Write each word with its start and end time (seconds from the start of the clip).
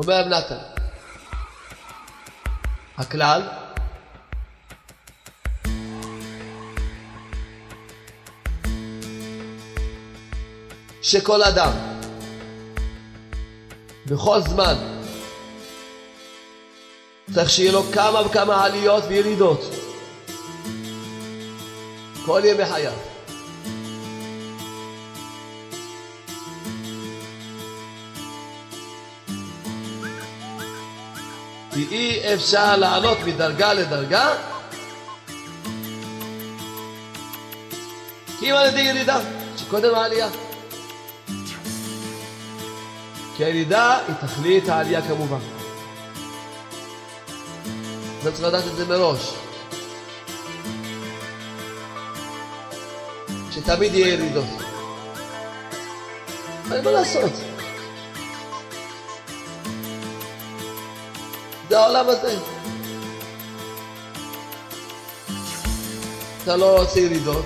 אומר 0.00 0.24
נתן, 0.28 0.54
הכלל? 2.98 3.42
שכל 11.02 11.42
אדם 11.42 11.72
בכל 14.06 14.40
זמן 14.40 14.74
צריך 17.34 17.50
שיהיה 17.50 17.72
לו 17.72 17.82
כמה 17.92 18.26
וכמה 18.26 18.64
עליות 18.64 19.04
וירידות. 19.08 19.60
כל 22.26 22.42
ימי 22.44 22.66
חייו. 22.66 23.09
אי 32.00 32.34
אפשר 32.34 32.76
לעלות 32.76 33.18
מדרגה 33.26 33.72
לדרגה 33.72 34.34
כי 38.38 38.50
אם 38.50 38.56
על 38.56 38.68
ידי 38.68 38.80
ירידה, 38.80 39.20
שקודם 39.56 39.94
העלייה. 39.94 40.28
כי 43.36 43.44
הירידה 43.44 43.98
היא 44.08 44.16
תכלית 44.20 44.68
העלייה 44.68 45.02
כמובן. 45.02 45.38
אתה 48.20 48.32
צריך 48.32 48.44
לדעת 48.44 48.64
את 48.66 48.76
זה 48.76 48.86
מראש. 48.86 49.34
שתמיד 53.50 53.94
יהיה 53.94 54.14
ירידות. 54.14 54.44
אין 56.72 56.84
מה 56.84 56.90
לעשות. 56.90 57.32
זה 61.70 61.78
העולם 61.78 62.08
הזה. 62.08 62.38
אתה 66.42 66.56
לא 66.56 66.80
רוצה 66.80 67.00
ירידות. 67.00 67.44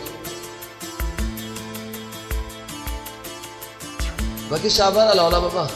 מבקש 4.47 4.77
שעבר 4.77 5.01
על 5.01 5.19
העולם 5.19 5.45
הבא. 5.45 5.67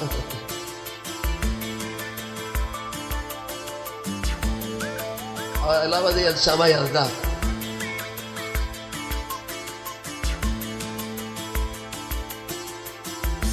למה 5.67 6.13
זה 6.13 6.29
הנשמה 6.29 6.69
ירדה? 6.69 7.07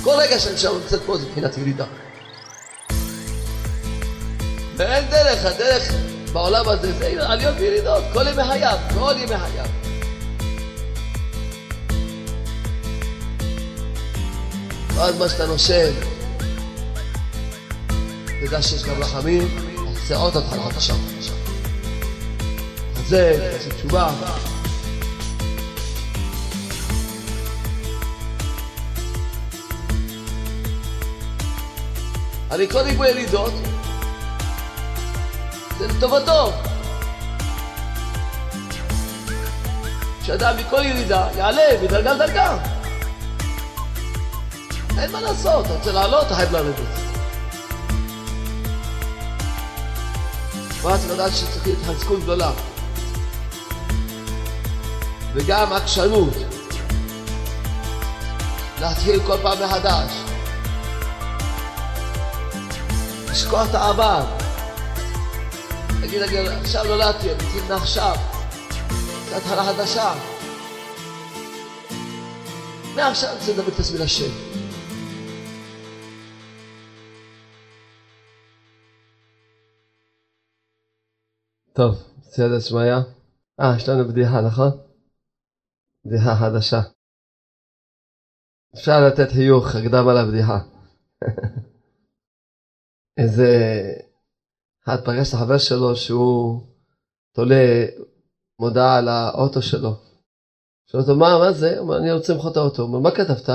כל 0.03 0.16
רגע 0.17 0.39
שהנשמה 0.39 0.73
נמצאת 0.73 1.01
פה 1.05 1.17
זה 1.17 1.25
מבחינת 1.25 1.57
ירידה. 1.57 1.85
דרך, 5.45 5.55
הדרך 5.55 5.93
בעולם 6.33 6.69
הזה 6.69 6.93
זה 6.93 7.27
עליות 7.27 7.55
וירידות, 7.59 8.03
כל 8.13 8.27
ימי 8.27 8.43
חייו, 8.43 8.77
כל 8.93 9.13
ימי 9.17 9.38
חייו. 9.38 9.65
ואז 14.95 15.19
מה 15.19 15.29
שאתה 15.29 15.45
נושם, 15.45 15.91
תדע 18.41 18.61
שיש 18.61 18.83
גם 18.83 19.03
רחמים, 19.03 19.75
תעשה 19.93 20.17
עוד 20.17 20.38
התחלה 20.38 20.81
שם. 20.81 20.95
זה, 23.07 23.51
תעשה 23.51 23.69
תשובה. 23.69 24.09
אני 32.51 32.67
קודם 32.67 32.95
כל 32.97 33.05
ירידות, 33.05 33.53
זה 35.78 35.88
לטובתו. 35.88 36.52
שאדם 40.24 40.58
מכל 40.58 40.81
ירידה 40.86 41.28
יעלה 41.38 41.62
מדרגה 41.84 42.13
לדרגה. 42.13 42.58
אין 45.00 45.12
מה 45.12 45.22
לעשות, 45.22 45.66
אתה 45.66 45.74
רוצה 45.74 45.91
לעלות, 45.91 46.25
אתה 46.25 46.35
חייב 46.35 46.52
לרדת. 46.52 46.75
ואז 50.81 51.00
צריך 51.00 51.14
לדעת 51.14 51.31
שצריך 51.35 51.68
התחזקות 51.68 52.19
גדולה. 52.24 52.52
וגם 55.34 55.74
עקשנות. 55.74 56.34
להתחיל 58.81 59.19
כל 59.28 59.38
פעם 59.41 59.64
מחדש. 59.64 60.12
לשכוח 63.31 63.69
את 63.69 63.75
העבר. 63.75 64.44
להגיד, 66.11 66.39
עכשיו 66.61 66.83
נולדתי, 66.83 67.31
אני 67.31 67.33
מתחיל 67.33 67.63
מעכשיו. 67.69 68.16
זו 69.29 69.35
התחלה 69.35 69.63
חדשה. 69.63 70.13
מעכשיו 72.95 73.29
אני 73.29 73.39
רוצה 73.39 73.51
לדבר 73.51 73.67
את 73.67 73.79
עצמי 73.79 73.97
לשם. 73.99 74.31
טוב, 81.73 81.95
סייעתא 82.23 82.59
שמיא. 82.59 82.93
אה, 83.59 83.73
יש 83.77 83.89
לנו 83.89 84.07
בדיחה, 84.07 84.41
נכון? 84.41 84.72
בדיחה 86.05 86.35
חדשה. 86.35 86.81
אפשר 88.75 89.07
לתת 89.07 89.31
חיוך, 89.31 89.75
הקדם 89.75 90.07
על 90.07 90.17
הבדיחה. 90.17 90.59
איזה 93.17 93.47
אחד 94.88 95.06
פגש 95.06 95.29
את 95.29 95.34
החבר 95.34 95.57
שלו 95.57 95.96
שהוא 95.96 96.62
תולה 97.35 97.85
מודעה 98.59 98.97
על 98.97 99.07
האוטו 99.07 99.62
שלו. 99.62 99.91
שואל 100.91 101.01
אותו, 101.01 101.16
מה, 101.16 101.40
מה 101.40 101.51
זה? 101.53 101.72
הוא 101.72 101.79
אומר, 101.79 101.97
אני 101.97 102.12
רוצה 102.12 102.34
למחוא 102.34 102.51
את 102.51 102.57
האוטו. 102.57 102.81
הוא 102.81 102.88
אומר, 102.88 103.00
מה 103.00 103.16
כתבת? 103.16 103.50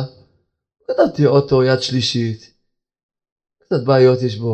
כתבתי 0.88 1.26
אוטו 1.26 1.62
יד 1.62 1.80
שלישית. 1.80 2.54
קצת 3.60 3.84
בעיות 3.86 4.22
יש 4.22 4.38
בו. 4.38 4.52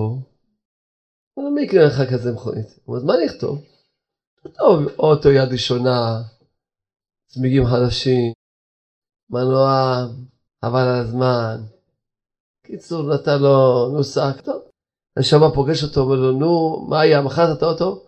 הוא 1.34 1.44
אומר, 1.44 1.50
מי 1.50 1.62
יקנה 1.62 1.84
לך 1.84 2.12
כזה 2.12 2.32
מכונית? 2.32 2.66
הוא 2.84 2.97
אומר, 2.97 3.06
מה 3.06 3.14
אני 3.14 3.26
אכתוב? 3.26 3.64
טוב, 4.43 4.87
אוטו 4.98 5.28
יד 5.28 5.48
ראשונה, 5.53 6.22
צמיגים 7.26 7.62
חדשים, 7.66 8.32
מנוע, 9.31 9.69
חבל 10.64 10.81
על 10.81 11.00
הזמן. 11.00 11.56
קיצור, 12.62 13.14
נתן 13.14 13.38
לו 13.43 13.88
נוסח, 13.93 14.41
טוב. 14.44 14.66
הנשמה 15.16 15.50
פוגש 15.50 15.82
אותו, 15.82 16.00
אומר 16.00 16.16
לו, 16.16 16.32
נו, 16.32 16.84
מה 16.88 17.00
היה, 17.00 17.22
מכרת 17.22 17.59
את 17.59 17.62
האוטו? 17.62 18.03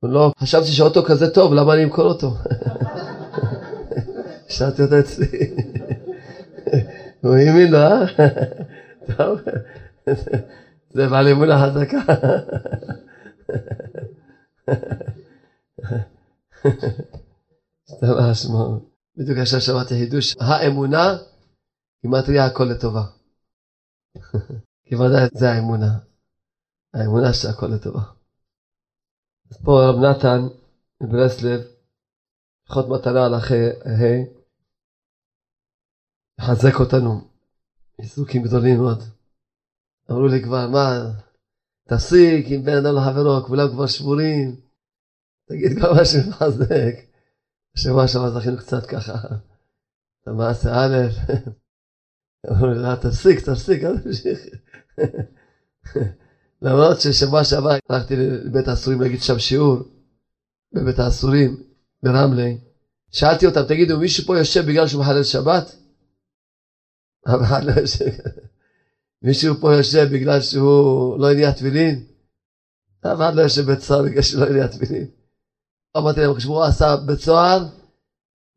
הוא 0.00 0.10
לא, 0.10 0.32
חשבתי 0.38 0.66
שהאוטו 0.66 1.04
כזה 1.04 1.30
טוב, 1.30 1.54
למה 1.54 1.74
אני 1.74 1.84
אמכור 1.84 2.04
אותו? 2.04 2.30
השארתי 4.48 4.82
אותו 4.82 4.98
אצלי. 4.98 5.26
הוא 7.22 7.34
האמין 7.34 7.72
לו, 7.72 7.78
אה? 7.78 8.04
טוב, 9.16 9.40
זה 10.90 11.08
בעל 11.08 11.28
אמונה 11.28 11.66
חזקה. 11.66 11.98
סתם 17.90 18.12
אשמו. 18.32 18.80
בדיוק 19.16 19.38
עכשיו 19.38 19.60
שמעתי 19.60 19.94
חידוש, 19.94 20.36
האמונה 20.40 21.16
היא 22.02 22.10
מתריעה 22.10 22.46
הכל 22.46 22.64
לטובה. 22.64 23.02
כי 24.84 24.96
ודאי 24.96 25.28
זה 25.34 25.52
האמונה. 25.52 26.05
האמונה 26.96 27.32
שהכל 27.32 27.66
לטובה. 27.66 28.00
אז 29.50 29.56
פה 29.64 29.72
רב 29.84 29.96
נתן 29.96 30.40
מברסלב, 31.02 31.60
פחות 32.68 32.86
מטרה 32.88 33.26
על 33.26 33.34
אחרי 33.34 33.68
ה', 33.68 34.24
לחזק 36.38 36.80
אותנו, 36.80 37.20
עיסוקים 37.98 38.42
גדולים 38.42 38.78
מאוד. 38.78 39.02
אמרו 40.10 40.26
לי 40.26 40.42
כבר, 40.42 40.66
מה, 40.66 40.88
תפסיק 41.88 42.46
עם 42.48 42.62
בן 42.62 42.76
אדם 42.76 42.94
לחברו, 42.96 43.46
כולם 43.46 43.68
כבר 43.72 43.86
שבורים, 43.86 44.56
תגיד 45.48 45.78
כבר 45.78 45.92
משהו 46.00 46.28
מחזק. 46.28 46.94
בשבוע 47.74 48.08
שעבר 48.08 48.30
זכינו 48.30 48.56
קצת 48.56 48.86
ככה, 48.86 49.12
במעשה 50.26 50.68
א', 50.68 50.96
אמרו 52.50 52.66
לי, 52.66 52.82
לא, 52.82 52.94
תפסיק, 52.94 53.40
תפסיק, 53.40 53.84
אל 53.84 53.98
תמשיך. 53.98 54.38
למרות 56.62 57.00
ששבוע 57.00 57.44
שעבר 57.44 57.70
הלכתי 57.88 58.16
לבית 58.16 58.68
האסורים 58.68 59.00
להגיד 59.00 59.22
שם 59.22 59.38
שיעור, 59.38 59.78
בבית 60.72 60.98
האסורים, 60.98 61.56
ברמלה. 62.02 62.52
שאלתי 63.10 63.46
אותם, 63.46 63.62
תגידו, 63.62 63.98
מישהו 63.98 64.24
פה 64.26 64.38
יושב 64.38 64.66
בגלל 64.66 64.86
שהוא 64.86 65.02
מחלל 65.02 65.24
שבת? 65.24 65.76
מישהו 69.22 69.54
פה 69.60 69.74
יושב 69.74 70.08
בגלל 70.12 70.40
שהוא 70.40 71.18
לא 71.18 71.30
הניע 71.30 71.52
תפילין? 71.52 72.06
אף 73.00 73.16
אחד 73.16 73.34
לא 73.34 73.42
יושב 73.42 73.62
בבית 73.62 73.80
סוהר 73.80 74.02
בגלל 74.02 74.22
שהוא 74.22 74.40
לא 74.40 74.46
הניע 74.46 74.66
תפילין. 74.66 75.06
אמרתי 75.96 76.20
להם, 76.20 76.34
כשהוא 76.34 76.62
עשה 76.62 76.96
בית 76.96 77.20
סוהר, 77.20 77.66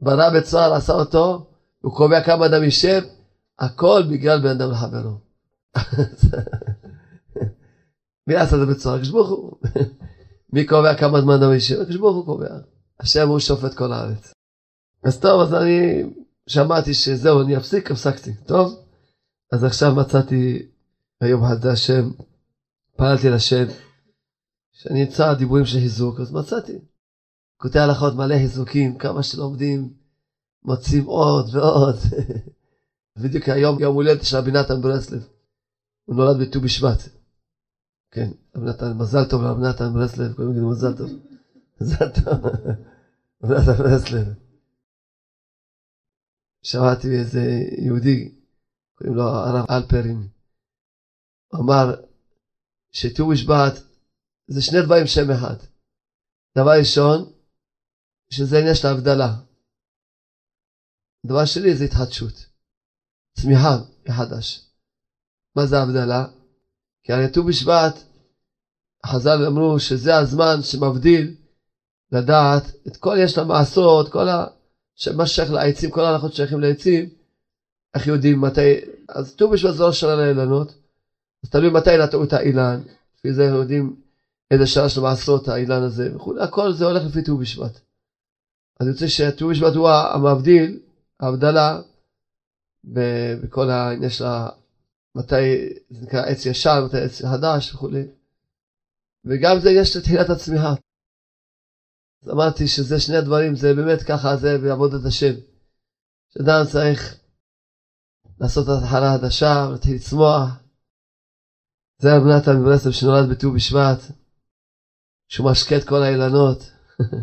בנה 0.02 0.30
בית 0.30 0.46
סוהר, 0.46 0.74
עשה 0.74 0.94
אותו, 0.94 1.52
הוא 1.82 1.96
קובע 1.96 2.24
כמה 2.24 2.46
אדם 2.46 2.64
יישב, 2.64 3.02
הכל 3.60 4.04
בגלל 4.10 4.40
בן 4.42 4.50
אדם 4.50 4.72
לחברו. 4.72 5.18
מי 8.30 8.36
עשה 8.36 8.56
את 8.56 8.60
זה 8.60 8.66
בצורה? 8.66 8.96
הקדוש 8.96 9.10
ברוך 9.10 9.30
הוא. 9.30 9.52
מי 10.54 10.66
קובע 10.66 10.96
כמה 10.96 11.22
זמן 11.22 11.44
הוא 11.44 11.54
ישב? 11.54 11.82
הקדוש 11.82 11.98
ברוך 11.98 12.16
הוא 12.16 12.26
קובע. 12.26 12.60
השם 13.00 13.28
הוא 13.30 13.40
שופט 13.40 13.74
כל 13.74 13.94
הארץ. 13.94 14.34
אז 15.04 15.20
טוב, 15.20 15.42
אז 15.42 15.54
אני 15.54 16.04
שמעתי 16.48 16.94
שזהו, 16.94 17.42
אני 17.42 17.58
אפסיק, 17.58 17.92
הפסקתי. 17.92 18.34
טוב? 18.34 18.86
אז 19.54 19.64
עכשיו 19.64 19.96
מצאתי, 19.96 20.68
היום 21.22 21.46
חסדי 21.46 21.70
השם, 21.70 22.10
פעלתי 22.96 23.30
לשם, 23.30 23.66
שאני 24.72 25.04
אמצא 25.04 25.34
דיבורים 25.34 25.66
של 25.66 25.80
חיזוק, 25.80 26.20
אז 26.20 26.32
מצאתי. 26.32 26.80
קוטעי 27.58 27.82
הלכות 27.82 28.16
מלא 28.16 28.36
חיזוקים, 28.36 28.98
כמה 28.98 29.24
שלומדים, 29.24 29.94
מוצאים 30.64 31.06
עוד 31.06 31.56
ועוד. 31.56 31.96
בדיוק 33.22 33.50
היום 33.50 33.80
יום 33.80 33.96
הולדת 33.96 34.26
של 34.26 34.38
רבי 34.38 34.52
נתן 34.52 34.82
ברסלב. 34.82 35.28
הוא 36.06 36.16
נולד 36.16 36.42
בט"ו 36.42 36.62
בשבט. 36.62 37.19
כן, 38.12 38.30
רבי 38.56 38.66
נתן, 38.70 38.92
מזל 39.02 39.24
טוב 39.30 39.42
לרבי 39.42 39.62
נתן 39.70 39.94
ברסלב, 39.94 40.34
קוראים 40.34 40.52
לזה 40.54 40.62
מזל 40.72 40.94
טוב. 40.98 41.10
מזל 41.82 42.10
טוב, 42.16 42.46
רבי 43.44 43.54
נתן 43.54 43.84
ברסלב. 43.84 44.28
שמעתי 46.64 47.08
מאיזה 47.08 47.42
יהודי, 47.86 48.30
קוראים 48.98 49.16
לו 49.16 49.24
הרב 49.24 49.66
אלפרין, 49.70 50.28
אמר 51.56 51.86
שט"ו 52.92 53.28
בשבט 53.28 53.74
זה 54.48 54.62
שני 54.62 54.82
דברים 54.86 55.06
שם 55.06 55.30
אחד. 55.36 55.56
דבר 56.58 56.72
ראשון, 56.80 57.20
שזה 58.30 58.58
עניין 58.58 58.76
של 58.76 58.88
ההבדלה. 58.88 59.32
דבר 61.26 61.46
שני 61.46 61.76
זה 61.76 61.84
התחדשות. 61.84 62.34
צמיחה 63.38 63.74
מחדש. 64.10 64.62
מה 65.56 65.66
זה 65.66 65.76
ההבדלה? 65.78 66.39
כי 67.10 67.14
הרי 67.14 67.28
ט"ו 67.28 67.44
בשבט, 67.44 68.04
חז"ל 69.06 69.46
אמרו 69.48 69.80
שזה 69.80 70.18
הזמן 70.18 70.62
שמבדיל 70.62 71.34
לדעת 72.12 72.72
את 72.88 72.98
כל 72.98 73.16
יש 73.20 73.38
למעשות, 73.38 74.10
כל 74.10 74.28
ה... 74.28 74.46
מה 75.16 75.26
ששייך 75.26 75.52
לעצים, 75.52 75.90
כל 75.90 76.02
ההלכות 76.02 76.34
שייכים 76.34 76.60
לעצים, 76.60 77.10
איך 77.94 78.08
יודעים 78.08 78.42
מתי, 78.42 78.76
אז 79.10 79.36
ט"ו 79.36 79.50
בשבט 79.50 79.74
זה 79.74 79.84
לא 79.84 79.92
שנה 79.92 80.16
לאילנות, 80.16 80.76
אז 81.44 81.50
תלוי 81.50 81.70
מתי 81.70 81.98
נטעו 81.98 82.24
את 82.24 82.34
האילן, 82.34 82.82
לפי 83.18 83.34
זה 83.34 83.44
יודעים 83.44 83.96
איזה 84.52 84.66
שנה 84.66 84.90
של 84.90 85.02
מעשרות 85.02 85.48
האילן 85.48 85.84
הזה 85.84 86.16
וכולי, 86.16 86.42
הכל 86.42 86.74
זה 86.74 86.86
הולך 86.86 87.04
לפי 87.06 87.22
ט"ו 87.22 87.38
בשבט. 87.38 87.80
אז 88.80 88.88
אני 88.88 88.92
רוצה 88.92 89.08
שט"ו 89.08 89.48
בשבט 89.48 89.76
הוא 89.76 89.90
המבדיל, 89.90 90.80
ההבדלה, 91.20 91.80
בכל 92.84 93.70
העניין 93.70 94.10
של 94.10 94.26
מתי 95.20 95.46
זה 95.90 96.06
נקרא 96.06 96.22
עץ 96.26 96.46
ישן, 96.46 96.80
מתי 96.86 96.98
עץ 96.98 97.22
חדש 97.22 97.74
וכולי. 97.74 98.08
וגם 99.26 99.60
זה 99.60 99.70
יש 99.70 99.96
לתחילת 99.96 100.30
הצמיחה. 100.30 100.74
אז 102.24 102.30
אמרתי 102.30 102.68
שזה 102.68 103.00
שני 103.00 103.18
הדברים, 103.18 103.56
זה 103.56 103.74
באמת 103.74 104.02
ככה, 104.04 104.36
זה 104.36 104.58
בעבודת 104.58 105.06
השם. 105.08 105.36
שאדם 106.30 106.62
צריך 106.72 107.16
לעשות 108.40 108.66
את 108.66 108.84
התחלה 108.84 109.18
חדשה, 109.18 109.66
ולהתחיל 109.70 109.96
לצמוח. 109.96 110.50
זה 112.02 112.08
רב 112.16 112.24
נתן 112.24 112.62
מברסלב 112.62 112.92
שנולד 112.92 113.30
בט"ו 113.32 113.52
בשבט, 113.52 114.02
שהוא 115.28 115.52
משקה 115.52 115.78
את 115.78 115.84
כל 115.90 116.04
האילנות, 116.04 116.72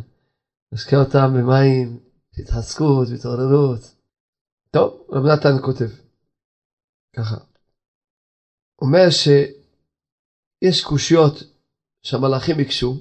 משקה 0.72 0.96
אותם 0.96 1.28
במים, 1.34 2.00
התחזקות 2.38 3.08
והתעוררות. 3.08 3.94
טוב, 4.70 5.06
רב 5.10 5.24
נתן 5.26 5.62
כותב, 5.64 5.90
ככה. 7.16 7.45
אומר 8.82 9.10
שיש 9.10 10.84
קושיות 10.84 11.34
שהמלאכים 12.02 12.56
ביקשו, 12.56 12.92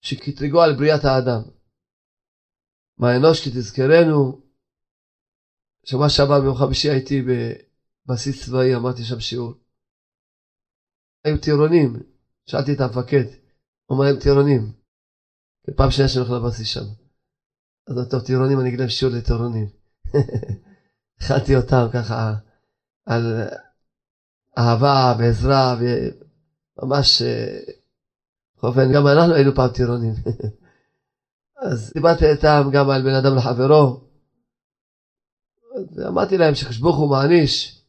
שקטרגו 0.00 0.62
על 0.62 0.76
בריאת 0.76 1.04
האדם. 1.04 1.42
מה 2.98 3.16
אנוש 3.16 3.44
כי 3.44 3.50
תזכרנו, 3.50 4.40
שמה 5.86 6.10
שעבר 6.10 6.40
ביום 6.40 6.56
חמישי 6.56 6.90
הייתי 6.90 7.22
בבסיס 7.22 8.44
צבאי, 8.44 8.76
אמרתי 8.76 9.04
שם 9.04 9.20
שיעור. 9.20 9.52
היו 11.24 11.40
טירונים, 11.40 11.92
שאלתי 12.46 12.72
את 12.72 12.80
המפקד, 12.80 13.24
הוא 13.86 13.96
אמר 13.96 14.04
להם 14.04 14.20
טירונים. 14.22 14.72
פעם 15.76 15.90
שנייה 15.90 16.08
שאני 16.08 16.24
הולך 16.24 16.42
לבסיס 16.42 16.68
שם. 16.68 16.86
אז 17.86 18.08
טוב, 18.10 18.20
טירונים, 18.26 18.60
אני 18.60 18.68
אגיד 18.68 18.80
להם 18.80 18.88
שיעור 18.88 19.14
לטירונים. 19.14 19.68
הכנתי 21.20 21.56
אותם 21.56 21.86
ככה 21.92 22.34
על 23.06 23.24
אהבה 24.58 25.14
ועזרה, 25.18 25.74
וממש, 25.78 27.22
בכל 28.56 28.66
אופן, 28.66 28.92
גם 28.94 29.06
אנחנו 29.06 29.34
היינו 29.34 29.54
פעם 29.54 29.68
טירונים. 29.68 30.12
אז 31.66 31.92
דיברתי 31.94 32.24
איתם 32.30 32.62
גם 32.72 32.90
על 32.90 33.02
בן 33.02 33.14
אדם 33.14 33.36
לחברו. 33.36 34.00
אמרתי 36.08 36.36
להם 36.36 36.54
שחשבוך 36.54 36.96
הוא 36.96 37.10
מעניש, 37.10 37.82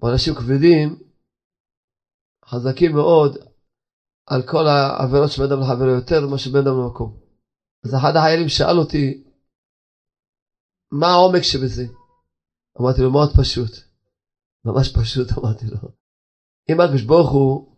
באנשים 0.00 0.34
כבדים, 0.34 0.96
חזקים 2.44 2.92
מאוד, 2.92 3.36
על 4.26 4.42
כל 4.42 4.66
העבירות 4.66 5.30
של 5.30 5.42
בן 5.42 5.52
אדם 5.52 5.60
לחברו 5.60 5.88
יותר 5.88 6.26
ממה 6.26 6.38
שבן 6.38 6.58
אדם 6.58 6.78
למקום. 6.80 7.16
אז 7.84 7.94
אחד 7.94 8.16
החיילים 8.16 8.48
שאל 8.48 8.78
אותי, 8.78 9.22
מה 10.92 11.06
העומק 11.06 11.42
שבזה? 11.42 11.84
אמרתי 12.80 13.00
לו, 13.02 13.10
מאוד 13.10 13.30
פשוט. 13.40 13.89
ממש 14.64 14.96
פשוט, 14.96 15.28
אמרתי 15.38 15.66
לו. 15.66 15.88
אם 16.70 16.80
הקדוש 16.80 17.02
ברוך 17.02 17.30
הוא, 17.30 17.76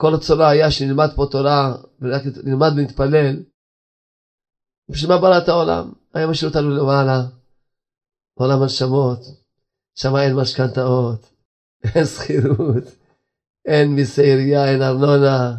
כל 0.00 0.14
הצורה 0.14 0.50
היה 0.50 0.70
שנלמד 0.70 1.08
פה 1.16 1.26
תורה, 1.30 1.74
ורק 2.00 2.22
נלמד 2.44 2.68
ונתפלל, 2.76 3.42
בשביל 4.90 5.10
מה 5.10 5.20
ברא 5.20 5.38
העולם? 5.46 5.92
היה 6.14 6.26
משאיר 6.26 6.50
אותנו 6.50 6.70
למעלה, 6.70 7.20
עולם 8.34 8.62
הנשמות, 8.62 9.18
שם 9.94 10.16
אין 10.16 10.36
משכנתאות, 10.36 11.32
אין 11.94 12.04
שכירות, 12.04 12.84
אין 13.66 13.94
מיסי 13.94 14.22
עירייה, 14.22 14.70
אין 14.70 14.82
ארנונה, 14.82 15.56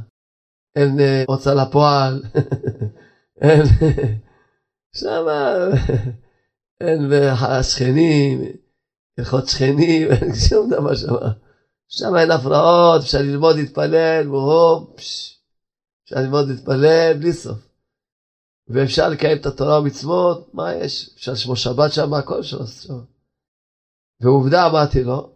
אין 0.75 1.00
uh, 1.00 1.25
הוצאה 1.28 1.54
לפועל, 1.54 2.24
אין, 3.42 3.63
שם 4.96 5.25
אין 6.81 7.10
שכנים, 7.63 8.41
הלכות 9.17 9.48
שכנים, 9.48 10.12
אין 10.12 10.36
שום 10.50 10.70
דבר 10.70 10.96
שם. 10.96 11.13
שם 11.88 12.15
אין 12.20 12.32
הפרעות, 12.32 13.01
אפשר 13.01 13.17
ללמוד 13.17 13.55
להתפלל, 13.55 14.27
אפשר 16.03 16.15
ללמוד 16.15 16.48
להתפלל 16.48 17.13
בלי 17.20 17.34
סוף. 17.34 17.58
ואפשר 18.67 19.10
לקיים 19.10 19.38
את 19.38 19.46
התורה 19.46 19.79
ומצוות, 19.79 20.53
מה 20.53 20.75
יש? 20.75 21.10
אפשר 21.15 21.32
לשמור 21.32 21.55
שבת 21.55 21.91
שם, 21.91 22.13
הכל 22.13 22.39
אפשר 22.39 22.58
לעשות 22.58 22.88
שם. 22.88 23.00
ועובדה 24.22 24.67
אמרתי 24.67 25.03
לו, 25.03 25.29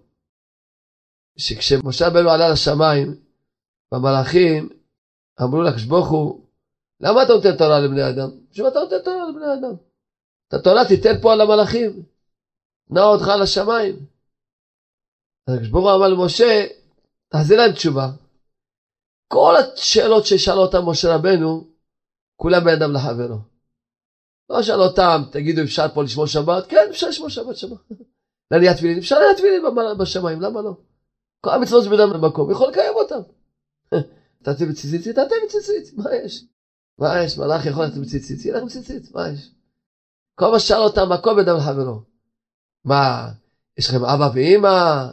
שכשמשה 1.37 2.07
רבנו 2.07 2.29
עלה 2.29 2.49
לשמיים, 2.49 3.15
והמלאכים 3.91 4.69
אמרו 5.41 5.61
לקדוש 5.61 5.83
ברוך 5.83 6.09
הוא, 6.09 6.47
למה 6.99 7.23
אתה 7.23 7.33
נותן 7.33 7.57
תורה 7.57 7.79
לבני 7.79 8.09
אדם? 8.09 8.29
בשביל 8.51 8.65
מה 8.65 8.71
אתה 8.71 8.79
נותן 8.79 8.95
תורה 9.05 9.29
לבני 9.29 9.53
אדם? 9.53 9.75
את 10.47 10.53
התורה 10.53 10.87
תיתן 10.87 11.21
פה 11.21 11.33
על 11.33 11.41
המלאכים, 11.41 12.03
נע 12.89 13.03
אותך 13.03 13.27
לשמיים. 13.41 13.95
הקדוש 15.47 15.69
ברוך 15.69 15.85
הוא 15.85 15.95
אמר 15.95 16.07
למשה, 16.07 16.65
תחזיר 17.29 17.57
להם 17.57 17.71
תשובה. 17.71 18.07
כל 19.27 19.53
השאלות 19.55 20.25
ששאל 20.25 20.57
אותם 20.57 20.89
משה 20.89 21.15
רבנו, 21.15 21.67
כולם 22.35 22.63
בין 22.63 22.81
אדם 22.81 22.93
לחברו. 22.93 23.37
לא 24.49 24.61
שאל 24.61 24.81
אותם, 24.81 25.21
תגידו 25.31 25.61
אפשר 25.61 25.85
פה 25.93 26.03
לשמור 26.03 26.25
שבת? 26.25 26.65
כן, 26.69 26.87
אפשר 26.89 27.07
לשמור 27.07 27.29
שבת 27.29 27.55
שבת. 27.55 27.77
להניע 28.51 28.73
תפילין, 28.77 28.97
אפשר 28.97 29.19
להניע 29.19 29.33
תפילין 29.33 29.63
בשמיים, 29.99 30.41
למה 30.41 30.61
לא? 30.61 30.73
כל 31.41 31.49
המצוות 31.49 31.83
שבן 31.83 31.99
אדם 31.99 32.21
במקום, 32.21 32.51
יכול 32.51 32.69
לקיים 32.69 32.93
אותם. 32.95 33.19
תעשה 34.43 34.65
בציצית, 34.65 35.15
תעשה 35.15 35.35
בציצית, 35.45 35.97
מה 35.97 36.15
יש? 36.15 36.43
מה 36.97 37.23
יש? 37.23 37.37
מלאך 37.37 37.65
יכול 37.65 37.85
לתת 37.85 37.97
בציצית, 37.97 38.45
ילך 38.45 38.63
בציצית, 38.63 39.11
מה 39.15 39.29
יש? 39.29 39.51
כל 40.35 40.51
מה 40.51 40.59
שאל 40.59 40.77
אותם, 40.77 41.11
הכל 41.11 41.35
בין 41.35 41.49
אדם 41.49 41.57
לחברו. 41.57 42.01
מה, 42.87 43.29
יש 43.77 43.89
לכם 43.89 44.03
אבא 44.03 44.29
ואימא? 44.33 45.07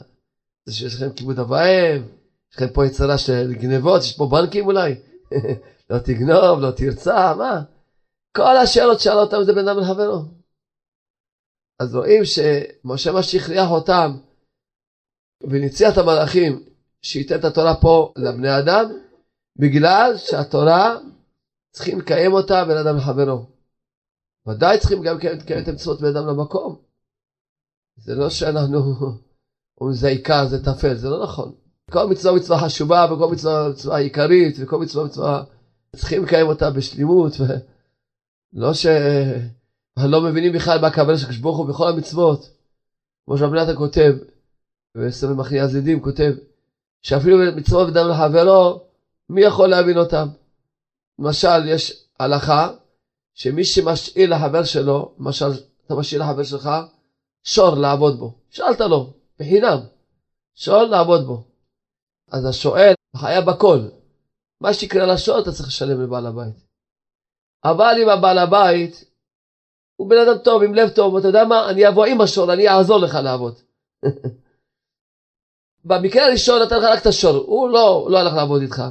יש 0.68 0.94
לכם 0.94 1.12
כיבוד 1.16 1.38
אב 1.38 1.50
ואם? 1.50 2.02
יש 2.50 2.56
לכם 2.56 2.68
פה 2.74 2.86
יצרה 2.86 3.18
של 3.18 3.52
גנבות? 3.52 4.00
יש 4.02 4.16
פה 4.16 4.26
בנקים 4.26 4.66
אולי? 4.66 4.94
לא 5.90 5.98
תגנוב, 5.98 6.60
לא 6.60 6.70
תרצה, 6.70 7.34
מה? 7.34 7.62
כל 8.36 8.56
השאלות 8.56 9.00
שאל 9.00 9.18
אותם 9.18 9.36
זה 9.42 9.52
בין 9.52 9.68
אדם 9.68 9.78
לחברו. 9.78 10.20
אז 11.82 11.94
רואים 11.94 12.24
שמשה 12.24 13.12
ממש 13.12 13.34
הכריח 13.34 13.70
אותם 13.70 14.10
וניציח 15.50 15.92
את 15.92 15.98
המלאכים 15.98 16.64
שייתן 17.02 17.38
את 17.38 17.44
התורה 17.44 17.74
פה 17.80 18.12
לבני 18.16 18.58
אדם, 18.58 18.84
בגלל 19.58 20.16
שהתורה 20.16 20.96
צריכים 21.72 21.98
לקיים 21.98 22.32
אותה 22.32 22.64
בין 22.64 22.76
אדם 22.76 22.96
לחברו. 22.96 23.46
ודאי 24.48 24.78
צריכים 24.78 25.02
גם 25.02 25.16
לקיים 25.16 25.62
את 25.62 25.68
המצוות 25.68 26.00
בין 26.00 26.16
אדם 26.16 26.26
למקום. 26.26 26.93
זה 27.96 28.14
לא 28.14 28.30
שאנחנו 28.30 28.94
אומרים 29.80 29.96
זה 29.96 30.08
עיקר, 30.08 30.46
זה 30.46 30.64
טפל, 30.64 30.94
זה 30.94 31.08
לא 31.08 31.22
נכון. 31.22 31.52
כל 31.90 32.06
מצווה 32.06 32.34
מצווה 32.34 32.58
חשובה, 32.58 33.06
וכל 33.10 33.32
מצווה 33.32 33.68
מצווה 33.68 33.96
עיקרית, 33.96 34.56
וכל 34.60 34.78
מצווה 34.78 35.04
מצווה 35.04 35.42
צריכים 35.96 36.24
לקיים 36.24 36.46
אותה 36.46 36.70
בשלימות, 36.70 37.32
ולא. 37.40 38.72
לא 39.98 40.20
מבינים 40.20 40.52
בכלל 40.52 40.80
מה 40.80 40.86
הכוונה 40.86 41.18
של 41.18 41.42
הוא 41.42 41.66
בכל 41.66 41.88
המצוות. 41.88 42.50
כמו 43.24 43.38
שרב 43.38 43.54
נתן 43.54 43.76
כותב, 43.76 44.14
וסבב 44.96 45.32
מחנה 45.32 45.62
הזידים 45.62 46.00
כותב, 46.00 46.32
שאפילו 47.02 47.38
מצוות 47.56 47.88
בדם 47.88 48.08
לחברו, 48.08 48.80
מי 49.28 49.40
יכול 49.40 49.68
להבין 49.68 49.98
אותם? 49.98 50.28
למשל, 51.18 51.68
יש 51.68 52.06
הלכה 52.20 52.70
שמי 53.34 53.64
שמשאיל 53.64 54.34
לחבר 54.34 54.64
שלו, 54.64 55.14
למשל, 55.18 55.46
אתה 55.86 55.94
משאיל 55.94 56.22
לחבר 56.22 56.42
שלך, 56.42 56.70
שור 57.44 57.74
לעבוד 57.74 58.18
בו. 58.18 58.38
שאלת 58.50 58.80
לו, 58.80 59.12
בחינם, 59.38 59.78
שור 60.54 60.82
לעבוד 60.82 61.26
בו. 61.26 61.44
אז 62.30 62.46
השואל 62.46 62.94
חייב 63.16 63.44
בכל. 63.50 63.78
מה 64.60 64.74
שיקרה 64.74 65.06
לשור 65.14 65.38
אתה 65.38 65.52
צריך 65.52 65.68
לשלם 65.68 66.02
לבעל 66.02 66.26
הבית. 66.26 66.56
אבל 67.64 67.94
אם 68.02 68.08
הבעל 68.08 68.38
הבית 68.38 69.04
הוא 69.96 70.10
בן 70.10 70.16
אדם 70.16 70.38
טוב, 70.44 70.62
עם 70.62 70.74
לב 70.74 70.88
טוב, 70.88 71.16
אתה 71.16 71.28
יודע 71.28 71.44
מה, 71.44 71.70
אני 71.70 71.88
אבוא 71.88 72.06
עם 72.06 72.20
השור, 72.20 72.52
אני 72.52 72.68
אעזור 72.68 72.98
לך 72.98 73.14
לעבוד. 73.14 73.54
במקרה 75.88 76.26
הראשון 76.26 76.62
נתן 76.62 76.78
לך 76.78 76.84
רק 76.84 77.02
את 77.02 77.06
השור, 77.06 77.36
הוא 77.36 77.68
לא, 77.68 78.08
לא 78.10 78.18
הלך 78.18 78.34
לעבוד 78.34 78.62
איתך. 78.62 78.82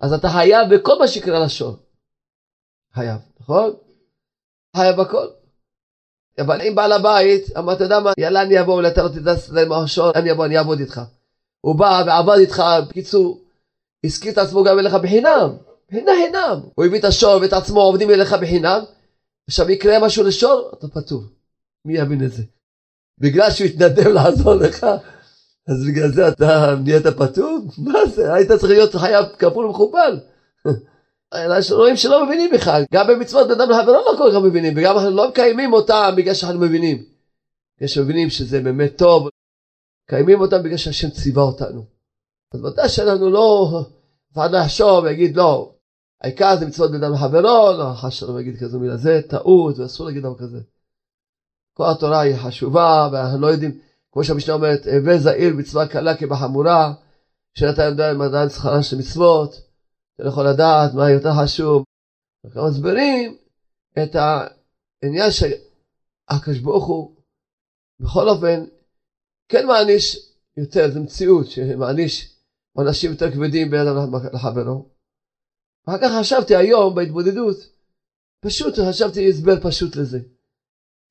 אז 0.00 0.12
אתה 0.12 0.28
חייב 0.28 0.74
בכל 0.74 0.98
מה 0.98 1.08
שיקרה 1.08 1.44
לשור. 1.44 1.76
חייב, 2.92 3.20
נכון? 3.40 3.74
חייב 4.76 5.00
בכל. 5.00 5.43
אבל 6.38 6.62
אם 6.62 6.74
בעל 6.74 6.92
הבית 6.92 7.56
אמר, 7.58 7.72
אתה 7.72 7.84
יודע 7.84 8.00
מה, 8.00 8.12
יאללה 8.18 8.42
אני 8.42 8.60
אבוא, 8.60 8.74
אולי 8.74 8.88
אתה 8.88 9.02
לא 9.02 9.08
תדע 9.08 9.34
עם 9.62 9.72
השור, 9.72 10.10
אני 10.14 10.32
אבוא, 10.32 10.46
אני 10.46 10.58
אעבוד 10.58 10.80
איתך. 10.80 11.00
הוא 11.60 11.74
בא 11.74 12.02
ועבד 12.06 12.38
איתך, 12.38 12.62
בקיצור, 12.88 13.40
הזכיר 14.04 14.32
את 14.32 14.38
עצמו 14.38 14.64
גם 14.64 14.78
אליך 14.78 14.94
בחינם, 14.94 15.50
בחינם 15.88 16.12
חינם. 16.24 16.60
הוא 16.74 16.84
הביא 16.84 16.98
את 16.98 17.04
השור 17.04 17.40
ואת 17.42 17.52
עצמו 17.52 17.80
עובדים 17.80 18.10
אליך 18.10 18.32
בחינם, 18.32 18.80
עכשיו 19.48 19.70
יקרה 19.70 19.98
משהו 19.98 20.24
לשור, 20.24 20.70
אתה 20.78 20.88
פטור. 20.88 21.22
מי 21.84 21.98
יבין 21.98 22.24
את 22.24 22.32
זה? 22.32 22.42
בגלל 23.18 23.50
שהוא 23.50 23.66
התנדב 23.66 24.06
לעזור 24.06 24.54
לך, 24.54 24.86
אז 25.68 25.84
בגלל 25.88 26.12
זה 26.12 26.28
אתה 26.28 26.74
נהיית 26.84 27.06
פטור? 27.06 27.58
מה 27.78 28.06
זה? 28.14 28.34
היית 28.34 28.52
צריך 28.52 28.72
להיות 28.72 28.94
חייב 28.94 29.24
כפול 29.38 29.66
ומכופל. 29.66 30.18
רואים 31.70 31.96
שלא 31.96 32.26
מבינים 32.26 32.50
בכלל, 32.54 32.84
גם 32.92 33.06
במצוות 33.06 33.48
בן 33.48 33.60
אדם 33.60 33.70
לחברו 33.70 33.92
לא 33.92 34.14
כל 34.18 34.30
כך 34.32 34.38
מבינים, 34.44 34.74
וגם 34.76 34.96
אנחנו 34.96 35.10
לא 35.10 35.28
מקיימים 35.28 35.72
אותם 35.72 36.14
בגלל 36.16 36.34
שאנחנו 36.34 36.60
מבינים. 36.60 37.04
בגלל 37.76 37.88
שמבינים 37.88 38.30
שזה 38.30 38.60
באמת 38.60 38.98
טוב, 38.98 39.28
מקיימים 40.08 40.40
אותם 40.40 40.62
בגלל 40.62 40.76
שהשם 40.76 41.10
ציווה 41.10 41.42
אותנו. 41.42 41.84
אז 42.54 42.64
ודאי 42.64 42.88
שאנחנו 42.88 43.30
לא, 43.30 43.70
לא 44.36 44.56
יחשוב 44.58 45.04
ויגיד 45.04 45.36
לא, 45.36 45.74
העיקר 46.22 46.56
זה 46.56 46.66
מצוות 46.66 46.90
בן 46.90 47.04
אדם 47.04 47.12
לחברו, 47.12 47.72
לא, 47.78 47.92
חס 47.94 48.12
שלום 48.12 48.38
יגיד 48.40 48.58
כזו 48.60 48.80
מילה, 48.80 48.96
זה 48.96 49.20
טעות 49.28 49.78
ואסור 49.78 50.06
להגיד 50.06 50.22
דבר 50.22 50.38
כזה. 50.38 50.58
כל 51.74 51.90
התורה 51.90 52.20
היא 52.20 52.36
חשובה 52.36 53.08
ואנחנו 53.12 53.40
לא 53.40 53.46
יודעים, 53.46 53.78
כמו 54.12 54.24
שהמשנה 54.24 54.54
אומרת, 54.54 54.86
הווה 54.86 55.18
זעיר 55.18 55.54
מצווה 55.54 55.86
קלה 55.86 56.16
כבחמורה, 56.16 56.92
שאתה 57.54 57.82
יודע 57.82 58.10
עדיין 58.10 58.48
שכרן 58.48 58.82
של 58.82 58.98
מצוות, 58.98 59.60
אתה 60.14 60.22
לא 60.22 60.28
יכול 60.28 60.48
לדעת 60.48 60.94
מה 60.94 61.10
יותר 61.10 61.30
חשוב. 61.44 61.84
אנחנו 62.44 62.68
מסבירים 62.68 63.36
את 64.02 64.16
העניין 64.16 65.30
שהקדוש 65.30 66.58
ברוך 66.58 66.86
הוא 66.86 67.16
בכל 68.00 68.28
אופן 68.28 68.64
כן 69.48 69.66
מעניש 69.66 70.16
יותר, 70.56 70.90
זו 70.90 71.00
מציאות 71.00 71.50
שמעניש 71.50 72.34
עונשים 72.72 73.10
יותר 73.10 73.32
כבדים 73.32 73.70
בין 73.70 73.80
אדם 73.80 74.14
לחברו. 74.32 74.88
אחר 75.88 75.98
כך 75.98 76.10
חשבתי 76.20 76.56
היום 76.56 76.94
בהתבודדות, 76.94 77.56
פשוט 78.40 78.74
חשבתי 78.88 79.28
הסבר 79.28 79.60
פשוט 79.62 79.96
לזה. 79.96 80.20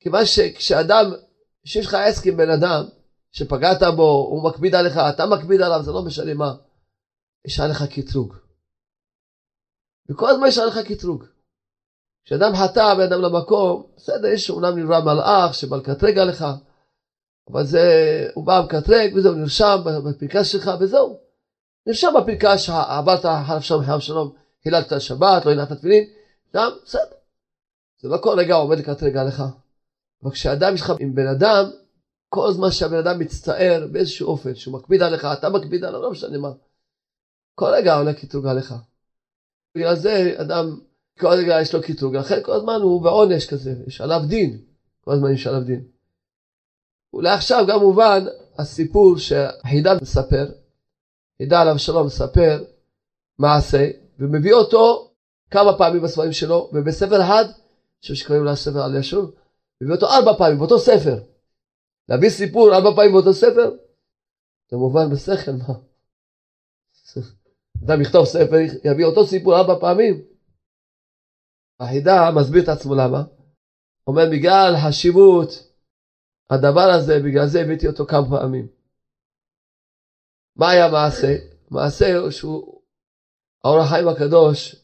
כיוון 0.00 0.26
שכשאדם, 0.26 1.12
שיש 1.64 1.86
לך 1.86 1.94
עסק 1.94 2.26
עם 2.26 2.36
בן 2.36 2.50
אדם, 2.50 2.84
שפגעת 3.32 3.82
בו, 3.96 4.28
הוא 4.30 4.44
מקפיד 4.44 4.74
עליך, 4.74 4.96
אתה 5.14 5.26
מקפיד 5.26 5.60
עליו, 5.60 5.82
זה 5.82 5.92
לא 5.92 6.04
משנה 6.04 6.34
מה, 6.34 6.54
יש 7.44 7.60
עליך 7.60 7.82
קטרוג. 7.82 8.43
וכל 10.08 10.30
הזמן 10.30 10.46
יש 10.46 10.58
עליך 10.58 10.78
קטרוג. 10.78 11.24
כשאדם 12.24 12.52
חטא 12.54 12.94
באדם 12.94 13.20
למקום, 13.20 13.86
בסדר, 13.96 14.26
יש 14.28 14.50
אומנם 14.50 14.78
נברא 14.78 15.00
מלאך 15.00 15.54
שבא 15.54 15.76
לקטרג 15.76 16.18
עליך, 16.18 16.44
אבל 17.50 17.64
זה, 17.64 17.82
הוא 18.34 18.46
בא 18.46 18.62
מקטרג 18.64 19.14
וזהו, 19.14 19.34
נרשם 19.34 19.76
בפנקס 19.84 20.46
שלך 20.46 20.70
וזהו. 20.80 21.18
נרשם 21.86 22.12
בפנקס 22.16 22.60
שעברת 22.60 23.26
חלף 23.46 23.62
שם 23.62 23.82
חייב 23.84 24.00
שלום 24.00 24.32
חיללת 24.62 25.00
שבת, 25.00 25.44
לא 25.44 25.50
הנעת 25.50 25.72
תפילין, 25.72 26.04
גם 26.54 26.70
בסדר. 26.84 27.16
זה 28.02 28.08
לא 28.08 28.16
כל 28.22 28.34
רגע 28.38 28.54
עומד 28.54 28.78
לקטרג 28.78 29.16
עליך. 29.16 29.42
אבל 30.22 30.32
כשאדם 30.32 30.74
יש 30.74 30.80
לך 30.80 30.92
עם 31.00 31.14
בן 31.14 31.26
אדם, 31.26 31.70
כל 32.28 32.52
זמן 32.52 32.70
שהבן 32.70 32.96
אדם 32.96 33.18
מצטער 33.18 33.86
באיזשהו 33.92 34.28
אופן, 34.28 34.54
שהוא 34.54 34.74
מקפיד 34.74 35.02
עליך, 35.02 35.24
אתה 35.24 35.48
מקפיד 35.48 35.84
עליו, 35.84 36.00
לא 36.02 36.10
משנה 36.10 36.38
מה. 36.38 36.48
כל 37.54 37.66
רגע 37.66 37.94
עולה 37.94 38.14
קטרוג 38.14 38.46
עליך. 38.46 38.74
בגלל 39.74 39.96
זה 39.96 40.34
אדם, 40.36 40.80
כל 41.18 41.26
רגע 41.26 41.60
יש 41.60 41.74
לו 41.74 41.82
קטרוג, 41.82 42.16
לכן 42.16 42.42
כל 42.42 42.52
הזמן 42.52 42.80
הוא 42.82 43.02
בעונש 43.02 43.46
כזה, 43.46 43.74
יש 43.86 44.00
עליו 44.00 44.20
דין. 44.28 44.58
כל 45.00 45.12
הזמן 45.12 45.32
יש 45.32 45.46
עליו 45.46 45.60
דין. 45.60 45.84
אולי 47.12 47.30
עכשיו 47.30 47.64
גם 47.68 47.80
מובן 47.80 48.24
הסיפור 48.58 49.18
שהחידה 49.18 49.94
מספר, 50.02 50.46
חידה 51.38 51.60
עליו 51.60 51.78
שלום 51.78 52.06
מספר 52.06 52.64
מעשה, 53.38 53.90
ומביא 54.18 54.52
אותו 54.52 55.10
כמה 55.50 55.78
פעמים 55.78 56.02
בספרים 56.02 56.32
שלו, 56.32 56.70
ובספר 56.72 57.22
אחד, 57.22 57.44
חושב 58.00 58.14
שקוראים 58.14 58.44
לה 58.44 58.56
ספר 58.56 58.82
על 58.82 58.96
ישוב, 58.96 59.34
מביא 59.80 59.94
אותו 59.94 60.06
ארבע 60.06 60.32
פעמים 60.38 60.58
באותו 60.58 60.78
ספר. 60.78 61.22
להביא 62.08 62.30
סיפור 62.30 62.74
ארבע 62.74 62.90
פעמים 62.96 63.12
באותו 63.12 63.32
ספר, 63.32 63.70
זה 64.70 64.76
מובן 64.76 65.10
בשכל, 65.10 65.52
מה? 65.52 65.74
אדם 67.82 68.00
יכתוב 68.00 68.24
ספר, 68.24 68.56
יביא 68.84 69.04
אותו 69.04 69.24
סיפור 69.24 69.56
ארבע 69.56 69.74
פעמים. 69.80 70.14
החידה 71.80 72.30
מסביר 72.36 72.62
את 72.62 72.68
עצמו 72.68 72.94
למה. 72.94 73.22
אומר 74.06 74.22
בגלל 74.32 74.72
חשיבות 74.86 75.48
הדבר 76.50 76.88
הזה, 76.96 77.12
בגלל 77.24 77.46
זה 77.46 77.58
הבאתי 77.60 77.86
אותו 77.86 78.04
כמה 78.06 78.26
פעמים. 78.30 78.66
מה 80.56 80.70
היה 80.70 80.88
מעשה? 80.88 81.32
מעשה 81.70 82.30
שהוא 82.30 82.82
האור 83.64 83.80
החיים 83.80 84.08
הקדוש 84.08 84.76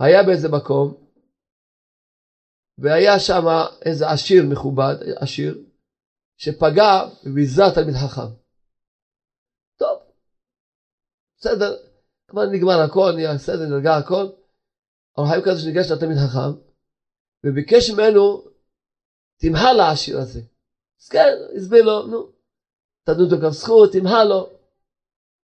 היה 0.00 0.22
באיזה 0.26 0.48
מקום, 0.48 1.08
והיה 2.78 3.18
שם 3.18 3.44
איזה 3.86 4.10
עשיר 4.10 4.42
מכובד, 4.50 4.94
עשיר, 5.16 5.54
שפגע 6.36 6.90
וביזה 7.26 7.62
תלמיד 7.74 7.94
חכם. 7.94 8.30
טוב, 9.78 9.98
בסדר, 11.36 11.87
כבר 12.28 12.46
נגמר 12.46 12.80
הכל, 12.80 13.12
נהיה 13.14 13.34
בסדר, 13.34 13.66
נרגע 13.68 13.96
הכל. 13.96 14.26
האור 15.16 15.26
החיים 15.26 15.40
הקדוש 15.40 15.64
ניגש 15.64 15.90
לתלמיד 15.90 16.16
חכם, 16.18 16.60
וביקש 17.46 17.90
ממנו, 17.90 18.42
תמחה 19.36 19.72
לעשיר 19.72 20.18
הזה. 20.18 20.40
אז 21.00 21.08
כן, 21.08 21.28
הסביר 21.56 21.84
לו, 21.84 22.06
נו, 22.06 22.32
תדון 23.04 23.24
אותו 23.24 23.38
גם 23.40 23.50
זכות, 23.50 23.92
תמחה 23.92 24.24
לו. 24.24 24.50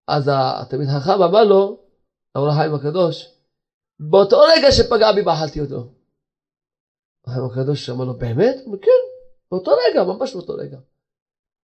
אז 0.07 0.29
התלמיד 0.33 0.87
חכם 0.87 1.21
אמר 1.21 1.43
לו, 1.43 1.79
האור 2.35 2.49
החיים 2.49 2.73
הקדוש, 2.73 3.27
באותו 3.99 4.39
רגע 4.39 4.71
שפגע 4.71 5.11
בי 5.15 5.21
באכלתי 5.21 5.59
אותו. 5.61 5.93
החיים 7.27 7.45
הקדוש 7.45 7.89
אמר 7.89 8.05
לו, 8.05 8.17
באמת? 8.17 8.55
הוא 8.55 8.65
אומר, 8.65 8.77
כן, 8.77 9.01
באותו 9.51 9.71
רגע, 9.71 10.03
ממש 10.03 10.33
באותו 10.33 10.53
רגע. 10.53 10.77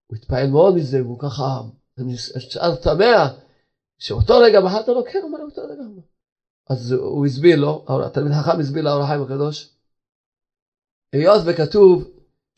הוא 0.06 0.16
התפעל 0.16 0.50
מאוד 0.50 0.74
מזה, 0.74 1.02
והוא 1.02 1.18
ככה, 1.18 1.60
נשאר 1.98 2.74
תמה, 2.74 3.43
שאותו 4.04 4.34
רגע 4.38 4.60
בחרת 4.60 4.88
לו, 4.88 5.04
כן, 5.04 5.18
הוא 5.22 5.30
אמר 5.30 5.38
לו, 5.38 5.46
באותו 5.48 5.62
רגע. 5.62 5.82
אז 6.70 6.92
הוא 6.92 7.26
הסביר 7.26 7.56
לו, 7.60 7.84
התלמיד 8.06 8.32
החכם 8.32 8.60
הסביר 8.60 8.82
לאור 8.82 9.02
החיים 9.02 9.22
הקדוש, 9.22 9.70
היות 11.12 11.40
וכתוב 11.46 12.04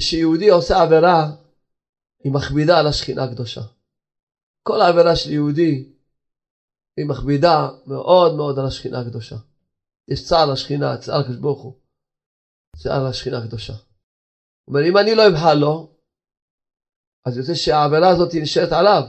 שיהודי 0.02 0.48
עושה 0.48 0.82
עבירה, 0.82 1.26
היא 2.24 2.32
מכבידה 2.32 2.78
על 2.78 2.86
השכינה 2.86 3.24
הקדושה. 3.24 3.60
כל 4.62 4.80
העבירה 4.80 5.16
של 5.16 5.30
יהודי 5.30 5.92
היא 6.96 7.06
מכבידה 7.06 7.68
מאוד 7.86 8.34
מאוד 8.34 8.58
על 8.58 8.66
השכינה 8.66 9.00
הקדושה. 9.00 9.36
יש 10.08 10.24
צער 10.28 10.52
לשכינה, 10.52 10.96
צער 10.96 11.20
הקדוש 11.20 11.36
ברוך 11.36 11.62
הוא. 11.62 11.72
צער 12.76 13.08
לשכינה 13.08 13.38
הקדושה. 13.38 13.72
אבל 14.70 14.86
אם 14.88 14.96
אני 14.96 15.14
לא 15.14 15.22
אמחל 15.28 15.54
לו, 15.54 15.96
אז 17.26 17.36
יוצא 17.36 17.54
שהעבירה 17.54 18.08
הזאת 18.08 18.28
נשארת 18.34 18.72
עליו, 18.72 19.02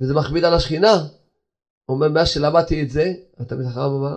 וזה 0.00 0.14
מכביד 0.14 0.44
על 0.44 0.54
השכינה. 0.54 1.21
אומר, 1.88 2.08
מאז 2.08 2.28
שלמדתי 2.28 2.82
את 2.82 2.90
זה, 2.90 3.12
אתה 3.42 3.54
מתחרם 3.54 3.92
אמר, 3.94 4.16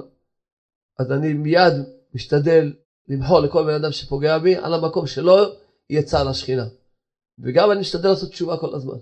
אז 0.99 1.11
אני 1.11 1.33
מיד 1.33 1.73
משתדל 2.13 2.73
למחול 3.07 3.43
לכל 3.43 3.63
בן 3.63 3.83
אדם 3.83 3.91
שפוגע 3.91 4.37
בי 4.37 4.55
על 4.55 4.73
המקום 4.73 5.07
שלא 5.07 5.55
יהיה 5.89 6.03
צער 6.03 6.23
לשכינה. 6.29 6.65
וגם 7.39 7.71
אני 7.71 7.79
משתדל 7.79 8.09
לעשות 8.09 8.29
תשובה 8.29 8.57
כל 8.57 8.75
הזמן. 8.75 8.97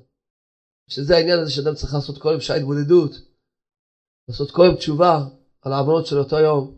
שזה 0.88 1.16
העניין 1.16 1.40
הזה 1.40 1.52
שאדם 1.52 1.76
צריך 1.76 1.94
לעשות 1.94 2.18
כל 2.18 2.30
יום 2.30 2.42
שעה 2.42 2.58
התבודדות, 2.58 3.12
לעשות 4.28 4.52
כל 4.52 4.64
יום 4.66 4.76
תשובה 4.76 5.26
על 5.62 5.74
העוונות 5.74 6.06
של 6.06 6.18
אותו 6.18 6.40
יום, 6.40 6.78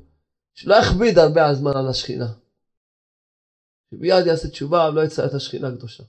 שלא 0.54 0.76
יכביד 0.76 1.18
הרבה 1.18 1.46
הזמן 1.46 1.72
על 1.78 1.88
השכינה. 1.88 2.34
שמיד 3.90 4.26
יעשה 4.26 4.50
תשובה 4.50 4.90
ולא 4.92 5.02
יצא 5.02 5.26
את 5.26 5.34
השכינה 5.34 5.68
הקדושה. 5.68 6.04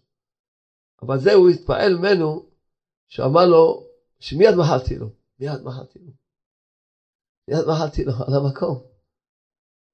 אבל 1.02 1.18
זה 1.18 1.33
הוא 1.33 1.50
התפעל 1.50 1.95
ממנו, 1.95 2.47
שאמר 3.09 3.47
לו, 3.47 3.87
שמיד 4.18 4.54
מחלתי 4.54 4.97
לו, 4.97 5.11
מיד 5.38 5.61
מחלתי 5.64 5.99
לו. 5.99 6.12
מיד 7.49 7.64
מחלתי 7.71 8.05
לו 8.05 8.12
על 8.12 8.35
המקום. 8.38 8.76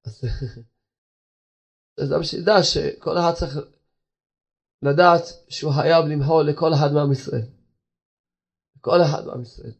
אז 0.07 0.23
אדם 2.03 2.23
שידע 2.23 2.57
שכל 2.63 3.15
אחד 3.19 3.33
צריך 3.39 3.53
לדעת 4.81 5.23
שהוא 5.49 5.73
חייב 5.77 6.05
למחול 6.11 6.43
לכל 6.49 6.71
אחד 6.75 6.89
מעם 6.93 7.11
ישראל. 7.11 7.47
כל 8.81 8.99
אחד 9.05 9.23
מעם 9.27 9.41
ישראל. 9.41 9.75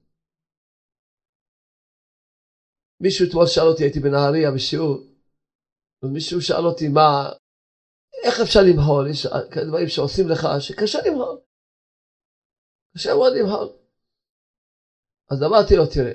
מישהו 3.03 3.25
אתמול 3.29 3.47
שאל 3.47 3.67
אותי, 3.71 3.83
הייתי 3.83 3.99
בנהריה 3.99 4.51
בשיעור, 4.55 4.95
ומישהו 6.03 6.41
שאל 6.41 6.65
אותי 6.69 6.87
מה, 6.87 7.29
איך 8.25 8.35
אפשר 8.45 8.59
למהול? 8.69 9.09
יש 9.11 9.27
כאלה 9.51 9.65
דברים 9.69 9.87
שעושים 9.87 10.25
לך 10.31 10.41
שקשה 10.59 10.99
למהול. 11.05 11.37
קשה 12.93 13.09
מאוד 13.13 13.33
למהול. 13.39 13.82
אז 15.33 15.43
אמרתי 15.43 15.75
לו, 15.75 15.85
תראה, 15.85 16.11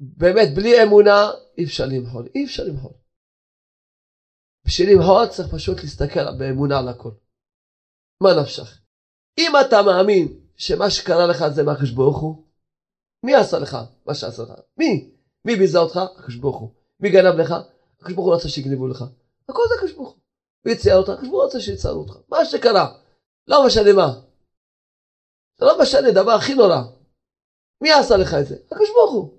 באמת 0.00 0.48
בלי 0.56 0.82
אמונה 0.82 1.30
אי 1.58 1.64
אפשר 1.64 1.84
למהול, 1.86 2.28
אי 2.34 2.44
אפשר 2.44 2.62
למהול. 2.64 2.92
בשביל 4.66 4.92
למהול 4.92 5.26
צריך 5.26 5.54
פשוט 5.54 5.80
להסתכל 5.82 6.38
באמונה 6.38 6.78
על 6.78 6.88
הכל. 6.88 7.10
מה 8.22 8.28
נפשך? 8.42 8.80
אם 9.38 9.52
אתה 9.60 9.76
מאמין 9.82 10.40
שמה 10.56 10.90
שקרה 10.90 11.26
לך 11.26 11.48
זה 11.48 11.62
מהקדוש 11.62 11.90
ברוך 11.90 12.20
הוא, 12.20 12.44
מי 13.26 13.34
עשה 13.34 13.58
לך 13.58 13.76
מה 14.06 14.14
שעשה 14.14 14.42
לך? 14.42 14.52
מי? 14.76 15.10
מי 15.44 15.56
ביזה 15.56 15.78
אותך? 15.78 15.96
הקדוש 15.96 16.36
ברוך 16.36 16.58
הוא. 16.58 16.70
מי 17.00 17.10
גנב 17.10 17.34
לך? 17.40 17.54
הקדוש 18.00 18.14
ברוך 18.14 18.26
הוא 18.26 18.34
רצה 18.34 18.48
שיגנבו 18.48 18.86
לך. 18.86 19.04
הכל 19.48 19.62
זה 19.68 19.74
הקדוש 19.74 19.92
ברוך 19.92 20.08
הוא. 20.08 20.20
מי 20.64 20.76
צייר 20.76 20.96
אותך? 20.96 21.10
הקדוש 21.10 21.28
ברוך 21.28 21.42
הוא 21.42 21.48
רצה 21.48 21.60
שיציירו 21.60 22.00
אותך. 22.00 22.16
מה 22.28 22.44
שקרה. 22.44 22.98
לא 23.46 23.66
משנה 23.66 23.92
מה. 23.92 24.20
זה 25.58 25.64
לא 25.66 25.82
משנה, 25.82 26.10
דבר 26.10 26.32
הכי 26.32 26.54
נורא. 26.54 26.82
מי 27.80 27.92
עשה 27.92 28.16
לך 28.16 28.34
את 28.34 28.46
זה? 28.46 28.56
הקדוש 28.72 28.90
ברוך 28.90 29.12
הוא. 29.12 29.38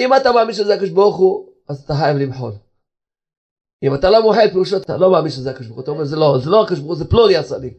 אם 0.00 0.14
אתה 0.14 0.32
מאמין 0.32 0.54
שזה 0.54 0.74
הקדוש 0.74 0.90
ברוך 0.90 1.16
הוא, 1.16 1.52
אז 1.68 1.84
אתה 1.84 1.94
חייב 1.94 2.16
למחול. 2.16 2.52
אם 3.82 3.94
אתה 3.94 4.10
לא 4.10 4.22
מוחל, 4.22 4.48
פירושו 4.52 4.76
אתה 4.76 4.96
לא 4.96 5.12
מאמין 5.12 5.30
שזה 5.30 5.50
הקדוש 5.50 5.66
ברוך 5.66 5.76
הוא. 5.76 5.82
אתה 5.82 5.90
אומר, 5.90 6.04
זה 6.04 6.16
לא, 6.16 6.38
זה 6.44 6.50
לא 6.50 6.62
הקדוש 6.62 6.78
ברוך 6.78 6.90
הוא, 6.90 6.98
זה 6.98 7.10
פלוני 7.10 7.36
עשה 7.36 7.58
לי. 7.58 7.74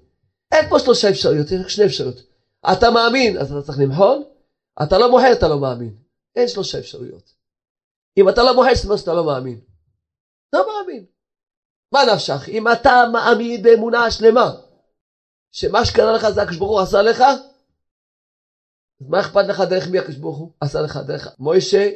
אין 0.51 0.69
פה 0.69 0.79
שלושה 0.79 1.09
אפשרויות, 1.09 1.51
יש 1.51 1.61
רק 1.61 1.69
שני 1.69 1.85
אפשרויות. 1.85 2.21
אתה 2.71 2.91
מאמין, 2.91 3.37
אז 3.37 3.51
אתה 3.51 3.61
צריך 3.61 3.79
למחול, 3.79 4.23
אתה 4.83 4.97
לא 4.97 5.11
מוחל, 5.11 5.31
אתה 5.33 5.47
לא 5.47 5.59
מאמין. 5.59 5.95
אין 6.35 6.47
שלושה 6.47 6.79
אפשרויות. 6.79 7.33
אם 8.17 8.29
אתה 8.29 8.43
לא 8.43 8.55
מוחל, 8.55 8.75
זאת 8.75 8.85
אומרת 8.85 8.99
שאתה 8.99 9.13
לא 9.13 9.25
מאמין. 9.25 9.59
לא 10.53 10.65
מאמין. 10.67 11.05
מה 11.91 11.99
נפשך? 12.13 12.49
אם 12.49 12.71
אתה 12.71 13.03
מאמין 13.13 13.61
באמונה 13.61 14.11
שלמה, 14.11 14.51
שמה 15.51 15.85
שקרה 15.85 16.13
לך 16.13 16.29
זה 16.29 16.41
הקדוש 16.41 16.57
ברוך 16.57 16.71
הוא 16.71 16.79
עשה 16.79 17.01
לך, 17.01 17.23
אז 19.01 19.07
מה 19.09 19.19
אכפת 19.19 19.45
לך 19.47 19.59
דרך 19.69 19.87
מי 19.87 19.99
הקדוש 19.99 20.15
ברוך 20.15 20.37
הוא 20.37 20.51
עשה 20.61 20.81
לך? 20.81 20.99
דרך 21.07 21.27
מוישה, 21.39 21.91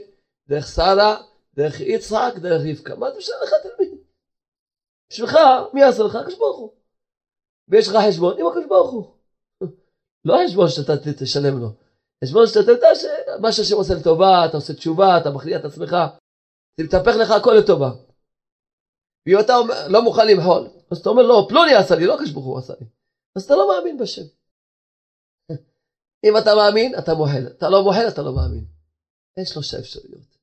דרך 0.48 0.68
שרה, 0.68 1.22
דרך 1.54 1.80
יצחק, 1.80 2.34
דרך 2.38 2.62
רבקה. 2.70 2.96
מה 2.96 3.12
זה 3.12 3.18
משנה 3.18 3.36
לך 3.44 3.54
תלמיד? 3.64 4.00
בשבילך, 5.10 5.38
מי 5.74 5.84
עשה 5.84 6.04
לך? 6.04 6.16
הקדוש 6.16 6.38
ברוך 6.38 6.58
הוא. 6.58 6.72
ויש 7.68 7.88
לך 7.88 7.96
חשבון 8.08 8.40
עם 8.40 8.48
הקדוש 8.48 8.66
ברוך 8.66 8.92
הוא. 8.92 9.14
לא 10.26 10.36
חשבון 10.48 10.70
שאתה 10.70 10.94
תשלם 11.18 11.60
לו. 11.60 11.70
חשבון 12.24 12.48
שאתה 12.48 12.72
יודע 12.72 12.96
שמה 12.96 13.52
שהשם 13.52 13.76
עושה 13.76 13.94
לטובה, 13.94 14.46
אתה 14.46 14.58
עושה 14.58 14.74
תשובה, 14.74 15.18
אתה 15.18 15.32
מכריע 15.32 15.60
את 15.60 15.66
עצמך, 15.66 15.96
זה 16.78 16.84
מתהפך 16.84 17.16
לך 17.20 17.32
הכל 17.32 17.54
לטובה. 17.54 17.92
ואם 19.28 19.40
אתה 19.40 19.54
לא 19.88 20.02
מוכן 20.02 20.28
למחול, 20.28 20.68
אז 20.92 20.98
אתה 20.98 21.10
אומר 21.10 21.24
לא, 21.24 21.46
פלוני 21.50 21.74
עשה 21.74 21.96
לי, 21.96 22.06
לא 22.06 22.14
הקדוש 22.14 22.32
ברוך 22.32 22.46
הוא 22.46 22.58
עשה 22.58 22.74
לי. 22.80 22.86
אז 23.36 23.44
אתה 23.44 23.56
לא 23.56 23.68
מאמין 23.68 23.98
בשם. 23.98 24.22
אם 26.24 26.38
אתה 26.38 26.56
מאמין, 26.56 26.96
אתה 27.00 27.14
מוחל. 27.14 27.48
אתה 27.58 27.70
לא 27.70 27.84
מוחל, 27.84 28.08
אתה 28.08 28.22
לא 28.22 28.34
מאמין. 28.34 28.66
אין 29.38 29.46
שלושה 29.46 29.80
אפשרויות. 29.80 30.38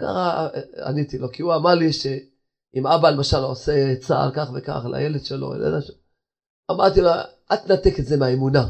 ככה 0.00 0.48
עניתי 0.86 1.18
לו, 1.18 1.32
כי 1.32 1.42
הוא 1.42 1.54
אמר 1.54 1.74
לי 1.74 1.92
שאם 1.92 2.86
אבא 2.86 3.10
למשל 3.10 3.36
עושה 3.36 3.96
צער 4.00 4.30
כך 4.34 4.50
וכך 4.54 4.84
לילד 4.92 5.24
שלו, 5.24 5.54
לילד 5.54 5.82
שלו, 5.82 5.96
אמרתי 6.70 7.00
לו, 7.00 7.10
אל 7.50 7.56
תנתק 7.56 8.00
את 8.00 8.04
זה 8.04 8.16
מהאמונה. 8.16 8.64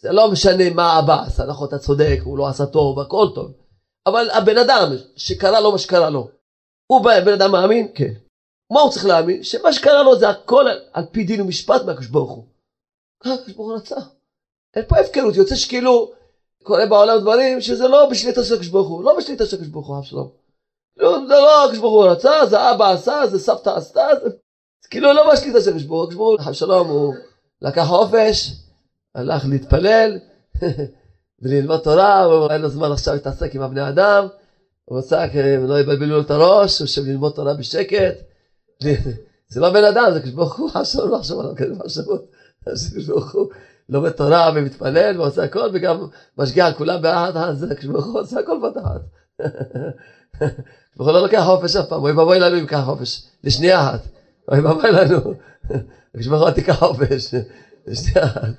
זה 0.00 0.12
לא 0.12 0.30
משנה 0.32 0.70
מה 0.74 0.98
אבא 0.98 1.22
עשה, 1.26 1.46
נכון, 1.46 1.68
אתה 1.68 1.78
צודק, 1.78 2.18
הוא 2.24 2.38
לא 2.38 2.48
עשה 2.48 2.66
טוב, 2.66 3.00
הכל 3.00 3.26
טוב. 3.34 3.52
אבל 4.06 4.30
הבן 4.30 4.58
אדם 4.58 4.92
שקרה 5.16 5.60
לו 5.60 5.72
מה 5.72 5.78
שקרה 5.78 6.10
לו, 6.10 6.30
הוא 6.86 7.04
בן 7.04 7.32
אדם 7.32 7.52
מאמין? 7.52 7.92
כן. 7.94 8.14
מה 8.72 8.80
הוא 8.80 8.90
צריך 8.90 9.04
להאמין? 9.04 9.42
שמה 9.42 9.72
שקרה 9.72 10.02
לו 10.02 10.18
זה 10.18 10.28
הכל 10.28 10.64
על, 10.68 10.78
על 10.92 11.04
פי 11.12 11.24
דין 11.24 11.40
ומשפט 11.40 11.82
מהקדוש 11.86 12.06
ברוך 12.06 12.30
הוא. 12.30 12.44
ככה 13.20 13.34
הקדוש 13.34 13.52
ברוך 13.52 13.68
הוא 13.68 13.76
רצה. 13.76 13.96
אין 14.76 14.84
פה 14.88 14.98
הפקרות, 14.98 15.36
יוצא 15.36 15.54
שכאילו 15.54 16.12
קורה 16.62 16.86
בעולם 16.86 17.20
דברים 17.20 17.60
שזה 17.60 17.88
לא 17.88 18.08
בשליטה 18.10 18.44
של 18.44 18.54
הקדוש 18.54 18.68
ברוך 18.68 18.88
הוא, 18.88 19.04
לא 19.04 19.18
בשליטה 19.18 19.46
של 19.46 19.56
הקדוש 19.56 19.68
ברוך 19.68 19.86
הוא, 19.86 19.98
אף 19.98 20.04
שלום. 20.04 20.30
לא, 20.96 21.18
זה 21.28 21.34
לא 21.34 21.64
הקדוש 21.64 21.78
ברוך 21.78 21.92
הוא 21.92 22.04
רצה, 22.04 22.46
זה 22.46 22.70
אבא 22.70 22.90
עשה, 22.90 23.26
זה 23.26 23.38
סבתא 23.38 23.70
עשתה, 23.70 24.06
זה, 24.22 24.30
כאילו 24.90 25.12
לא 25.12 25.32
בשליטה 25.32 25.60
של 25.60 25.68
הקדוש 25.68 25.84
ברוך 25.84 26.00
הוא, 26.00 26.04
הקדוש 26.04 26.16
ברוך 26.16 26.46
הוא, 26.46 26.52
שלום, 26.52 26.88
הוא 26.88 27.14
לקח 27.62 27.84
חופש, 27.86 28.52
הלך 29.14 29.44
להתפלל 29.48 30.18
וללמוד 31.42 31.80
תורה, 31.80 32.28
ואין 32.28 32.62
לו 32.62 32.68
זמן 32.68 32.92
עכשיו 32.92 33.14
להתעסק 33.14 33.54
עם 33.54 33.62
הבני 33.62 33.88
אדם, 33.88 34.26
הוא 34.84 34.98
רצה, 34.98 35.26
לא 35.68 35.80
יבלבלו 35.80 36.16
לו 36.16 36.20
את 36.20 36.30
הראש, 36.30 36.78
הוא 36.78 36.84
יושב 36.84 37.02
ללמוד 37.04 37.32
תורה 37.32 37.54
בשקט. 37.54 38.14
זה 39.52 39.60
לא 39.60 39.70
בן 39.70 39.84
אדם, 39.84 40.10
זה 40.12 40.20
כשברוך 40.22 40.58
הוא, 40.58 40.70
עכשיו 40.74 41.06
לא 41.06 41.16
עכשיו 41.16 41.40
עליו 41.40 41.52
כזה 41.56 41.74
מחשבות. 41.74 42.30
כשברוך 42.74 43.34
הוא 43.34 43.48
לומד 43.90 44.10
תורה 44.10 44.50
ומתפלל 44.54 45.20
ועושה 45.20 45.42
הכל, 45.42 45.68
וגם 45.72 46.06
משגיע 46.38 46.66
על 46.66 46.72
כולם 46.72 47.02
באחד, 47.02 47.36
אז 47.36 47.66
כשברוך 47.76 48.06
הוא 48.06 48.20
עושה 48.20 48.40
הכל 48.40 48.58
בתחת. 48.62 49.00
כשברוך 50.92 51.08
הוא 51.08 51.12
לא 51.12 51.22
לוקח 51.22 51.42
חופש 51.44 51.76
אף 51.76 51.86
פעם, 51.86 52.02
אוי 52.02 52.12
ואבוי 52.12 52.38
לנו 52.38 52.56
אם 52.56 52.60
ייקח 52.60 52.82
חופש, 52.84 53.22
לשנייה 53.44 53.80
אחת. 53.80 54.00
אוי 54.50 54.60
ואבוי 54.60 54.90
לנו, 54.90 55.34
כשברוך 56.18 56.42
הוא 56.42 56.50
תיקח 56.50 56.72
חופש, 56.78 57.34
לשנייה 57.86 58.26
אחת. 58.26 58.50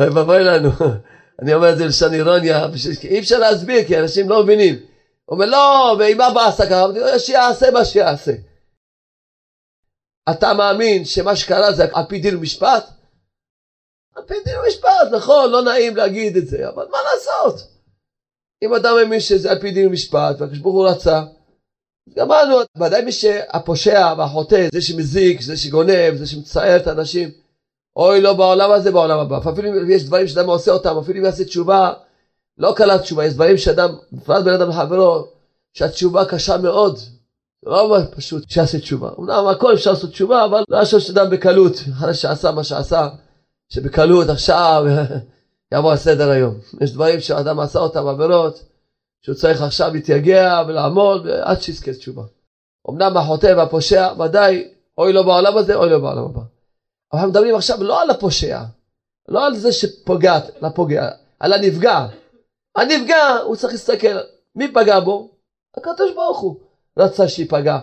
אוי 0.00 0.08
ואבוי 0.08 0.44
לנו. 0.44 0.70
אני 1.42 1.54
אומר 1.54 1.72
את 1.72 1.76
זה 1.76 1.86
לשון 1.86 2.14
אירוניה, 2.14 2.66
אי 3.04 3.18
אפשר 3.18 3.38
להסביר, 3.38 3.84
כי 3.84 3.98
אנשים 3.98 4.28
לא 4.28 4.42
מבינים. 4.42 4.74
הוא 5.24 5.34
אומר, 5.34 5.46
לא, 5.46 5.96
ואם 5.98 6.20
אבא 6.20 6.46
עשה 6.46 6.66
ככה, 6.66 7.18
שיעשה 7.18 7.70
מה 7.70 7.84
שיעשה. 7.84 8.32
אתה 10.30 10.54
מאמין 10.54 11.04
שמה 11.04 11.36
שקרה 11.36 11.72
זה 11.72 11.86
על 11.92 12.04
פי 12.08 12.18
דין 12.18 12.36
ומשפט? 12.36 12.97
על 14.18 14.24
פי 14.26 14.34
דין 14.44 14.54
ומשפט, 14.58 15.12
נכון, 15.12 15.50
לא 15.50 15.62
נעים 15.62 15.96
להגיד 15.96 16.36
את 16.36 16.46
זה, 16.46 16.68
אבל 16.68 16.86
מה 16.90 16.98
לעשות? 17.12 17.68
אם 18.62 18.74
אדם 18.74 18.94
מאמין 18.96 19.20
שזה 19.20 19.50
על 19.50 19.58
פי 19.58 19.70
דין 19.70 19.86
ומשפט, 19.86 20.36
והקדוש 20.38 20.58
ברוך 20.58 20.74
הוא 20.74 20.88
רצה, 20.88 21.22
גמרנו, 22.16 22.56
ודאי 22.76 23.02
מי 23.02 23.12
שהפושע 23.12 24.14
והחוטא, 24.18 24.68
זה 24.72 24.80
שמזיק, 24.80 25.40
זה 25.40 25.56
שגונב, 25.56 26.14
זה 26.14 26.26
שמצער 26.26 26.76
את 26.76 26.86
האנשים, 26.86 27.30
אוי 27.96 28.20
לא 28.20 28.32
בעולם 28.32 28.70
הזה, 28.70 28.90
בעולם 28.90 29.18
הבא. 29.18 29.38
אפילו 29.52 29.68
אם 29.68 29.90
יש 29.90 30.04
דברים 30.04 30.28
שאדם 30.28 30.48
עושה 30.48 30.70
אותם, 30.70 30.98
אפילו 30.98 31.18
אם 31.18 31.24
יעשה 31.24 31.44
תשובה, 31.44 31.92
לא 32.58 32.72
קלה 32.76 32.98
תשובה, 32.98 33.26
יש 33.26 33.34
דברים 33.34 33.56
שאדם, 33.56 33.96
בפרט 34.12 34.44
בין 34.44 34.54
אדם 34.54 34.68
לחברו, 34.68 35.26
שהתשובה 35.72 36.24
קשה 36.24 36.56
מאוד. 36.56 36.96
זה 36.96 37.70
לא 37.70 37.98
פשוט 38.16 38.50
שיעשה 38.50 38.78
תשובה. 38.78 39.10
אמנם 39.18 39.46
הכל 39.46 39.74
אפשר 39.74 39.90
לעשות 39.90 40.10
תשובה, 40.10 40.44
אבל 40.44 40.62
לא 40.68 40.84
חושב 40.84 40.98
שאדם 40.98 41.30
בקלות, 41.30 41.74
אחרי 41.92 42.14
שעשה 42.14 42.52
מה 42.52 42.64
שעשה, 42.64 43.08
שבקלות 43.72 44.28
עכשיו 44.28 44.84
יבוא 45.74 45.90
על 45.90 45.96
סדר 45.96 46.30
היום. 46.30 46.54
יש 46.80 46.92
דברים 46.92 47.20
שאדם 47.20 47.60
עשה 47.60 47.78
אותם 47.78 48.06
עבירות, 48.06 48.62
שהוא 49.24 49.34
צריך 49.34 49.62
עכשיו 49.62 49.90
להתייגע 49.92 50.62
ולעמוד 50.68 51.26
עד 51.26 51.60
שיזכה 51.60 51.92
תשובה. 51.92 52.22
אמנם 52.90 53.16
החוטא 53.16 53.54
והפושע, 53.56 54.12
ודאי, 54.20 54.68
אוי 54.98 55.12
לו 55.12 55.24
בעולם 55.24 55.56
הזה, 55.56 55.74
אוי 55.74 55.90
לו 55.90 56.00
בעולם 56.00 56.24
הבא. 56.24 56.40
אבל 56.40 57.20
אנחנו 57.20 57.28
מדברים 57.28 57.54
עכשיו 57.54 57.82
לא 57.82 58.02
על 58.02 58.10
הפושע, 58.10 58.62
לא 59.28 59.46
על 59.46 59.56
זה 59.56 59.72
שפוגע, 59.72 60.38
לפוגע, 60.62 61.08
על 61.40 61.52
הנפגע. 61.52 62.06
הנפגע, 62.76 63.36
הוא 63.44 63.56
צריך 63.56 63.72
להסתכל, 63.72 64.16
מי 64.54 64.72
פגע 64.72 65.00
בו? 65.00 65.30
הקדוש 65.76 66.14
ברוך 66.14 66.38
הוא 66.38 66.60
רצה 66.98 67.28
שייפגע, 67.28 67.78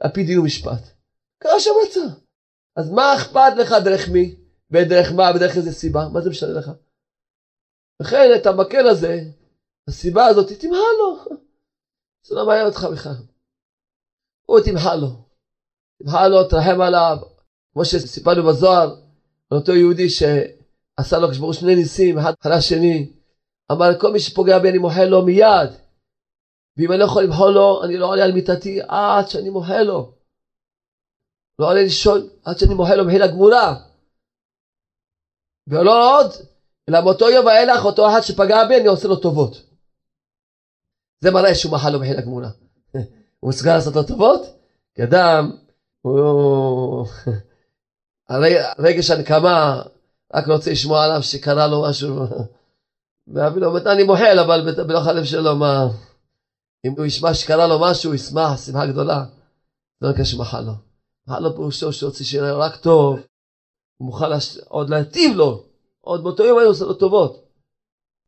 על 0.00 0.10
פי 0.10 0.24
דין 0.24 0.38
ומשפט. 0.38 0.82
קרה 1.42 1.60
שם 1.60 1.70
רצה. 1.86 2.00
אז 2.76 2.90
מה 2.90 3.14
אכפת 3.14 3.52
לך 3.56 3.74
דרך 3.84 4.08
מי? 4.08 4.34
ודרך 4.70 5.12
מה? 5.12 5.30
ודרך 5.34 5.56
איזה 5.56 5.72
סיבה? 5.72 6.08
מה 6.12 6.20
זה 6.20 6.30
משנה 6.30 6.52
לך? 6.52 6.70
לכן 8.00 8.30
את 8.36 8.46
המקל 8.46 8.86
הזה, 8.86 9.20
הסיבה 9.88 10.26
הזאת, 10.26 10.52
תמהל 10.52 10.94
לו. 10.98 11.36
זה 12.26 12.34
לא 12.34 12.46
מעניין 12.46 12.66
אותך 12.66 12.86
בכלל. 12.92 13.12
הוא 14.44 14.60
תמהל 14.60 14.98
לו. 15.00 15.08
תמהל 16.02 16.30
לו, 16.30 16.44
תרחם 16.44 16.80
עליו. 16.80 17.16
כמו 17.72 17.84
שסיפרנו 17.84 18.42
בזוהר, 18.48 18.94
על 19.50 19.58
אותו 19.58 19.72
יהודי 19.72 20.06
עשה 20.96 21.18
לו 21.18 21.30
כשברו 21.30 21.54
שני 21.54 21.74
ניסים, 21.74 22.18
אחד 22.18 22.32
אחרי 22.40 22.54
השני. 22.54 23.12
אמר, 23.72 24.00
כל 24.00 24.12
מי 24.12 24.20
שפוגע 24.20 24.58
בי 24.58 24.68
אני 24.68 24.78
מוחל 24.78 25.04
לו 25.04 25.24
מיד. 25.24 25.70
ואם 26.76 26.90
אני 26.92 26.98
לא 26.98 27.04
יכול 27.04 27.22
למחול 27.22 27.52
לו, 27.52 27.84
אני 27.84 27.96
לא 27.96 28.06
עולה 28.06 28.24
על 28.24 28.32
מיטתי 28.32 28.80
עד 28.88 29.28
שאני 29.28 29.50
מוחל 29.50 29.82
לו. 29.82 30.12
לא 31.58 31.70
עולה 31.70 31.82
לישון 31.82 32.28
עד 32.44 32.58
שאני 32.58 32.74
מוחל 32.74 32.94
לו 32.94 33.04
מחילה 33.04 33.26
גמורה. 33.26 33.87
ולא 35.68 36.20
עוד, 36.20 36.30
אלא 36.88 37.00
מאותו 37.00 37.30
יום 37.30 37.46
ואילך, 37.46 37.84
אותו 37.84 38.10
אחד 38.10 38.20
שפגע 38.20 38.64
בי, 38.68 38.76
אני 38.80 38.86
עושה 38.86 39.08
לו 39.08 39.16
טובות. 39.16 39.62
זה 41.20 41.30
מראה 41.30 41.54
שהוא 41.54 41.72
מחל 41.72 41.90
לו 41.90 42.00
מחילה 42.00 42.20
גמורה. 42.20 42.48
הוא 43.40 43.48
מסוגל 43.48 43.74
לעשות 43.74 43.96
לו 43.96 44.02
טובות? 44.02 44.40
כי 44.94 45.02
אדם, 45.04 45.56
הוא... 46.02 47.06
רגש 48.78 49.10
הנקמה, 49.10 49.82
רק 50.34 50.46
רוצה 50.46 50.70
לשמוע 50.70 51.04
עליו 51.04 51.22
שקרה 51.22 51.66
לו 51.66 51.82
משהו. 51.82 52.16
ואבי 53.34 53.60
לו, 53.60 53.76
אני 53.76 54.02
מוחל, 54.02 54.38
אבל 54.38 54.72
בתוך 54.72 55.06
הלב 55.06 55.24
שלו, 55.24 55.56
מה... 55.56 55.88
אם 56.86 56.94
הוא 56.96 57.06
ישמע 57.06 57.34
שקרה 57.34 57.66
לו 57.66 57.80
משהו, 57.80 58.10
הוא 58.10 58.14
ישמח, 58.14 58.66
שמחה 58.66 58.86
גדולה. 58.86 59.24
לא 60.00 60.12
קשור 60.12 60.40
מחל 60.40 60.60
לו. 60.60 60.72
מחל 61.26 61.38
לו 61.38 61.54
פירושו 61.54 61.92
שרוצה 61.92 62.24
שיהיה 62.24 62.54
רק 62.54 62.76
טוב, 62.76 63.20
הוא 63.98 64.06
מוכן 64.06 64.30
לש... 64.30 64.58
עוד 64.58 64.90
להטיב 64.90 65.36
לו, 65.36 65.64
עוד 66.00 66.22
באותו 66.22 66.44
יום 66.44 66.58
היו 66.58 66.68
עושה 66.68 66.84
לו 66.84 66.94
טובות. 66.94 67.48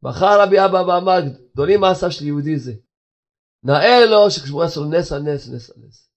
בחר 0.02 0.42
רבי 0.42 0.64
אבא 0.64 0.76
ואמר, 0.76 1.20
גדולים 1.52 1.80
מעשיו 1.80 2.12
של 2.12 2.26
יהודי 2.26 2.58
זה. 2.58 2.72
נאה 3.62 4.06
לו 4.06 4.30
שכשהוא 4.30 4.62
יעשו 4.62 4.84
נס 4.84 5.12
על 5.12 5.22
נס, 5.22 5.48
נס 5.48 5.70
על 5.70 5.76
נס. 5.86 6.10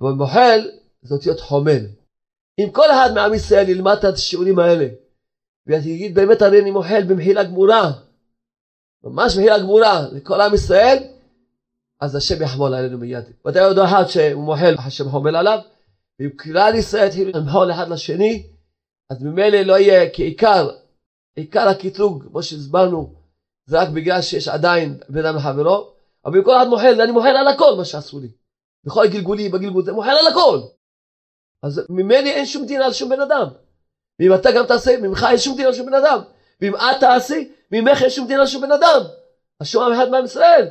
ומוחל 0.00 0.60
זה 1.02 1.14
אותיות 1.14 1.40
חומל. 1.40 1.86
אם 2.58 2.70
כל 2.72 2.90
אחד 2.90 3.10
מעם 3.14 3.34
ישראל 3.34 3.68
ילמד 3.68 3.96
את 3.98 4.14
השיעורים 4.14 4.58
האלה, 4.58 4.88
ויגיד 5.66 6.14
באמת 6.14 6.42
הרי 6.42 6.60
אני 6.60 6.70
מוחל 6.70 7.02
במחילה 7.08 7.44
גמורה, 7.44 7.92
ממש 9.04 9.36
מחילה 9.36 9.58
גמורה 9.58 10.06
לכל 10.12 10.40
עם 10.40 10.54
ישראל, 10.54 10.98
אז 12.00 12.16
השם 12.16 12.42
יחמול 12.42 12.74
עלינו 12.74 12.98
מיד. 12.98 13.24
ודאי 13.46 13.64
עוד 13.64 13.78
אחד 13.78 14.04
שהוא 14.06 14.44
מוחל, 14.44 14.74
השם 14.78 15.10
חומל 15.10 15.36
עליו, 15.36 15.58
ואם 16.20 16.30
כלל 16.30 16.74
ישראל 16.74 17.06
יתחילו 17.06 17.30
למחול 17.34 17.72
אחד 17.72 17.88
לשני, 17.88 18.46
אז 19.10 19.22
ממילא 19.22 19.58
לא 19.58 19.78
יהיה 19.78 20.10
כעיקר, 20.12 20.70
עיקר 21.36 21.68
הקטרוג, 21.68 22.24
כמו 22.28 22.42
שהסברנו, 22.42 23.14
זה 23.66 23.80
רק 23.80 23.88
בגלל 23.88 24.22
שיש 24.22 24.48
עדיין 24.48 25.00
בן 25.08 25.24
אדם 25.24 25.36
לחברו, 25.36 25.92
אבל 26.24 26.44
כל 26.44 26.56
אחד 26.56 26.68
מוחל, 26.68 27.00
אני 27.00 27.12
מוחל 27.12 27.36
על 27.36 27.48
הכל 27.48 27.74
מה 27.76 27.84
שעשו 27.84 28.20
לי. 28.20 28.28
בכל 28.84 29.04
הגלגולים, 29.04 29.50
בגלגול, 29.50 29.84
זה 29.84 29.92
מוחל 29.92 30.10
על 30.10 30.26
הכל. 30.26 30.58
אז 31.62 31.86
ממני 31.88 32.30
אין 32.30 32.46
שום 32.46 32.66
דין 32.66 32.82
על 32.82 32.92
שום 32.92 33.08
בן 33.08 33.20
אדם. 33.20 33.46
ואם 34.20 34.34
אתה 34.34 34.48
גם 34.56 34.66
תעשה, 34.66 35.00
ממך 35.00 35.26
אין 35.30 35.38
שום 35.38 35.56
דין 35.56 35.66
על 35.66 35.72
שום 35.72 35.86
בן 35.86 35.94
אדם. 35.94 36.18
ואם 36.60 36.76
את 36.76 37.00
תעשי, 37.00 37.52
ממך 37.72 38.02
אין 38.02 38.10
שום 38.10 38.26
דין 38.26 38.40
על 38.40 38.46
שום 38.46 38.62
בן 38.62 38.72
אדם. 38.72 39.00
השום 39.60 39.92
אחד 39.92 40.10
מעם 40.10 40.24
ישראל. 40.24 40.68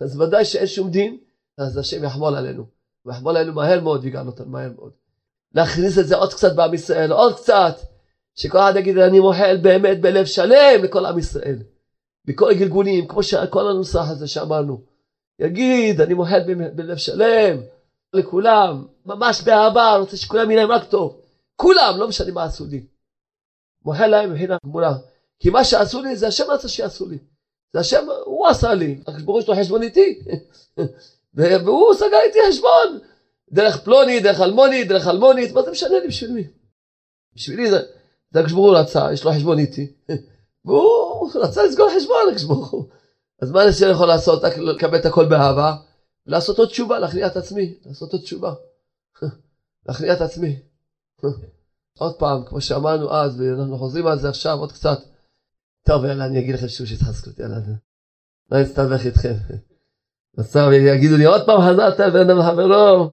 אז 0.00 0.20
ודאי 0.20 0.44
שאין 0.44 0.66
שום 0.66 0.90
דין, 0.90 1.18
אז 1.58 1.78
השם 1.78 2.04
יחמול 2.04 2.34
עלינו. 2.34 2.66
הוא 3.02 3.12
יחמול 3.12 3.36
עלינו 3.36 3.52
מהר 3.52 3.80
מאוד 3.80 4.04
ויגאל 4.04 4.26
אותנו 4.26 4.46
מהר 4.50 4.70
מאוד. 4.76 4.92
להכניס 5.54 5.98
את 5.98 6.06
זה 6.06 6.16
עוד 6.16 6.34
קצת 6.34 6.54
בעם 6.54 6.74
ישראל, 6.74 7.12
עוד 7.12 7.36
קצת. 7.36 7.74
שכל 8.34 8.58
אחד 8.58 8.76
יגיד, 8.76 8.98
אני 8.98 9.20
מוחל 9.20 9.56
באמת 9.56 10.00
בלב 10.00 10.24
שלם 10.24 10.84
לכל 10.84 11.06
עם 11.06 11.18
ישראל. 11.18 11.56
בכל 12.24 12.50
הגלגולים, 12.50 13.08
כמו 13.08 13.22
שכל 13.22 13.68
הנוסח 13.68 14.10
הזה 14.10 14.26
שאמרנו. 14.26 14.80
יגיד, 15.38 16.00
אני 16.00 16.14
מוחל 16.14 16.40
בלב 16.74 16.96
שלם 16.96 17.60
לכולם, 18.14 18.86
ממש 19.06 19.42
באהבה, 19.42 19.96
רוצה 19.96 20.16
שכולם 20.16 20.50
יהיה 20.50 20.60
להם 20.60 20.70
רק 20.70 20.84
טוב. 20.84 21.20
כולם, 21.56 21.94
לא 21.98 22.08
משנה 22.08 22.32
מה 22.32 22.44
עשו 22.44 22.64
לי. 22.66 22.86
מוחל 23.84 24.06
להם 24.06 24.30
מבחינה 24.30 24.56
גמורה. 24.64 24.94
כי 25.38 25.50
מה 25.50 25.64
שעשו 25.64 26.02
לי 26.02 26.16
זה 26.16 26.26
השם 26.26 26.44
רצה 26.50 26.68
שיעשו 26.68 27.08
לי. 27.08 27.18
זה 27.72 27.80
השם, 27.80 28.06
הוא 28.24 28.46
עשה 28.46 28.74
לי. 28.74 29.00
הקדוש 29.06 29.22
ברוך 29.22 29.48
לו 29.48 29.54
חשבון 29.54 29.82
איתי. 29.82 30.18
והוא 31.34 31.94
סגר 31.94 32.18
איתי 32.26 32.38
חשבון. 32.48 32.98
דרך 33.54 33.84
פלוני, 33.84 34.20
דרך 34.20 34.40
אלמוני, 34.40 34.84
דרך 34.84 35.06
אלמונית, 35.06 35.52
מה 35.52 35.62
זה 35.62 35.70
משנה 35.70 35.98
לי 36.00 36.08
בשביל 36.08 36.32
מי? 36.32 36.44
בשבילי 37.34 37.70
זה, 37.70 37.78
זה 38.30 38.40
הקדוש 38.40 38.52
ברוך 38.52 38.76
רצה, 38.76 39.12
יש 39.12 39.24
לו 39.24 39.32
חשבון 39.32 39.58
איתי. 39.58 39.92
והוא 40.64 41.30
רצה 41.34 41.64
לסגור 41.64 41.88
חשבון 41.96 42.16
לקדוש 42.28 42.44
ברוך. 42.44 42.74
אז 43.42 43.50
מה 43.50 43.62
אני 43.62 43.90
יכול 43.90 44.08
לעשות? 44.08 44.44
רק 44.44 44.58
לקבל 44.58 44.98
את 44.98 45.06
הכל 45.06 45.28
באהבה, 45.28 45.76
ולעשות 46.26 46.58
עוד 46.58 46.68
תשובה, 46.68 46.98
להכניע 46.98 47.26
את 47.26 47.36
עצמי, 47.36 47.74
לעשות 47.86 48.12
עוד 48.12 48.22
תשובה. 48.22 48.54
להכניע 49.86 50.12
את 50.12 50.20
עצמי. 50.20 50.56
עוד 51.98 52.14
פעם, 52.18 52.44
כמו 52.46 52.60
שאמרנו 52.60 53.14
אז, 53.14 53.40
ואנחנו 53.40 53.78
חוזרים 53.78 54.06
על 54.06 54.18
זה 54.18 54.28
עכשיו 54.28 54.58
עוד 54.58 54.72
קצת. 54.72 54.98
טוב, 55.86 56.04
יאללה, 56.04 56.26
אני 56.26 56.40
אגיד 56.40 56.54
לכם 56.54 56.68
שוב 56.68 56.86
שהתחזקו 56.86 57.30
אותי, 57.30 57.42
יאללה. 57.42 57.56
לא 58.50 58.62
אסתבך 58.62 59.06
איתכם. 59.06 59.34
בסוף 60.38 60.72
יגידו 60.72 61.16
לי, 61.16 61.24
עוד 61.24 61.46
פעם 61.46 61.60
חזרת 61.60 62.00
בן 62.12 62.20
אדם 62.20 62.38
לחברו. 62.38 63.10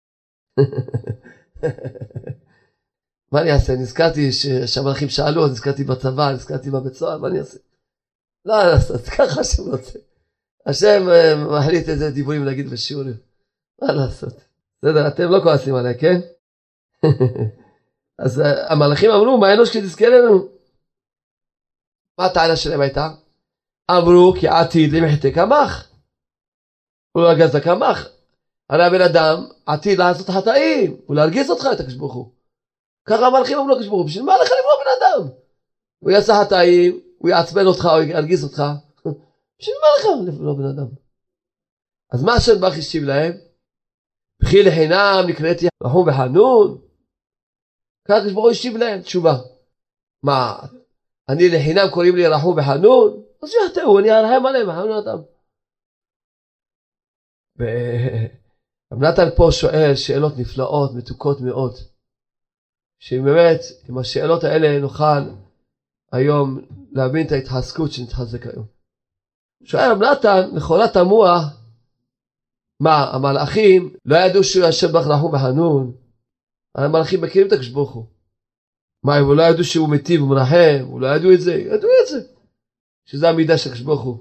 מה 3.32 3.42
אני 3.42 3.52
אעשה? 3.52 3.74
נזכרתי 3.76 4.32
שהמלאכים 4.66 5.10
שאלו, 5.10 5.48
נזכרתי 5.48 5.84
בצבא, 5.84 6.32
נזכרתי 6.32 6.70
בבית 6.70 6.94
סוהר, 6.94 7.18
מה 7.18 7.28
אני 7.28 7.40
אעשה? 7.40 7.58
לא 8.46 8.64
לעשות, 8.64 9.02
ככה 9.02 9.42
השם 9.42 9.64
רוצה. 9.72 10.00
השם 10.66 11.10
אה, 11.10 11.36
מחליט 11.36 11.90
איזה 11.90 12.12
דיבורים 12.12 12.44
להגיד 12.46 12.70
בשיעורים. 12.70 13.18
מה 13.82 13.94
לעשות? 13.94 14.34
בסדר, 14.78 15.08
אתם 15.08 15.24
לא 15.24 15.40
כועסים 15.44 15.76
עליי, 15.76 15.98
כן? 16.00 16.20
אז 18.26 18.40
אה, 18.40 18.72
המלאכים 18.72 19.12
אמרו, 19.12 19.38
מה 19.38 19.54
אנוש 19.54 19.72
כי 19.72 19.82
תזכה 19.82 20.10
לנו? 20.10 20.48
מה 22.18 22.26
הטענה 22.26 22.56
שלהם 22.56 22.82
הייתה? 22.82 23.08
אמרו 23.92 24.34
כי 24.40 24.48
עתיד 24.48 24.94
למחטא 24.94 25.30
קמח. 25.32 25.92
הוא 27.12 27.24
לא 27.24 27.34
גז 27.40 27.56
הקמח. 27.56 28.08
הרי 28.72 28.84
הבן 28.84 29.02
אדם 29.02 29.38
עתיד 29.66 30.00
לעשות 30.00 30.30
חטאים, 30.30 31.02
ולהרגיז 31.10 31.50
אותך 31.50 31.66
את 31.74 31.80
הקדוש 31.80 31.96
ברוך 31.96 32.14
הוא. 32.14 32.34
ככה 33.08 33.28
המלאכים 33.28 33.58
אמרו 33.58 33.70
לקדוש 33.70 33.88
ברוך 33.88 34.00
הוא, 34.00 34.08
בשביל 34.08 34.24
מה 34.24 34.34
לך 34.38 34.50
לברוא 34.52 34.78
בן 34.84 34.92
אדם? 34.98 35.38
הוא 36.00 36.12
יעשה 36.12 36.34
חטאים, 36.42 37.00
הוא 37.18 37.30
יעצבן 37.30 37.66
אותך, 37.66 37.86
הוא 37.86 38.04
ירגיז 38.04 38.44
אותך. 38.44 38.64
בשביל 39.60 39.76
מה 39.82 39.88
לך 39.98 40.06
לברוא 40.28 40.58
בן 40.58 40.66
אדם? 40.66 40.88
אז 42.14 42.24
מה 42.24 42.34
השם 42.34 42.62
ברך 42.62 42.78
השיב 42.78 43.04
להם? 43.04 43.34
וכי 44.44 44.64
לחינם 44.64 45.24
נקראתי 45.28 45.68
רחום 45.84 46.08
וחנון? 46.08 46.82
ככה 48.08 48.18
הקדוש 48.18 48.34
ברוך 48.34 48.46
הוא 48.46 48.52
השיב 48.52 48.78
להם 48.78 49.02
תשובה. 49.02 49.34
מה, 50.24 50.60
אני 51.30 51.44
לחינם 51.50 51.88
קוראים 51.94 52.16
לי 52.16 52.28
רחום 52.28 52.58
וחנון? 52.58 53.24
אז 53.44 53.50
שיחטאו, 53.50 54.00
אני 54.00 54.12
ארחם 54.12 54.46
עליהם, 54.46 54.70
וחנון 54.70 54.92
אותם. 54.92 55.22
רב 58.92 59.04
נתן 59.04 59.28
פה 59.36 59.48
שואל 59.52 59.96
שאלות 59.96 60.38
נפלאות, 60.38 60.92
מתוקות 60.96 61.42
מאוד. 61.42 61.74
שאם 63.00 63.24
באמת, 63.26 63.60
עם 63.90 63.98
השאלות 63.98 64.44
האלה 64.44 64.80
נוכל 64.80 65.30
היום 66.12 66.62
להבין 66.92 67.28
את 67.28 67.32
ההתחזקות 67.32 67.92
שנתחזק 67.92 68.46
היום. 68.48 68.66
שואל 69.64 69.92
רב 69.92 70.04
נתן, 70.04 70.56
לכאורה 70.56 70.88
תמוה, 70.88 71.40
מה, 72.80 73.12
המלאכים 73.14 73.94
לא 74.06 74.16
ידעו 74.16 74.44
שהוא 74.44 74.66
יושב 74.66 74.88
בך 74.88 75.08
רחום 75.08 75.34
וחנון? 75.34 75.94
המלאכים 76.76 77.22
מכירים 77.22 77.48
את 77.48 77.52
הקדוש 77.52 77.70
ברוך 77.70 77.92
הוא. 77.94 78.06
מה, 79.04 79.16
הם 79.16 79.38
לא 79.38 79.44
ידעו 79.44 79.64
שהוא 79.64 79.90
מיטיב 79.90 80.24
ומנחם? 80.24 80.84
הוא 80.84 81.02
לא 81.02 81.08
ידעו 81.08 81.34
את 81.34 81.42
זה? 81.42 81.54
ידעו 81.54 81.90
את 82.04 82.08
זה. 82.08 82.28
שזה 83.06 83.30
המידה 83.30 83.58
של 83.58 83.70
הקדוש 83.70 83.86
ברוך 83.86 84.02
הוא. 84.02 84.18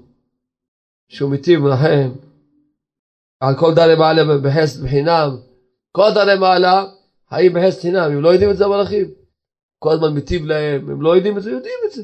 שהוא 1.09 1.31
מיטיב 1.31 1.63
ומנחם. 1.63 2.30
על 3.41 3.55
כל 3.59 3.73
דרי 3.75 3.95
מעלה 3.95 4.21
בחסד 4.43 4.83
בחינם. 4.83 5.37
כל 5.91 6.09
דרי 6.15 6.39
מעלה 6.39 6.85
חיים 7.29 7.53
בחסד 7.53 7.81
חינם. 7.81 8.11
הם 8.11 8.21
לא 8.21 8.29
יודעים 8.29 8.51
את 8.51 8.57
זה 8.57 8.65
המלאכים. 8.65 9.11
כל 9.79 9.91
הזמן 9.91 10.13
מיטיב 10.13 10.45
להם, 10.45 10.89
הם 10.89 11.01
לא 11.01 11.15
יודעים 11.15 11.37
את 11.37 11.43
זה, 11.43 11.51
יודעים 11.51 11.79
את 11.85 11.91
זה. 11.91 12.03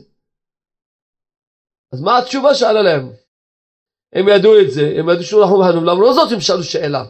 אז 1.94 2.02
מה 2.02 2.18
התשובה 2.18 2.56
שאלה 2.56 2.82
להם? 2.82 3.12
הם 4.14 4.28
ידעו 4.28 4.60
את 4.60 4.72
זה, 4.72 4.96
הם 5.00 5.10
ידעו 5.10 5.24
שהוא 5.24 5.44
רחום 5.44 5.60
וחנון, 5.60 5.86
למרות 5.86 6.16
זאת 6.16 6.32
הם 6.32 6.40
שאלו 6.40 6.64
שאלה. 6.64 7.04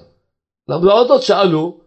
למרות 0.67 1.07
זאת 1.07 1.21
שאלו, 1.21 1.81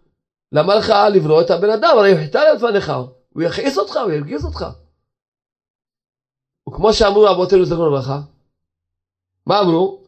למה 0.52 0.74
לך 0.74 0.92
לברוא 1.14 1.42
את 1.42 1.50
הבן 1.50 1.70
אדם? 1.70 1.98
הרי 1.98 2.12
הוא 2.12 2.20
חיטה 2.20 2.40
לפניך, 2.54 2.92
הוא 3.34 3.42
יכעיס 3.42 3.78
אותך, 3.78 3.96
הוא 3.96 4.12
ירגיז 4.12 4.44
אותך. 4.44 4.66
וכמו 6.68 6.92
שאמרו 6.92 7.30
אבותינו 7.30 7.64
זכרונו 7.64 7.90
לברכה, 7.90 8.20
מה 9.46 9.60
אמרו? 9.60 9.99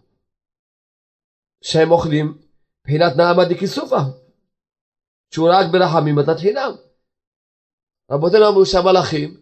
שהם 1.62 1.90
אוכלים 1.90 2.38
בחינת 2.84 3.12
נעמה 3.16 3.44
דכיסופה, 3.44 4.00
שהוא 5.30 5.48
רק 5.52 5.66
ברחמים 5.72 6.14
מתת 6.14 6.38
חינם. 6.40 6.72
רבותינו 8.10 8.48
אמרו 8.48 8.66
שהמלאכים 8.66 9.40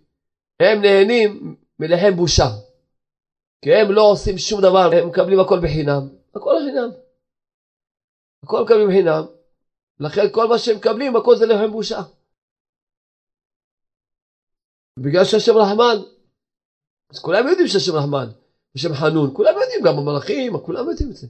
הם 0.60 0.82
נהנים 0.82 1.56
מלחם 1.78 2.16
בושה. 2.16 2.48
כי 3.62 3.74
הם 3.74 3.92
לא 3.92 4.02
עושים 4.10 4.38
שום 4.38 4.60
דבר, 4.60 4.90
הם 4.92 5.08
מקבלים 5.08 5.40
הכל 5.40 5.58
בחינם. 5.62 6.08
הכל 6.34 6.54
בחינם. 6.60 6.90
הכל 8.42 8.62
מקבלים 8.62 8.88
בחינם. 8.88 9.22
לכן 10.00 10.22
כל 10.32 10.48
מה 10.48 10.58
שהם 10.58 10.76
מקבלים, 10.76 11.16
הכל 11.16 11.36
זה 11.36 11.46
לחם 11.46 11.72
בושה. 11.72 12.00
בגלל 14.98 15.24
שהשם 15.24 15.52
רחמן, 15.56 15.96
אז 17.10 17.18
כולם 17.18 17.46
יודעים 17.46 17.68
שהשם 17.68 17.92
רחמן, 17.94 18.28
השם 18.74 18.94
חנון, 18.94 19.30
כולם 19.34 19.54
יודעים, 19.62 19.80
גם 19.84 19.98
המלאכים, 19.98 20.58
כולם 20.58 20.88
יודעים 20.90 21.10
את 21.10 21.16
זה. 21.16 21.26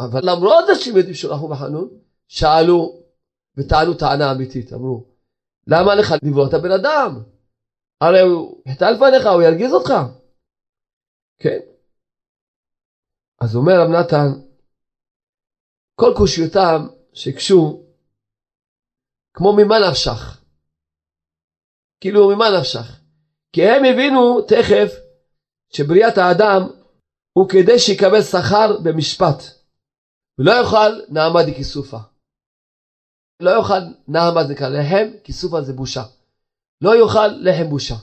אבל 0.00 0.20
למרות 0.22 0.64
זה 0.66 0.74
שהם 0.74 0.96
יודעים 0.96 1.14
שהוא 1.14 1.32
רחום 1.32 1.52
וחנון, 1.52 1.88
שאלו 2.28 3.02
וטענו 3.56 3.94
טענה 3.94 4.32
אמיתית, 4.32 4.72
אמרו, 4.72 5.04
למה 5.66 5.94
לך 5.94 6.14
לברוא 6.22 6.46
את 6.48 6.54
הבן 6.54 6.70
אדם? 6.70 7.22
הרי 8.00 8.20
הוא 8.20 8.62
יחטא 8.66 8.84
לפניך, 8.84 9.26
הוא 9.26 9.42
ירגיז 9.42 9.72
אותך. 9.72 9.92
כן. 11.38 11.58
אז 13.40 13.56
אומר 13.56 13.72
רב 13.72 13.88
נתן, 13.88 14.28
כל 15.94 16.12
קושיותם 16.16 16.86
שהקשו, 17.12 17.82
כמו 19.34 19.52
ממה 19.52 19.76
נפשך. 19.90 20.44
כאילו 22.00 22.28
ממה 22.28 22.44
נפשך. 22.58 23.00
כי 23.52 23.62
הם 23.62 23.84
הבינו 23.84 24.40
תכף 24.40 24.92
שבריאת 25.68 26.18
האדם 26.18 26.62
הוא 27.32 27.48
כדי 27.48 27.78
שיקבל 27.78 28.22
שכר 28.22 28.78
במשפט. 28.84 29.59
ולא 30.40 30.52
יאכל 30.52 31.12
נעמה 31.12 31.42
דכיסופה. 31.42 31.98
לא 33.40 33.50
יאכל 33.50 33.80
נעמה 34.08 34.44
זה 34.44 34.52
נקרא 34.52 34.68
לחם, 34.68 35.08
כיסופה 35.24 35.62
זה 35.62 35.72
בושה. 35.72 36.02
לא 36.80 36.90
יאכל 36.96 37.26
לחם 37.26 37.70
בושה. 37.70 37.94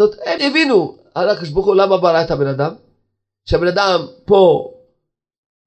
זאת, 0.00 0.18
הם 0.26 0.38
הבינו, 0.50 0.98
על 1.14 1.28
הקדוש 1.28 1.50
ברוך 1.50 1.66
הוא 1.66 1.74
למה 1.74 1.96
ברא 1.96 2.22
את 2.24 2.30
הבן 2.30 2.46
אדם? 2.46 2.74
שהבן 3.44 3.66
אדם 3.66 4.06
פה 4.26 4.72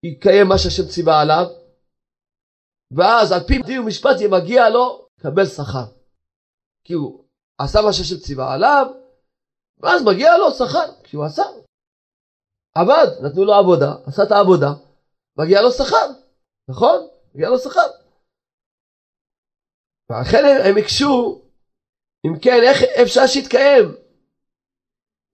יקיים 0.03 0.47
מה 0.47 0.57
שהשם 0.57 0.87
ציווה 0.87 1.21
עליו, 1.21 1.45
ואז 2.91 3.31
על 3.31 3.39
פי 3.47 3.61
דין 3.61 3.79
ומשפט 3.79 4.15
יהיה 4.19 4.29
מגיע 4.29 4.69
לו 4.69 5.07
לקבל 5.17 5.45
שכר. 5.45 5.85
כי 6.83 6.93
הוא 6.93 7.23
עשה 7.57 7.81
מה 7.81 7.93
שהשם 7.93 8.17
ציווה 8.17 8.53
עליו, 8.53 8.85
ואז 9.79 10.01
מגיע 10.03 10.37
לו 10.37 10.51
שכר, 10.51 10.91
כי 11.03 11.15
הוא 11.15 11.25
עשה. 11.25 11.43
עבד, 12.75 13.07
נתנו 13.25 13.45
לו 13.45 13.53
עבודה, 13.53 13.91
עשה 14.05 14.23
את 14.23 14.31
העבודה, 14.31 14.67
מגיע 15.37 15.61
לו 15.61 15.71
שכר, 15.71 16.07
נכון? 16.69 17.07
מגיע 17.35 17.49
לו 17.49 17.59
שכר. 17.59 17.87
ולכן 20.09 20.43
הם 20.65 20.75
הקשו, 20.77 21.41
אם 22.25 22.39
כן, 22.43 22.59
איך 22.69 22.77
אפשר 23.01 23.27
שיתקיים? 23.27 23.85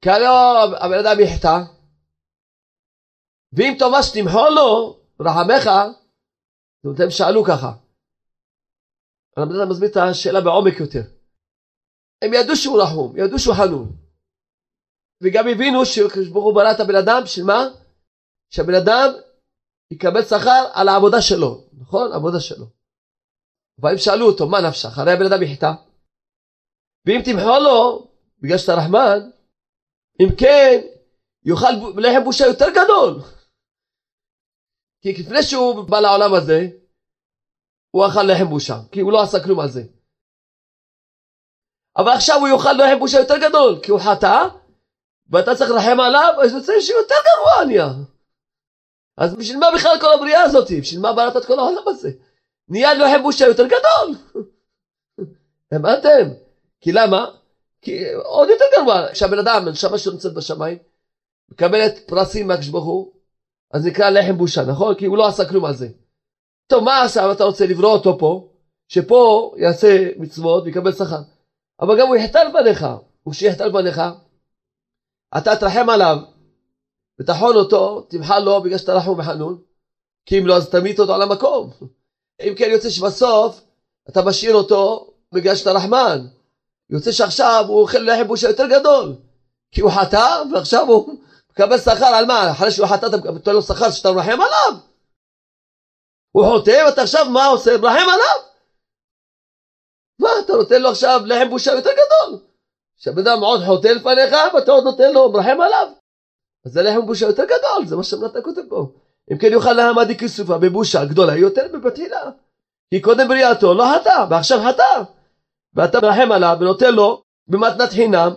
כי 0.01 0.09
הלא 0.09 0.63
הבן 0.63 0.99
אדם 1.05 1.19
יחטא, 1.19 1.57
ואם 3.53 3.73
תאמר 3.79 4.01
שתמחול 4.01 4.49
לו, 4.55 4.99
רחמך, 5.19 5.65
זאת 6.77 6.85
אומרת, 6.85 6.99
הם 6.99 7.09
שאלו 7.09 7.43
ככה. 7.43 7.71
הרב 9.37 9.49
נתן 9.49 9.69
מסביר 9.69 9.89
את 9.89 9.97
השאלה 9.97 10.41
בעומק 10.41 10.79
יותר. 10.79 11.03
הם 12.21 12.33
ידעו 12.33 12.55
שהוא 12.55 12.81
רחום, 12.81 13.17
ידעו 13.17 13.39
שהוא 13.39 13.55
חנון. 13.55 14.06
וגם 15.23 15.45
הבינו 15.47 15.85
שקדוש 15.85 16.27
ברוך 16.27 16.45
הוא 16.45 16.55
ברא 16.55 16.71
את 16.71 16.79
הבן 16.79 16.95
אדם, 16.95 17.21
בשביל 17.23 17.45
מה? 17.45 17.61
שהבן 18.49 18.75
אדם 18.75 19.09
יקבל 19.91 20.23
שכר 20.23 20.63
על 20.73 20.87
העבודה 20.87 21.21
שלו, 21.21 21.67
נכון? 21.81 22.11
עבודה 22.13 22.39
שלו. 22.39 22.65
והם 23.79 23.97
שאלו 23.97 24.25
אותו, 24.25 24.47
מה 24.47 24.57
נפשך? 24.67 24.97
הרי 24.97 25.11
הבן 25.13 25.25
אדם 25.25 25.43
יחטא. 25.43 25.71
ואם 27.05 27.21
תמחול 27.25 27.59
לו, 27.67 28.07
בגלל 28.41 28.57
שאתה 28.57 28.75
רחמן, 28.75 29.19
אם 30.21 30.29
כן, 30.39 30.75
יאכל 31.45 31.73
לחם 31.97 32.23
בושה 32.23 32.45
יותר 32.45 32.69
גדול. 32.69 33.13
כי 35.01 35.13
לפני 35.23 35.43
שהוא 35.43 35.89
בא 35.89 35.99
לעולם 35.99 36.33
הזה, 36.33 36.59
הוא 37.91 38.05
אכל 38.07 38.23
לחם 38.23 38.49
בושה, 38.49 38.77
כי 38.91 38.99
הוא 38.99 39.11
לא 39.11 39.21
עשה 39.23 39.43
כלום 39.43 39.59
על 39.59 39.69
זה. 39.69 39.81
אבל 41.97 42.11
עכשיו 42.11 42.35
הוא 42.39 42.47
יאכל 42.47 42.73
לחם 42.73 42.99
בושה 42.99 43.17
יותר 43.19 43.37
גדול, 43.47 43.79
כי 43.83 43.91
הוא 43.91 43.99
חטא, 43.99 44.56
ואתה 45.31 45.55
צריך 45.55 45.71
לרחם 45.71 45.99
עליו, 45.99 46.33
אז 46.43 46.53
יוצא 46.53 46.73
שהוא 46.79 46.99
יותר 46.99 47.15
גרוע 47.25 47.65
נהיה. 47.65 47.87
אז 49.17 49.35
בשביל 49.35 49.57
מה 49.57 49.67
בכלל 49.75 49.97
כל 50.01 50.13
הבריאה 50.13 50.41
הזאת? 50.41 50.71
בשביל 50.81 51.01
מה 51.01 51.13
בראת 51.13 51.37
את 51.37 51.45
כל 51.45 51.59
העולם 51.59 51.83
הזה? 51.87 52.11
נהיה 52.69 52.93
לחם 52.93 53.23
בושה 53.23 53.45
יותר 53.45 53.65
גדול. 53.65 54.15
הבנתם? 55.71 56.33
כי 56.81 56.91
למה? 56.91 57.25
כי 57.81 58.13
עוד 58.13 58.49
יותר 58.49 58.65
גרוע, 58.77 59.11
כשהבן 59.11 59.39
אדם, 59.39 59.67
הנשמה 59.67 59.97
נמצאת 60.11 60.33
בשמיים, 60.33 60.77
מקבלת 61.51 62.07
פרסים 62.07 62.47
מהקדוש 62.47 62.67
ברוך 62.67 62.85
הוא, 62.85 63.13
אז 63.73 63.85
נקרא 63.85 64.09
לחם 64.09 64.37
בושה, 64.37 64.65
נכון? 64.65 64.95
כי 64.95 65.05
הוא 65.05 65.17
לא 65.17 65.27
עשה 65.27 65.49
כלום 65.49 65.65
על 65.65 65.73
זה. 65.73 65.87
טוב, 66.67 66.83
מה 66.83 67.01
עכשיו 67.01 67.31
אתה 67.31 67.43
רוצה 67.43 67.65
לברוא 67.65 67.91
אותו 67.91 68.17
פה, 68.19 68.49
שפה 68.87 69.53
יעשה 69.57 70.07
מצוות 70.17 70.63
ויקבל 70.63 70.91
שכר. 70.91 71.21
אבל 71.79 71.99
גם 71.99 72.07
הוא 72.07 72.15
יחטא 72.15 72.37
על 72.37 72.51
פניך, 72.51 72.85
וכשיחטא 73.27 73.63
על 73.63 73.71
פניך, 73.71 74.01
אתה 75.37 75.55
תרחם 75.55 75.89
עליו 75.89 76.17
ותחון 77.19 77.55
אותו, 77.55 78.01
תמחל 78.01 78.39
לו 78.39 78.61
בגלל 78.61 78.77
שאתה 78.77 78.93
רחום 78.93 79.19
וחנון, 79.19 79.57
כי 80.25 80.39
אם 80.39 80.47
לא 80.47 80.57
אז 80.57 80.69
תמית 80.69 80.99
אותו 80.99 81.13
על 81.13 81.21
המקום. 81.21 81.69
אם 82.41 82.53
כן 82.57 82.69
יוצא 82.69 82.89
שבסוף 82.89 83.61
אתה 84.09 84.21
משאיר 84.21 84.55
אותו 84.55 85.13
בגלל 85.33 85.55
שאתה 85.55 85.71
רחמן. 85.71 86.17
יוצא 86.89 87.11
שעכשיו 87.11 87.65
הוא 87.67 87.81
אוכל 87.81 87.97
לחם 87.97 88.27
בושה 88.27 88.47
יותר 88.47 88.65
גדול, 88.67 89.15
כי 89.71 89.81
הוא 89.81 89.91
חטא 89.91 90.43
ועכשיו 90.53 90.87
הוא 90.87 91.19
מקבל 91.51 91.77
שכר 91.77 92.05
על 92.05 92.25
מה? 92.25 92.51
אחרי 92.51 92.71
שהוא 92.71 92.87
חטא 92.87 93.05
אתה 93.05 93.17
נותן 93.17 93.53
לו 93.53 93.61
שכר 93.61 93.91
שאתה 93.91 94.11
מרחם 94.11 94.41
עליו? 94.41 94.79
הוא 96.31 96.45
חוטא 96.45 96.83
ואתה 96.85 97.01
עכשיו 97.01 97.25
מה 97.25 97.45
עושה? 97.45 97.77
מרחם 97.77 98.09
עליו? 98.13 98.47
מה 100.19 100.29
אתה 100.45 100.53
נותן 100.53 100.81
לו 100.81 100.89
עכשיו 100.89 101.21
לחם 101.25 101.49
בושה 101.49 101.71
יותר 101.71 101.89
גדול? 101.91 102.46
שהבן 102.97 103.27
אדם 103.27 103.39
עוד 103.41 103.61
חוטא 103.65 103.87
לפניך 103.87 104.35
ואתה 104.53 104.71
עוד 104.71 104.83
נותן 104.83 105.13
לו 105.13 105.31
מרחם 105.31 105.61
עליו? 105.61 105.87
אז 106.65 106.71
זה 106.71 106.81
לחם 106.81 107.05
בושה 107.05 107.25
יותר 107.25 107.43
גדול, 107.43 107.85
זה 107.85 107.95
מה 107.95 108.03
שמנת 108.03 108.31
כותב 108.43 108.61
פה. 108.69 108.91
אם 109.31 109.37
כן 109.37 109.53
יאכל 109.53 109.73
להם 109.73 109.97
עדי 109.99 110.17
כיסופה 110.17 110.57
בבושה 110.57 111.05
גדולה 111.05 111.35
יותר 111.35 111.67
מבתחילה. 111.73 112.21
כי 112.89 113.01
קודם 113.01 113.27
בריאתו 113.27 113.73
לא 113.73 113.85
חטא 113.95 114.25
ועכשיו 114.29 114.59
חטא. 114.69 115.03
ואתה 115.73 115.99
מרחם 116.01 116.31
עליו 116.31 116.57
ונותן 116.59 116.95
לו 116.95 117.23
במתנת 117.47 117.89
חינם 117.89 118.33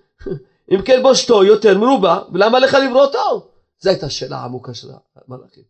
אם 0.72 0.82
כן 0.82 1.02
בושתו 1.02 1.44
יותר 1.44 1.78
מרובה, 1.78 2.22
ולמה 2.32 2.58
לך 2.58 2.74
לברוא 2.74 3.02
אותו? 3.02 3.50
זו 3.78 3.90
הייתה 3.90 4.06
השאלה 4.06 4.36
העמוקה 4.36 4.74
של 4.74 4.88
המלאכים. 5.16 5.64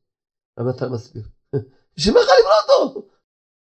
למה 0.58 0.70
אתה 0.70 0.88
מסביר? 0.88 1.22
בשביל 1.96 2.14
מה 2.14 2.20
לך 2.20 2.28
לברוא 2.40 2.84
אותו? 2.86 3.08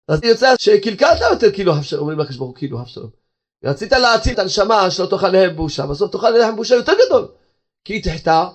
אז 0.08 0.24
יוצא 0.24 0.54
שקלקלת 0.60 1.22
יותר 1.32 1.52
כאילו 1.52 1.74
אבשלום, 1.74 2.02
אומרים 2.02 2.20
לקדוש 2.20 2.38
ברוך 2.38 2.58
כאילו 2.58 2.82
אבשלום. 2.82 3.19
רצית 3.64 3.92
להציל 3.92 4.34
את 4.34 4.40
הנשמה 4.40 4.92
שלא 4.92 5.06
תאכל 5.06 5.30
להם 5.30 5.56
בושה, 5.56 5.88
בסוף 5.88 6.12
תאכל 6.12 6.30
להם 6.30 6.56
בושה 6.56 6.76
יותר 6.76 6.94
גדול. 7.06 7.28
כי 7.86 7.94
היא 7.94 8.04
תחטא, 8.04 8.46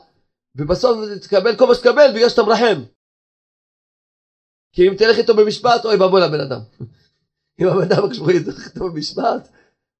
ובסוף 0.56 0.98
תקבל 1.22 1.56
כל 1.56 1.66
מה 1.66 1.74
שתקבל 1.74 2.12
בגלל 2.14 2.28
שאתה 2.28 2.42
מרחם. 2.42 2.82
כי 4.72 4.88
אם 4.88 4.94
תלך 4.98 5.18
איתו 5.18 5.34
במשפט, 5.36 5.84
אוי 5.84 5.96
ואבוי 5.96 6.20
לבן 6.20 6.40
אדם. 6.40 6.60
אם 7.60 7.66
הבן 7.66 7.82
אדם 7.82 8.02
הוא 8.18 8.30
ילך 8.30 8.66
איתו 8.66 8.90
במשפט, 8.90 9.48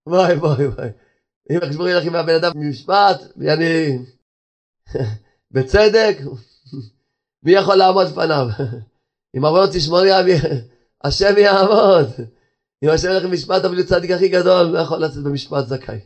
וואי 0.07 0.35
וואי 0.35 0.67
וואי. 0.67 0.89
אם 1.51 1.79
הוא 1.79 1.89
ילך 1.89 2.05
עם 2.05 2.15
הבן 2.15 2.35
אדם 2.35 2.53
במשפט, 2.55 3.21
ואני... 3.37 3.99
בצדק, 5.55 6.17
מי 7.45 7.53
יכול 7.53 7.75
לעמוד 7.75 8.07
פניו? 8.15 8.47
אם 9.37 9.45
עבוד 9.45 9.71
תשמורי 9.73 10.11
השם 11.05 11.39
יעמוד. 11.39 12.07
אם 12.83 12.89
השם 12.89 13.09
ילך 13.09 13.25
במשפט, 13.25 13.65
אבל 13.65 13.77
הוא 13.77 13.87
צדיק 13.87 14.11
הכי 14.11 14.29
גדול, 14.29 14.63
לא 14.67 14.79
יכול 14.79 14.99
לצאת 14.99 15.23
במשפט 15.23 15.67
זכאי. 15.67 16.01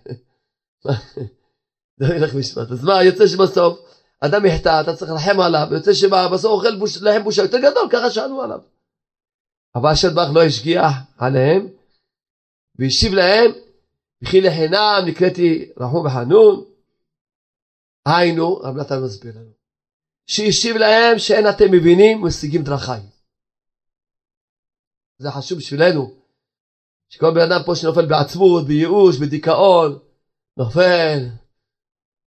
לא 2.01 2.15
ילך 2.15 2.35
במשפט. 2.35 2.71
אז 2.71 2.85
מה, 2.85 3.05
יוצא 3.05 3.27
שבסוף, 3.27 3.79
אדם 4.21 4.47
יחטא, 4.47 4.81
אתה 4.81 4.97
צריך 4.97 5.11
לרחם 5.11 5.41
עליו, 5.41 5.67
יוצא 5.71 5.93
שבסוף 5.93 6.45
אוכל 6.45 6.69
לחם 7.01 7.25
בושה 7.25 7.43
יותר 7.43 7.59
גדול, 7.59 7.89
ככה 7.93 8.11
שאלו 8.11 8.43
עליו. 8.43 8.61
אבל 9.75 9.91
השם 9.91 10.15
ברוך 10.15 10.35
לא 10.35 10.45
השגיח 10.45 10.93
עליהם, 11.19 11.69
והשיב 12.79 13.13
להם, 13.13 13.51
וכי 14.25 14.41
לחינם 14.41 15.03
נקראתי 15.07 15.73
רחום 15.81 16.07
וחנון. 16.07 16.65
היינו, 18.07 18.57
רב 18.57 18.77
נתן 18.77 19.01
מסביר 19.05 19.33
לנו, 19.37 19.53
שהשיב 20.27 20.77
להם 20.77 21.19
שאין 21.19 21.49
אתם 21.49 21.73
מבינים 21.73 22.23
ומשיגים 22.23 22.63
דרכיי. 22.63 23.01
זה 25.19 25.31
חשוב 25.31 25.59
בשבילנו, 25.59 26.18
שכל 27.09 27.35
בן 27.35 27.41
אדם 27.41 27.61
פה 27.67 27.75
שנופל 27.75 28.07
בעצמות, 28.07 28.67
בייאוש, 28.67 29.19
בדיכאון, 29.19 29.99
נופל, 30.59 31.19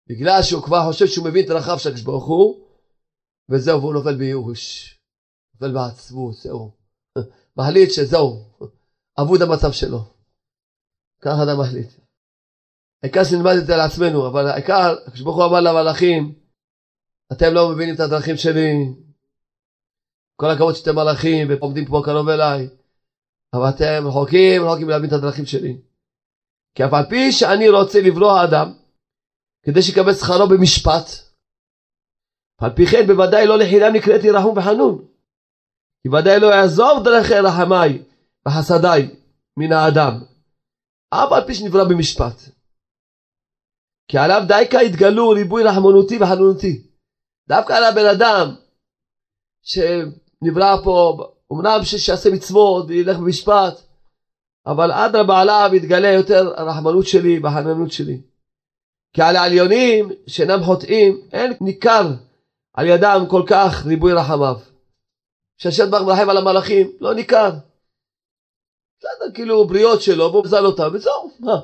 בגלל 0.08 0.42
שהוא 0.42 0.62
כבר 0.62 0.78
חושב 0.86 1.06
שהוא 1.06 1.26
מבין 1.26 1.44
את 1.44 1.48
דרכיו 1.48 1.78
של 1.78 1.88
הקדוש 1.88 2.04
ברוך 2.04 2.26
הוא, 2.26 2.66
וזהו, 3.50 3.80
והוא 3.80 3.94
נופל 3.94 4.14
בייאוש, 4.14 4.94
נופל 5.54 5.74
בעצמות, 5.74 6.34
זהו. 6.34 6.72
מחליט 7.56 7.90
שזהו, 7.90 8.44
אבוד 9.20 9.42
המצב 9.42 9.72
שלו. 9.72 9.98
ככה 11.20 11.42
אדם 11.42 11.60
מחליט. 11.60 11.88
העיקר 13.02 13.24
שנלמד 13.24 13.52
את 13.60 13.66
זה 13.66 13.74
על 13.74 13.80
עצמנו, 13.80 14.28
אבל 14.28 14.46
העיקר, 14.46 14.96
הקדוש 15.06 15.20
ברוך 15.20 15.36
הוא 15.36 15.46
אמר 15.46 15.60
למלאכים, 15.60 16.34
אתם 17.32 17.54
לא 17.54 17.68
מבינים 17.72 17.94
את 17.94 18.00
הדרכים 18.00 18.36
שלי, 18.36 18.72
כל 20.36 20.50
הכבוד 20.50 20.74
שאתם 20.74 20.94
מלאכים 20.94 21.48
ועומדים 21.50 21.84
פה 21.86 22.02
קרוב 22.04 22.28
אליי, 22.28 22.68
אבל 23.54 23.68
אתם 23.68 24.06
רחוקים, 24.08 24.62
רחוקים 24.64 24.88
להבין 24.88 25.08
את 25.08 25.14
הדרכים 25.14 25.46
שלי. 25.46 25.80
כי 26.74 26.84
אף 26.84 26.92
על 26.92 27.04
פי 27.10 27.32
שאני 27.32 27.68
רוצה 27.68 27.98
לברוא 28.00 28.32
האדם, 28.32 28.72
כדי 29.62 29.82
שיקבל 29.82 30.14
שכרו 30.14 30.48
במשפט, 30.48 31.06
על 32.60 32.70
פי 32.76 32.86
כן 32.86 33.06
בוודאי 33.06 33.46
לא 33.46 33.58
לחינם 33.58 33.92
נקראתי 33.96 34.30
רחום 34.30 34.58
וחנון. 34.58 35.04
כי 36.02 36.08
ודאי 36.08 36.40
לא 36.40 36.46
יעזוב 36.46 37.04
דרכי 37.04 37.34
רחמיי 37.34 38.04
וחסדיי 38.46 39.16
מן 39.56 39.72
האדם, 39.72 40.12
אף 41.10 41.32
על 41.32 41.46
פי 41.46 41.54
שנברא 41.54 41.84
במשפט. 41.84 42.36
כי 44.08 44.18
עליו 44.18 44.42
דייקה 44.48 44.78
התגלו 44.80 45.28
ריבוי 45.28 45.62
רחמנותי 45.62 46.18
וחנונותי. 46.22 46.90
דווקא 47.48 47.72
על 47.72 47.84
הבן 47.84 48.06
אדם 48.16 48.54
שנברא 49.62 50.76
פה, 50.84 51.16
אמנם 51.52 51.84
שיעשה 51.84 52.30
מצוות 52.30 52.84
וילך 52.88 53.16
במשפט, 53.16 53.74
אבל 54.66 54.92
אדרבה 54.92 55.40
עליו 55.40 55.70
יתגלה 55.72 56.08
יותר 56.08 56.52
הרחמנות 56.56 57.06
שלי 57.06 57.38
והחננות 57.38 57.92
שלי. 57.92 58.20
כי 59.12 59.22
על 59.22 59.36
העליונים 59.36 60.08
שאינם 60.26 60.62
חוטאים, 60.62 61.28
אין 61.32 61.52
ניכר 61.60 62.06
על 62.72 62.86
ידם 62.86 63.26
כל 63.30 63.42
כך 63.48 63.86
ריבוי 63.86 64.12
רחמיו. 64.12 64.56
שהשם 65.56 65.90
ברוך 65.90 66.08
מרחם 66.08 66.30
על 66.30 66.36
המלאכים, 66.36 66.92
לא 67.00 67.14
ניכר. 67.14 67.50
בסדר, 68.98 69.34
כאילו 69.34 69.66
בריאות 69.66 70.02
שלו, 70.02 70.24
והוא 70.32 70.44
מזל 70.44 70.66
אותם, 70.66 70.88
וזהו, 70.92 71.30
מה? 71.40 71.56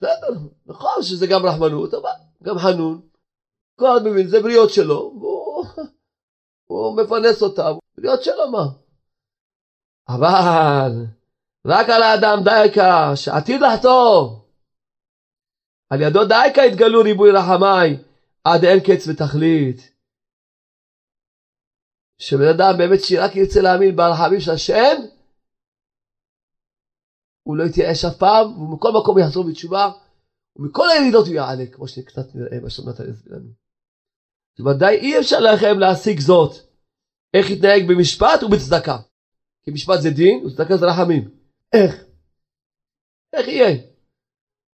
בסדר, 0.00 0.38
נכון 0.66 1.02
שזה 1.02 1.26
גם 1.26 1.46
רחמנות, 1.46 1.94
אבל 1.94 2.10
גם 2.42 2.58
חנון. 2.58 3.00
כל 3.78 3.86
אחד 3.96 4.06
מבין, 4.06 4.28
זה 4.28 4.40
בריאות 4.40 4.70
שלו, 4.70 5.12
הוא 6.72 6.96
מפרנס 6.96 7.42
אותם, 7.42 7.72
בריאות 7.98 8.22
שלו 8.22 8.50
מה? 8.50 8.64
אבל 10.08 10.92
רק 11.66 11.88
על 11.88 12.02
האדם 12.02 12.44
דייקה, 12.44 13.16
שעתיד 13.16 13.60
לחטוא. 13.60 14.38
על 15.90 16.00
ידו 16.00 16.24
דייקה 16.24 16.62
התגלו 16.62 17.02
ריבוי 17.02 17.30
רחמיי, 17.30 18.02
עד 18.44 18.64
אין 18.64 18.80
קץ 18.80 19.08
ותכלית. 19.08 19.92
שבן 22.18 22.48
אדם 22.48 22.78
באמת 22.78 23.00
שרק 23.02 23.36
ירצה 23.36 23.60
להאמין 23.60 23.96
ברחמים 23.96 24.40
של 24.40 24.50
השם, 24.50 24.96
הוא 27.42 27.56
לא 27.56 27.64
יתייאש 27.64 28.04
אף 28.04 28.16
פעם, 28.18 28.62
ומכל 28.62 28.88
מקום 29.02 29.18
יחזור 29.18 29.44
בתשובה, 29.44 29.90
ומכל 30.56 30.88
הירידות 30.90 31.26
הוא 31.26 31.34
יעלה, 31.34 31.66
כמו 31.72 31.88
שקצת 31.88 32.34
נראה 32.34 32.60
מה 32.62 32.70
שנתן 32.70 33.10
יסביר 33.10 33.34
לנו. 33.36 33.61
ודאי 34.60 34.96
אי 34.96 35.18
אפשר 35.18 35.40
לכם 35.40 35.78
להשיג 35.78 36.20
זאת, 36.20 36.52
איך 37.34 37.50
יתנהג 37.50 37.82
במשפט 37.88 38.42
ובצדקה. 38.42 38.96
כי 39.64 39.70
משפט 39.70 40.00
זה 40.02 40.10
דין, 40.10 40.46
וצדקה 40.46 40.76
זה 40.76 40.86
רחמים. 40.86 41.30
איך? 41.72 42.04
איך 43.32 43.48
יהיה? 43.48 43.76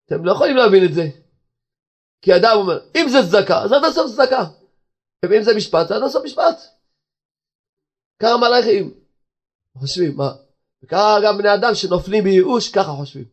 אתם 0.06 0.24
לא 0.24 0.32
יכולים 0.32 0.56
להבין 0.56 0.84
את 0.84 0.94
זה. 0.94 1.02
כי 2.22 2.36
אדם 2.36 2.52
אומר, 2.54 2.78
אם 2.96 3.06
זה 3.08 3.18
צדקה, 3.30 3.62
אז 3.62 3.72
עד 3.72 3.84
הסוף 3.84 4.12
צדקה. 4.12 4.44
ואם 5.24 5.42
זה 5.42 5.50
משפט, 5.56 5.86
אז 5.90 5.92
עד 5.92 6.02
הסוף 6.02 6.24
משפט. 6.24 6.58
ככה 8.22 8.36
מלאכים 8.36 8.94
חושבים, 9.78 10.16
מה? 10.16 10.30
וככה 10.82 11.16
גם 11.24 11.38
בני 11.38 11.54
אדם 11.54 11.74
שנופלים 11.74 12.24
בייאוש, 12.24 12.70
ככה 12.72 12.90
חושבים. 12.90 13.24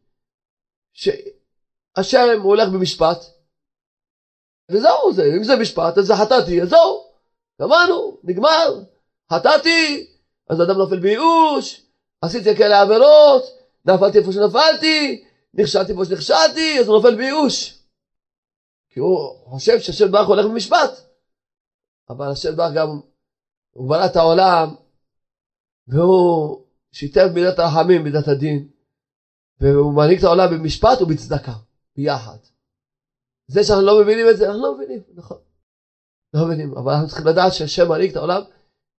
שהשם 0.93 2.41
הולך 2.43 2.69
במשפט, 2.73 3.17
וזהו 4.71 5.13
זה, 5.13 5.23
אם 5.37 5.43
זה 5.43 5.55
משפט, 5.55 5.97
אז 5.97 6.05
זה 6.05 6.15
חטאתי, 6.15 6.61
אז 6.61 6.69
זהו, 6.69 7.03
גמרנו, 7.61 8.17
נגמר, 8.23 8.83
חטאתי, 9.33 10.07
אז 10.49 10.61
אדם 10.61 10.77
נופל 10.77 10.99
בייאוש, 10.99 11.81
עשיתי 12.21 12.55
כאלה 12.55 12.81
עבירות, 12.81 13.43
נפלתי 13.85 14.17
איפה 14.17 14.31
שנפלתי, 14.31 15.23
נכשלתי 15.53 15.91
איפה 15.91 16.05
שנכשלתי, 16.05 16.79
אז 16.79 16.87
הוא 16.87 16.95
נופל 16.95 17.15
בייאוש. 17.15 17.79
כי 18.89 18.99
הוא 18.99 19.29
חושב 19.45 19.79
שהשם 19.79 20.11
ברוך 20.11 20.27
הולך 20.27 20.45
במשפט. 20.45 20.91
אבל 22.09 22.31
השם 22.31 22.55
ברוך 22.55 22.73
גם, 22.73 22.99
הוא 23.71 23.89
ברא 23.89 24.05
את 24.05 24.15
העולם, 24.15 24.75
והוא 25.87 26.65
שיתף 26.91 27.27
מידת 27.33 27.59
הרחמים, 27.59 28.03
מידת 28.03 28.27
הדין, 28.27 28.67
והוא 29.59 29.93
מנהיג 29.93 30.17
את 30.17 30.23
העולם 30.23 30.49
במשפט 30.51 31.01
ובצדקה, 31.01 31.53
ביחד. 31.95 32.37
זה 33.47 33.63
שאנחנו 33.63 33.85
לא 33.85 34.01
מבינים 34.01 34.29
את 34.29 34.37
זה, 34.37 34.47
אנחנו 34.47 34.61
לא 34.61 34.75
מבינים, 34.75 34.99
נכון. 35.13 35.37
לא 36.33 36.45
מבינים, 36.45 36.77
אבל 36.77 36.93
אנחנו 36.93 37.07
צריכים 37.07 37.27
לדעת 37.27 37.53
שהשם 37.53 37.89
מנהיג 37.89 38.09
את 38.11 38.15
העולם 38.15 38.41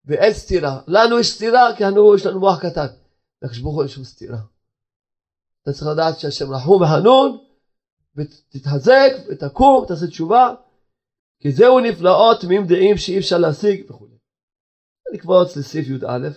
ואין 0.05 0.33
סתירה. 0.33 0.81
לנו 0.87 1.19
יש 1.19 1.31
סתירה 1.31 1.75
כי 1.77 1.83
לנו 1.83 2.15
יש 2.15 2.25
לנו 2.25 2.39
מוח 2.39 2.59
קטן. 2.59 2.87
לקדוש 3.41 3.59
ברוך 3.59 3.75
הוא 3.75 3.81
אין 3.81 3.89
שום 3.89 4.03
סתירה. 4.03 4.37
אתה 5.61 5.71
צריך 5.71 5.87
לדעת 5.87 6.19
שהשם 6.19 6.51
רחום 6.51 6.81
וחנון, 6.81 7.37
ותתחזק 8.15 9.11
ותקום 9.29 9.83
ותעשה 9.83 10.07
תשובה, 10.07 10.53
כי 11.39 11.51
זהו 11.51 11.79
נפלאות 11.79 12.41
תמים 12.41 12.67
דעים 12.67 12.97
שאי 12.97 13.17
אפשר 13.17 13.37
להשיג 13.37 13.91
וכו'. 13.91 14.07
אני 15.09 15.17
אקפוץ 15.17 15.57
לסעיף 15.57 15.87
י"א, 15.87 16.27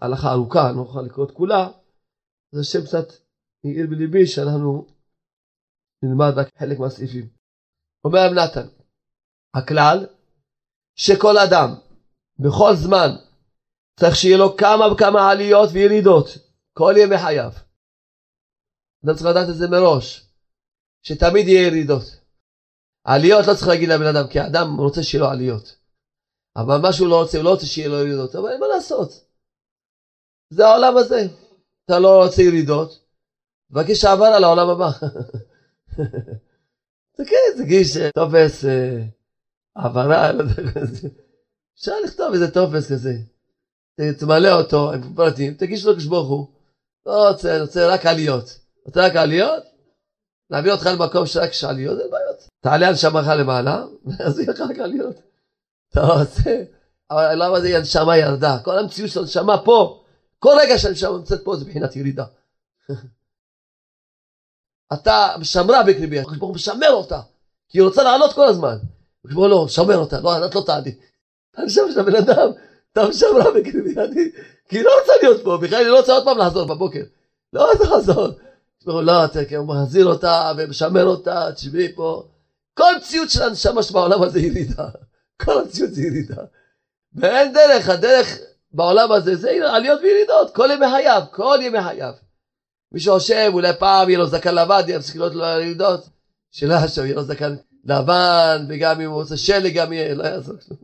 הלכה 0.00 0.32
ארוכה, 0.32 0.68
אני 0.68 0.76
לא 0.76 0.80
אוכל 0.80 1.02
לקרוא 1.02 1.26
את 1.26 1.30
כולה, 1.30 1.70
אז 2.52 2.58
השם 2.58 2.84
קצת 2.84 3.06
העיר 3.64 3.86
בליבי 3.90 4.26
שאנחנו 4.26 4.86
נלמד 6.02 6.32
רק 6.38 6.48
חלק 6.58 6.78
מהסעיפים. 6.78 7.28
אומר 8.04 8.18
רב 8.26 8.32
נתן, 8.32 8.68
הכלל 9.56 10.06
שכל 10.96 11.38
אדם 11.38 11.74
בכל 12.38 12.74
זמן 12.74 13.08
צריך 14.00 14.16
שיהיה 14.16 14.38
לו 14.38 14.56
כמה 14.56 14.92
וכמה 14.92 15.30
עליות 15.30 15.68
וירידות 15.72 16.26
כל 16.72 16.94
ימי 16.96 17.18
חייו. 17.18 17.52
אדם 19.04 19.14
צריך 19.14 19.26
לדעת 19.30 19.48
את 19.50 19.54
זה 19.54 19.66
מראש. 19.68 20.28
שתמיד 21.02 21.48
יהיה 21.48 21.66
ירידות. 21.66 22.02
עליות 23.04 23.46
לא 23.48 23.54
צריך 23.54 23.68
להגיד 23.68 23.88
לבן 23.88 24.06
אדם, 24.06 24.28
כי 24.30 24.40
האדם 24.40 24.76
רוצה 24.76 25.02
שיהיה 25.02 25.24
לו 25.24 25.30
עליות. 25.30 25.76
אבל 26.56 26.76
מה 26.82 26.92
שהוא 26.92 27.08
לא 27.08 27.20
רוצה, 27.20 27.36
הוא 27.36 27.44
לא 27.44 27.50
רוצה 27.50 27.66
שיהיה 27.66 27.88
לו 27.88 27.98
ירידות, 27.98 28.34
אבל 28.34 28.48
אין 28.52 28.60
מה 28.60 28.66
לעשות. 28.66 29.08
זה 30.50 30.66
העולם 30.66 30.96
הזה. 30.96 31.20
אתה 31.84 31.98
לא 31.98 32.24
רוצה 32.24 32.42
ירידות, 32.42 33.04
תבקש 33.72 34.00
שעבר 34.00 34.24
על 34.36 34.44
העולם 34.44 34.68
הבא. 34.68 34.88
כן, 37.16 37.62
תגיש 37.62 37.96
אה, 37.96 38.10
טופס 38.14 38.64
אה, 38.64 39.02
העברה, 39.76 40.32
לא 40.32 40.44
אפשר 41.78 41.92
לכתוב 42.04 42.32
איזה 42.32 42.50
טופס 42.50 42.92
כזה. 42.92 43.14
תמלא 44.18 44.52
אותו 44.52 44.92
עם 44.92 45.14
פרטים, 45.14 45.54
תגיש 45.54 45.86
לו 45.86 45.96
כשברוך 45.96 46.28
הוא. 46.28 46.46
לא 47.06 47.28
רוצה, 47.28 47.60
רוצה 47.60 47.94
רק 47.94 48.06
עליות. 48.06 48.58
רוצה 48.86 49.06
רק 49.06 49.16
עליות? 49.16 49.64
להביא 50.50 50.72
אותך 50.72 50.86
למקום 50.86 51.26
שרק 51.26 51.50
יש 51.50 51.64
עליות, 51.64 52.00
אין 52.00 52.10
בעיות. 52.10 52.48
תעלה 52.60 52.88
הנשמך 52.88 53.26
למעלה, 53.38 53.84
ואז 54.06 54.38
יהיה 54.38 54.50
לך 54.50 54.60
רק 54.60 54.78
עליות. 54.78 55.16
אתה 55.90 56.00
רוצה, 56.00 56.64
אבל 57.10 57.44
למה 57.44 57.60
זה 57.60 57.76
הנשמה 57.76 58.16
ירדה? 58.16 58.58
כל 58.64 58.78
המציאות 58.78 59.10
של 59.10 59.20
הנשמה 59.20 59.64
פה, 59.64 60.04
כל 60.38 60.56
רגע 60.60 60.78
שהנשמה 60.78 61.16
נמצאת 61.16 61.44
פה 61.44 61.56
זה 61.56 61.64
מבחינת 61.64 61.96
ירידה. 61.96 62.24
אתה 64.92 65.34
משמרה 65.38 65.82
בקריבי, 65.82 66.18
הקדוש 66.18 66.36
ברוך 66.36 66.50
הוא 66.50 66.54
משמר 66.56 66.90
אותה, 66.90 67.20
כי 67.68 67.78
היא 67.78 67.84
רוצה 67.84 68.02
לעלות 68.02 68.32
כל 68.32 68.46
הזמן. 68.46 68.76
הקדוש 69.24 69.34
ברוך 69.34 69.46
הוא 69.46 69.48
לא, 69.48 69.64
משמר 69.64 69.96
אותה, 69.96 70.20
לא, 70.20 70.46
את 70.46 70.54
לא 70.54 70.62
תעלי. 70.66 70.94
הנשמה 71.56 71.92
של 71.92 72.00
הבן 72.00 72.16
אדם, 72.16 72.50
אתה 72.92 73.08
משמרה 73.08 73.50
בקריבי, 73.50 73.94
כי 74.68 74.76
היא 74.76 74.84
לא 74.84 74.90
רוצה 75.00 75.12
להיות 75.22 75.44
פה, 75.44 75.58
בכלל 75.62 75.78
היא 75.78 75.88
לא 75.88 75.96
רוצה 75.98 76.12
עוד 76.12 76.24
פעם 76.24 76.38
לחזור 76.38 76.64
בבוקר. 76.64 77.02
לא 77.52 77.70
רוצה 77.70 77.84
לחזור. 77.84 78.28
תשמעו, 78.78 79.02
לא, 79.02 79.12
הוא 79.56 79.66
מחזיר 79.66 80.06
אותה 80.06 80.52
ומשמר 80.56 81.04
אותה, 81.04 81.52
תשמעי 81.54 81.94
פה. 81.94 82.22
כל 82.74 82.92
ציוד 83.02 83.30
של 83.30 83.42
הנשמה 83.42 83.82
שבעולם 83.82 84.22
הזה 84.22 84.40
ירידה. 84.40 84.88
כל 85.42 85.62
הציוד 85.62 85.90
זה 85.90 86.02
ירידה. 86.02 86.42
ואין 87.14 87.52
דרך, 87.52 87.88
הדרך 87.88 88.38
בעולם 88.72 89.12
הזה 89.12 89.36
זה 89.36 89.50
עליות 89.74 90.00
וירידות, 90.00 90.54
כל 90.54 90.68
ימי 90.72 90.86
חייו, 90.90 91.22
כל 91.30 91.58
ימי 91.62 91.82
חייו. 91.82 92.12
מי 92.92 93.00
שחושב, 93.00 93.50
אולי 93.52 93.72
פעם 93.78 94.08
יהיה 94.08 94.18
לו 94.18 94.26
זקן 94.26 94.54
לבן, 94.54 94.80
יפסיק 94.88 95.16
להיות 95.16 95.34
לו 95.34 95.44
ירידות. 95.44 96.08
שלא 96.50 96.74
יחשוב, 96.74 97.04
יהיה 97.04 97.16
לו 97.16 97.22
זקן 97.22 97.54
לבן, 97.84 98.66
וגם 98.68 99.00
אם 99.00 99.06
הוא 99.10 99.20
רוצה 99.20 99.36
שלג 99.36 99.74
גם 99.76 99.92
יהיה, 99.92 100.14
לא 100.14 100.22
יעזור 100.22 100.56
כלום. 100.56 100.80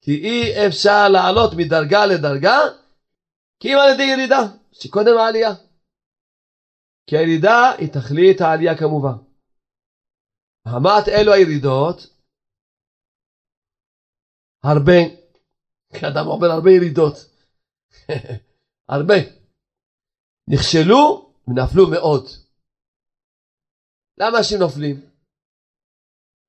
כי 0.00 0.10
אי 0.10 0.66
אפשר 0.66 1.08
לעלות 1.08 1.50
מדרגה 1.56 2.06
לדרגה, 2.06 2.58
כי 3.60 3.74
אם 3.74 3.78
על 3.78 3.94
ידי 3.94 4.02
ירידה, 4.02 4.42
שקודם 4.72 5.18
העלייה. 5.18 5.50
כי 7.06 7.16
הירידה 7.16 7.72
היא 7.78 7.88
תכלית 7.92 8.40
העלייה 8.40 8.78
כמובן. 8.78 9.16
המת 10.66 11.08
אלו 11.08 11.32
הירידות, 11.32 12.06
הרבה, 14.64 14.98
כי 15.94 16.06
אדם 16.06 16.26
עובר 16.26 16.46
הרבה 16.46 16.70
ירידות, 16.70 17.14
הרבה, 18.94 19.14
נכשלו 20.48 21.23
ונפלו 21.48 21.90
מאוד. 21.90 22.28
למה 24.18 24.38
אנשים 24.38 24.58
נופלים? 24.58 25.00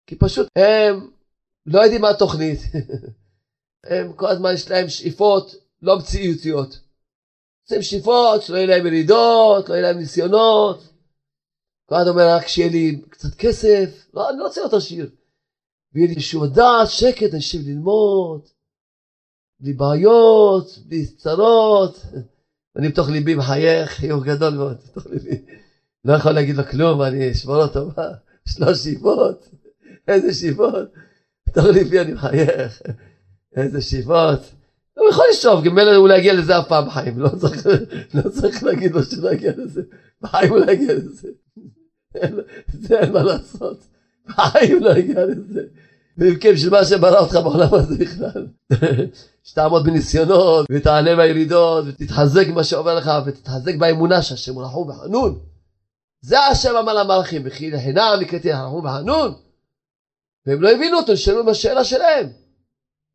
כי 0.07 0.15
פשוט 0.15 0.47
הם 0.55 1.11
לא 1.65 1.79
יודעים 1.81 2.01
מה 2.01 2.09
התוכנית, 2.09 2.59
הם 3.91 4.13
כל 4.13 4.27
הזמן 4.27 4.49
יש 4.53 4.69
להם 4.69 4.89
שאיפות 4.89 5.51
לא 5.81 5.97
מציאותיות. 5.97 6.79
רוצים 7.61 7.81
שאיפות, 7.81 8.41
שלא 8.41 8.57
יהיה 8.57 8.67
להם 8.67 8.85
ירידות, 8.85 9.69
לא 9.69 9.73
יהיה 9.73 9.87
להם 9.87 9.99
ניסיונות. 9.99 10.81
כל 11.85 11.95
אחד 11.95 12.07
אומר 12.07 12.23
רק 12.35 12.47
שיהיה 12.47 12.71
לי 12.71 13.01
קצת 13.09 13.35
כסף, 13.37 14.07
לא, 14.13 14.29
אני 14.29 14.37
לא 14.39 14.43
רוצה 14.43 14.61
להיות 14.61 14.73
עשיר. 14.73 15.09
ויהיה 15.93 16.07
לי 16.07 16.15
איזשהו 16.15 16.47
דעת, 16.47 16.87
שקט, 16.89 17.31
אני 17.31 17.39
אשב 17.39 17.59
ללמוד, 17.67 18.49
בלי 19.59 19.73
בעיות, 19.73 20.65
בלי 20.85 21.05
צרות. 21.15 21.95
אני 22.75 22.89
בתוך 22.89 23.09
ליבי 23.09 23.35
מחייך, 23.35 23.91
חיוך 23.91 24.23
גדול 24.23 24.53
מאוד, 24.53 24.77
בתוך 24.91 25.07
ליבי. 25.07 25.41
לא 26.05 26.13
יכול 26.13 26.31
להגיד 26.31 26.55
לו 26.57 26.63
כלום, 26.63 27.01
אני 27.01 27.31
אשמור 27.31 27.61
אותו, 27.61 27.89
מה? 27.97 28.07
יש 28.47 28.59
לו 28.59 28.75
שאיפות, 28.75 29.49
איזה 30.07 30.33
שאיפות. 30.33 30.89
בתוך 31.47 31.65
ליבי 31.65 31.99
אני 31.99 32.13
מחייך, 32.13 32.81
איזה 33.55 33.81
שאיפות. 33.81 34.39
הוא 34.93 35.09
יכול 35.09 35.25
לשאוף, 35.31 35.63
גם 35.63 35.75
מילא 35.75 35.95
הוא 35.95 36.09
יגיע 36.09 36.33
לזה 36.33 36.59
אף 36.59 36.67
פעם 36.67 36.85
בחיים, 36.85 37.19
לא 37.19 37.29
צריך, 37.29 37.67
לא 38.13 38.29
צריך 38.29 38.63
להגיד 38.63 38.91
לו 38.91 39.03
שלא 39.03 39.33
יגיע 39.33 39.51
לזה, 39.57 39.81
בחיים 40.21 40.49
הוא 40.49 40.59
לא 40.59 40.71
יגיע 40.71 40.93
לזה. 40.93 41.27
זה 42.67 42.99
אין 42.99 43.13
מה 43.13 43.23
לעשות, 43.23 43.87
בחיים 44.27 44.83
לא 44.83 44.97
יגיע 44.97 45.25
לזה. 45.25 45.65
ואם 46.17 46.39
כן, 46.41 46.53
בשביל 46.53 46.71
מה 46.71 46.79
השם 46.79 47.01
ברא 47.01 47.19
אותך 47.19 47.33
בעולם 47.33 47.73
הזה 47.73 47.97
בכלל? 47.97 48.47
שתעמוד 49.43 49.83
בניסיונות, 49.83 50.65
ותעלה 50.71 51.15
בירידות, 51.15 51.85
ותתחזק 51.87 52.47
במה 52.47 52.63
שעובר 52.63 52.95
לך, 52.95 53.11
ותתחזק 53.25 53.75
באמונה 53.75 54.21
שהשם 54.21 54.53
הוא 54.55 54.63
רחום 54.63 54.89
וחנון. 54.89 55.39
זה 56.21 56.39
השם 56.39 56.75
אמר 56.75 56.93
למלאכים, 56.93 57.41
וכי 57.45 57.71
לחינם 57.71 58.17
נקראתי 58.21 58.51
רחום 58.51 58.85
וחנון. 58.85 59.33
והם 60.45 60.61
לא 60.61 60.69
הבינו 60.71 60.97
אותו, 60.97 61.13
נשאלו 61.13 61.39
עם 61.39 61.49
השאלה 61.49 61.83
שלהם. 61.83 62.29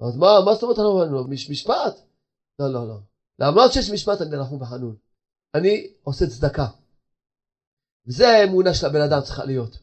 אז 0.01 0.17
מה, 0.17 0.41
מה 0.45 0.55
זאת 0.55 0.63
אומרת 0.63 0.79
אנחנו 0.79 1.35
יש 1.35 1.51
משפט? 1.51 2.01
לא, 2.59 2.73
לא, 2.73 2.89
לא. 2.89 2.99
למרות 3.39 3.73
שיש 3.73 3.91
משפט 3.91 4.23
אני 4.23 4.37
רחום 4.37 4.63
וחנון. 4.63 4.97
אני 5.55 5.87
עושה 6.03 6.27
צדקה. 6.27 6.67
וזה 8.07 8.29
האמונה 8.29 8.75
של 8.75 8.87
הבן 8.87 9.01
אדם 9.01 9.21
צריכה 9.21 9.45
להיות. 9.45 9.79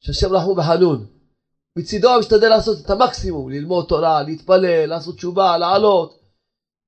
שהשם 0.00 0.32
רחום 0.32 0.58
וחנון. 0.58 1.17
מצידו 1.78 2.18
משתדל 2.18 2.48
לעשות 2.48 2.84
את 2.84 2.90
המקסימום, 2.90 3.50
ללמוד 3.50 3.86
תורה, 3.88 4.22
להתפלל, 4.22 4.86
לעשות 4.86 5.16
תשובה, 5.16 5.58
לעלות, 5.58 6.20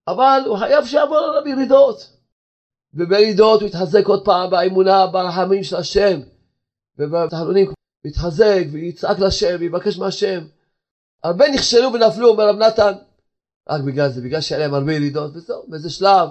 אבל 0.09 0.41
הוא 0.47 0.59
חייב 0.59 0.86
שיעבור 0.86 1.18
עליו 1.18 1.49
ירידות. 1.49 2.16
ובירידות 2.95 3.61
הוא 3.61 3.68
יתחזק 3.68 4.07
עוד 4.07 4.24
פעם 4.24 4.51
באמונה, 4.51 5.07
ברחמים 5.07 5.64
של 5.64 5.76
השם, 5.76 6.20
ובתחנונים 6.99 7.66
הוא 7.66 7.74
יתחזק 8.11 8.64
ויצעק 8.72 9.18
לשם 9.18 9.57
ויבקש 9.61 9.99
מהשם. 9.99 10.41
הרבה 11.24 11.45
נכשלו 11.55 11.93
ונפלו, 11.93 12.28
אומר 12.28 12.49
רב 12.49 12.57
נתן, 12.57 12.93
רק 13.68 13.82
בגלל 13.86 14.09
זה, 14.09 14.20
בגלל 14.20 14.41
שהיה 14.41 14.59
להם 14.61 14.74
הרבה 14.74 14.93
ירידות, 14.93 15.36
וזהו, 15.36 15.64
באיזה 15.68 15.91
שלב, 15.91 16.28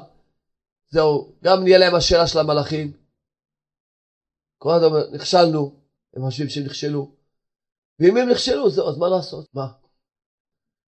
זהו, 0.89 1.33
גם 1.43 1.63
נהיה 1.63 1.77
להם 1.77 1.95
השאלה 1.95 2.27
של 2.27 2.39
המלאכים. 2.39 2.91
כל 4.57 4.73
הזמן 4.73 5.15
נכשלנו, 5.15 5.75
הם 6.15 6.21
חושבים 6.21 6.49
שהם 6.49 6.63
נכשלו. 6.63 7.18
ואם 7.99 8.17
הם 8.17 8.29
נכשלו, 8.29 8.69
זהו, 8.69 8.89
אז 8.89 8.97
מה 8.97 9.07
לעשות? 9.09 9.45
מה? 9.53 9.67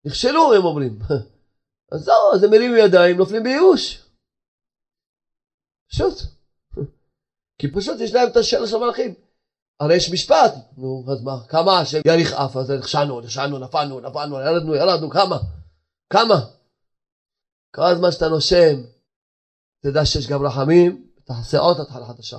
נכשלו, 0.04 0.54
הם 0.54 0.64
אומרים. 0.64 0.98
אז 1.92 2.00
זהו, 2.00 2.32
אז 2.34 2.44
הם 2.44 2.50
מרימים 2.50 2.76
ידיים, 2.84 3.16
נופלים 3.16 3.42
בייאוש. 3.42 4.04
פשוט. 5.90 6.14
כי 7.58 7.72
פשוט 7.72 8.00
יש 8.00 8.14
להם 8.14 8.28
את 8.30 8.36
השאלה 8.36 8.66
של 8.66 8.76
המלאכים. 8.76 9.14
הרי 9.80 9.96
יש 9.96 10.12
משפט, 10.12 10.52
נו, 10.76 11.04
אז 11.12 11.22
מה, 11.22 11.46
כמה 11.48 11.80
השם 11.80 12.00
יאריך 12.06 12.32
אף, 12.32 12.56
אז 12.56 12.70
נכשלנו, 12.70 13.20
נכשלנו, 13.20 13.58
נפלנו, 13.58 14.00
נפלנו, 14.00 14.40
ירדנו, 14.40 14.74
ירדנו, 14.74 15.10
כמה? 15.10 15.38
כמה? 16.12 16.34
כל 17.74 17.82
הזמן 17.82 18.12
שאתה 18.12 18.28
נושם, 18.28 18.82
תדע 19.82 20.04
שיש 20.04 20.28
גם 20.28 20.46
רחמים, 20.46 21.10
תעשה 21.24 21.58
עוד 21.58 21.80
התחלה 21.80 22.06
חדשה. 22.06 22.38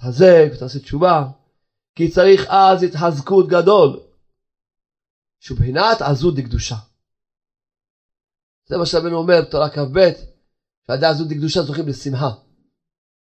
תחזק, 0.00 0.46
ותעשה 0.52 0.78
תשובה. 0.78 1.24
כי 1.96 2.10
צריך 2.10 2.46
אז 2.48 2.82
התחזקות 2.82 3.48
גדול, 3.48 4.00
שהוא 5.40 5.58
בחינת 5.58 6.00
עזות 6.00 6.34
דקדושה. 6.34 6.76
זה 8.66 8.76
מה 8.76 8.86
שרבנו 8.86 9.16
אומר 9.16 9.40
בתורה 9.48 9.68
כ"ב, 9.70 10.10
שעל 10.86 10.96
ידי 10.96 11.06
עזות 11.06 11.28
דקדושה 11.28 11.62
זוכים 11.62 11.88
לשמחה. 11.88 12.30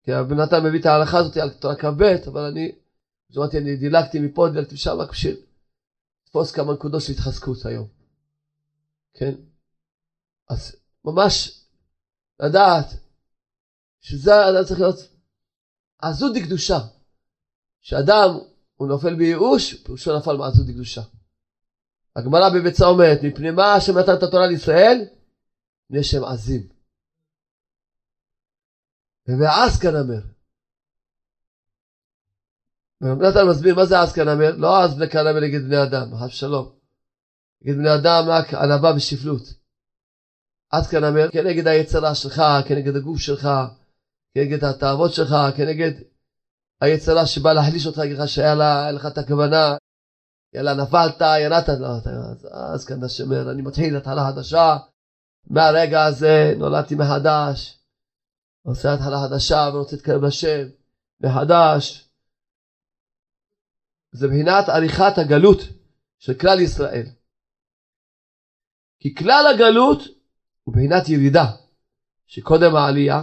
כי 0.04 0.14
רבי 0.14 0.36
נתן 0.36 0.64
מביא 0.64 0.80
את 0.80 0.86
ההלכה 0.86 1.18
הזאת 1.18 1.38
על 1.38 1.50
תורה 1.50 1.76
כ"ב, 1.76 2.02
אבל 2.28 2.42
אני, 2.42 2.72
אומרת, 3.36 3.56
אני 3.56 3.76
דילגתי 3.76 4.20
מפה, 4.20 4.48
דילגתי 4.50 4.74
משם, 4.74 4.92
רק 4.92 5.12
בשביל 5.12 5.38
לתפוס 6.26 6.52
כמה 6.52 6.74
נקודות 6.74 7.02
של 7.02 7.14
התחזקות 7.14 7.66
היום. 7.66 7.88
כן? 9.14 9.34
אז 10.50 10.76
ממש 11.06 11.62
לדעת 12.40 12.86
שזה 14.02 14.50
אדם 14.50 14.64
צריך 14.64 14.80
להיות 14.80 14.96
עזות 16.02 16.34
דקדושה. 16.36 16.80
שאדם 17.82 18.49
הוא 18.80 18.88
נופל 18.88 19.16
בייאוש, 19.16 19.74
פירושו 19.74 20.18
נפל 20.18 20.38
מעצות 20.38 20.66
דקדושה. 20.68 21.02
הגמרא 22.16 22.50
בביצה 22.50 22.86
אומרת, 22.86 23.20
מפני 23.24 23.52
מה 23.52 23.74
השם 23.74 23.98
נתן 23.98 24.14
את 24.14 24.24
התורה 24.24 24.48
לישראל? 24.48 25.06
מפני 25.90 26.04
שהם 26.04 26.24
עזים. 26.24 26.68
ובעז 29.28 29.80
כנמר. 29.80 30.22
ורב 33.02 33.22
נתן 33.22 33.48
מסביר 33.50 33.76
מה 33.76 33.86
זה 33.86 34.02
עז 34.02 34.14
כנמר, 34.14 34.56
לא 34.58 34.84
עז 34.84 34.96
בני 34.96 35.10
כנמר 35.10 35.40
נגד 35.40 35.64
בני 35.64 35.84
אדם, 35.84 36.16
חס 36.16 36.32
שלום. 36.32 36.72
נגד 37.62 37.78
בני 37.78 37.96
אדם 37.96 38.24
רק 38.28 38.54
ענווה 38.54 38.96
ושפלות. 38.96 39.44
עז 40.72 40.88
כנמר 40.88 41.32
כנגד 41.32 41.68
היצרה 41.68 42.16
שלך, 42.16 42.42
כנגד 42.68 42.96
הגוף 42.96 43.20
שלך, 43.20 43.50
כנגד 44.34 44.64
התאוות 44.64 45.14
שלך, 45.14 45.36
כנגד 45.58 45.92
היצרה 46.82 47.26
שבאה 47.26 47.54
להחליש 47.54 47.88
אותך, 47.88 47.98
להגיד 47.98 48.18
לך 48.18 48.28
שהיה 48.28 48.56
לה, 48.56 48.92
לך 48.92 49.06
את 49.06 49.18
הכוונה, 49.18 49.76
יאללה 50.54 50.74
נפלת, 50.74 51.22
ינעת, 51.46 51.70
לא, 51.70 51.88
אז, 51.88 52.48
אז 52.74 52.86
כאן 52.86 53.04
השמר, 53.04 53.52
אני 53.52 53.62
מתחיל 53.62 53.98
התחלה 53.98 54.32
חדשה, 54.32 54.78
מהרגע 55.48 56.06
הזה 56.06 56.54
נולדתי 56.58 56.96
מחדש, 56.96 57.80
עושה 58.64 58.94
התחלה 58.94 59.18
חדשה 59.30 59.70
ורוצה 59.74 59.96
להתקרב 59.96 60.24
לשם, 60.24 60.68
מחדש. 61.20 62.10
זה 64.12 64.28
מבחינת 64.28 64.70
עריכת 64.70 65.18
הגלות 65.18 65.60
של 66.20 66.34
כלל 66.34 66.60
ישראל. 66.60 67.06
כי 69.00 69.16
כלל 69.16 69.46
הגלות 69.54 70.02
הוא 70.64 70.76
מבחינת 70.76 71.10
ירידה, 71.10 71.46
שקודם 72.26 72.76
העלייה, 72.76 73.22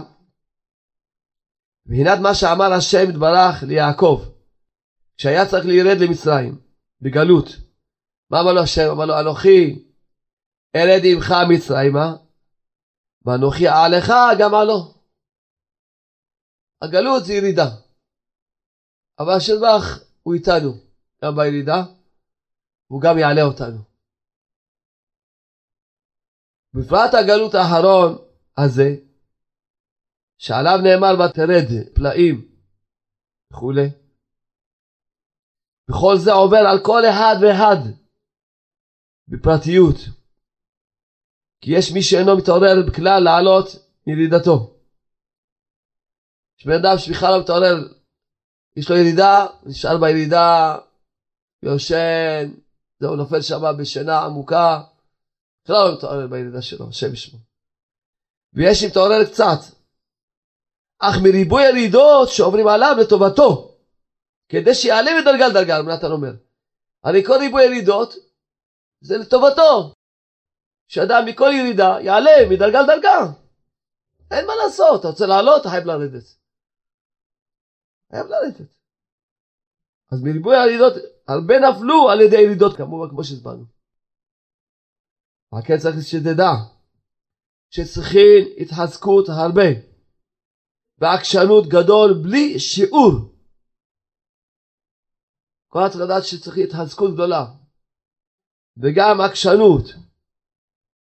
מבחינת 1.87 2.19
מה 2.19 2.33
שאמר 2.33 2.73
השם 2.73 3.09
יתברך 3.09 3.63
ליעקב, 3.63 4.25
כשהיה 5.17 5.45
צריך 5.45 5.65
להירד 5.65 5.97
למצרים, 5.99 6.59
בגלות. 7.01 7.45
מה 8.29 8.41
אמר 8.41 8.53
לו 8.53 8.61
השם? 8.61 8.89
אמר 8.91 9.05
לו, 9.05 9.19
אנוכי 9.19 9.85
ארד 10.75 11.01
עמך 11.03 11.33
מצרימה, 11.49 12.15
ואנוכי 13.25 13.67
אעלך 13.67 14.13
גם 14.39 14.55
עלו. 14.55 14.93
הגלות 16.81 17.25
זה 17.25 17.33
ירידה. 17.33 17.67
אבל 19.19 19.33
השם 19.37 19.53
יתברך 19.53 20.03
הוא 20.23 20.33
איתנו, 20.33 20.73
גם 21.23 21.35
בירידה, 21.35 21.83
והוא 22.89 23.01
גם 23.01 23.17
יעלה 23.17 23.41
אותנו. 23.41 23.79
בפרט 26.73 27.13
הגלות 27.13 27.53
האחרון 27.55 28.17
הזה, 28.57 29.06
שעליו 30.37 30.77
נאמר 30.83 31.13
ותרד 31.19 31.67
פלאים 31.95 32.51
וכולי. 33.53 33.89
וכל 35.89 36.15
זה 36.17 36.31
עובר 36.31 36.63
על 36.71 36.79
כל 36.85 37.01
אחד 37.05 37.35
ואחד 37.41 37.79
בפרטיות. 39.27 39.95
כי 41.61 41.71
יש 41.77 41.91
מי 41.93 42.03
שאינו 42.03 42.37
מתעורר 42.37 42.75
בכלל 42.87 43.23
לעלות 43.23 43.67
ירידתו. 44.07 44.77
יש 46.59 46.65
בן 46.65 46.73
אדם 46.73 46.97
שבכלל 46.97 47.31
לא 47.31 47.41
מתעורר, 47.41 47.75
יש 48.75 48.89
לו 48.89 48.95
ירידה, 48.97 49.45
נשאר 49.65 49.97
בירידה, 50.01 50.75
יושן, 51.63 52.53
זהו, 52.99 53.15
נופל 53.15 53.41
שם 53.41 53.61
בשינה 53.79 54.19
עמוקה, 54.25 54.83
בכלל 55.63 55.75
לא 55.75 55.97
מתעורר 55.97 56.27
בירידה 56.27 56.61
שלו, 56.61 56.89
השם 56.89 57.13
ישמו. 57.13 57.39
ויש 58.53 58.79
שמתעורר 58.79 59.25
קצת, 59.25 59.76
אך 60.99 61.15
מריבוי 61.23 61.63
ירידות 61.69 62.29
שעוברים 62.29 62.67
עליו 62.67 62.95
לטובתו, 63.01 63.77
כדי 64.49 64.73
שיעלה 64.73 65.11
מדרגה 65.21 65.47
לדרגה, 65.47 65.81
נתן 65.81 66.11
אומר. 66.11 66.33
הרי 67.03 67.23
כל 67.25 67.37
ריבוי 67.39 67.63
ירידות 67.65 68.13
זה 69.01 69.17
לטובתו. 69.17 69.93
שאדם 70.87 71.25
מכל 71.25 71.49
ירידה 71.53 71.97
יעלה 72.01 72.31
מדרגה 72.49 72.81
לדרגה. 72.81 73.17
אין 74.31 74.47
מה 74.47 74.53
לעשות, 74.55 74.99
אתה 74.99 75.07
רוצה 75.07 75.25
לעלות, 75.25 75.61
אתה 75.61 75.69
חייב 75.69 75.85
לרדת. 75.85 76.23
חייב 78.11 78.25
לרדת. 78.27 78.67
אז 80.11 80.23
מריבוי 80.23 80.57
הירידות, 80.57 80.93
הרבה 81.27 81.53
נפלו 81.59 82.09
על 82.09 82.21
ידי 82.21 82.41
ירידות, 82.41 82.77
כמובן 82.77 83.09
כמו 83.09 83.23
שהסברנו. 83.23 83.65
רק 85.53 85.65
כן 85.65 85.77
צריך 85.77 85.95
שתדע, 86.01 86.51
שצריכים 87.69 88.47
התחזקות 88.57 89.29
הרבה. 89.29 89.96
ועקשנות 90.97 91.65
גדול 91.67 92.09
בלי 92.23 92.59
שיעור. 92.59 93.13
כל 95.67 95.79
צריך 95.89 96.25
שצריך 96.25 96.57
התחזקות 96.57 97.13
גדולה. 97.13 97.45
וגם 98.77 99.21
עקשנות. 99.21 99.83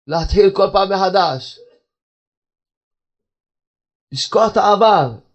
להתחיל 0.08 0.48
כל 0.56 0.68
פעם 0.74 0.90
מחדש. 0.94 1.60
לשכוח 4.12 4.52
את 4.52 4.58
העבר. 4.58 5.28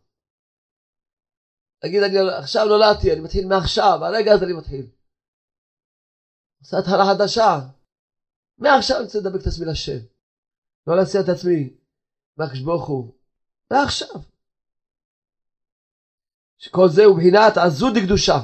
להגיד, 1.84 2.02
אני 2.02 2.16
עכשיו 2.38 2.64
נולדתי, 2.64 3.12
אני 3.12 3.20
מתחיל 3.20 3.46
מעכשיו, 3.46 4.04
הרגע 4.04 4.32
הזה 4.32 4.44
אני 4.44 4.52
מתחיל. 4.52 4.86
עושה 6.60 6.76
התחלה 6.78 7.04
חדשה. 7.10 7.50
מעכשיו 8.58 8.96
אני 8.96 9.04
רוצה 9.04 9.18
לדבק 9.18 9.40
את 9.42 9.46
עצמי 9.46 9.66
לשם. 9.66 10.06
לא 10.86 10.96
להציע 10.96 11.20
את 11.20 11.28
עצמי 11.28 11.76
מהקדוש 12.36 12.60
ברוך 12.60 12.88
הוא. 12.88 13.14
מעכשיו. 13.72 14.31
שכל 16.62 16.88
זה 16.88 17.04
הוא 17.04 17.16
בחינת 17.16 17.56
עזות 17.56 17.94
דקדושה. 17.94 18.38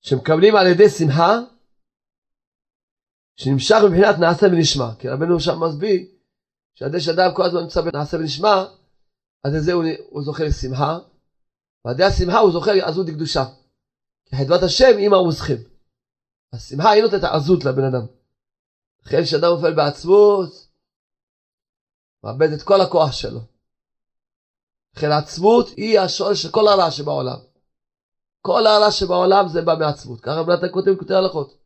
שמקבלים 0.00 0.56
על 0.56 0.66
ידי 0.66 0.88
שמחה, 0.88 1.32
שנמשך 3.36 3.76
מבחינת 3.86 4.16
נעשה 4.20 4.46
ונשמע. 4.46 4.94
כי 4.98 5.08
רבנו 5.08 5.40
שם 5.40 5.60
מסביר, 5.64 6.00
שעד 6.74 6.98
שאדם 6.98 7.30
כל 7.36 7.42
הזמן 7.42 7.60
נמצא 7.60 7.80
בנעשה 7.80 8.16
ונשמע, 8.16 8.54
אז 9.44 9.54
לזה 9.54 9.72
הוא, 9.72 9.84
הוא 10.10 10.22
זוכה 10.22 10.44
לשמחה, 10.44 10.98
ידי 11.92 12.04
השמחה 12.04 12.38
הוא 12.38 12.52
זוכה 12.52 12.72
לעזות 12.72 13.06
דקדושה. 13.06 13.44
כי 14.24 14.36
חדוות 14.36 14.62
השם 14.62 14.98
עמה 14.98 15.18
ומוסכים. 15.18 15.56
השמחה 16.52 16.90
היא 16.90 17.02
נותנת 17.02 17.24
עזות 17.24 17.64
לבן 17.64 17.84
אדם. 17.84 18.06
לכן 19.02 19.22
כשאדם 19.22 19.50
נופל 19.54 19.74
בעצמות, 19.76 20.50
מאבד 22.24 22.52
את 22.52 22.62
כל 22.62 22.80
הכוח 22.80 23.12
שלו. 23.12 23.40
לכן 24.96 25.06
העצמות 25.10 25.68
היא 25.76 26.00
השורש 26.00 26.42
של 26.42 26.50
כל 26.50 26.68
הרע 26.68 26.90
שבעולם. 26.90 27.38
כל 28.40 28.66
הרע 28.66 28.90
שבעולם 28.90 29.48
זה 29.48 29.62
בא 29.62 29.74
מעצמות. 29.78 30.20
ככה 30.20 30.42
בנת 30.42 30.72
כותב 30.72 30.90
כותב 30.98 31.14
הלכות. 31.14 31.58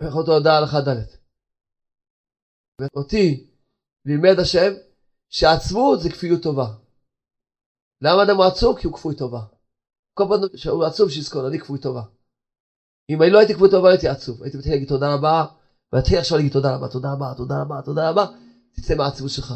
הלכות 0.00 0.28
הודעה 0.28 0.58
הלכה 0.58 0.80
ד'. 0.80 1.26
ואותי 2.80 3.46
לימד 4.04 4.38
השם 4.42 4.72
שעצמות 5.30 6.00
זה 6.00 6.10
כפיות 6.10 6.42
טובה. 6.42 6.66
למה 8.00 8.22
אדם 8.22 8.36
הוא 8.36 8.44
עצוב? 8.44 8.78
כי 8.78 8.86
הוא 8.86 8.94
כפוי 8.94 9.16
טובה. 9.16 9.40
כל 10.14 10.24
פעם 10.28 10.56
שהוא 10.56 10.84
עצוב 10.84 11.10
שיזכור, 11.10 11.48
אני 11.48 11.58
כפוי 11.60 11.78
טובה. 11.80 12.02
אם 13.10 13.22
אני 13.22 13.30
לא 13.30 13.38
הייתי 13.38 13.54
כפוי 13.54 13.70
טובה, 13.70 13.90
הייתי 13.90 14.08
עצוב. 14.08 14.42
הייתי 14.42 14.58
מתחיל 14.58 14.72
להגיד 14.72 14.88
תודה 14.88 15.14
רבה, 15.14 15.44
ואתחיל 15.92 16.18
עכשיו 16.18 16.36
להגיד 16.38 16.52
תודה 16.52 16.76
רבה, 16.76 16.88
תודה 16.88 17.12
רבה, 17.12 17.34
תודה 17.36 17.62
רבה, 17.62 17.82
תודה 17.84 18.10
רבה, 18.10 18.26
תצא 18.72 18.94
מהעצבות 18.94 19.30
שלך. 19.30 19.54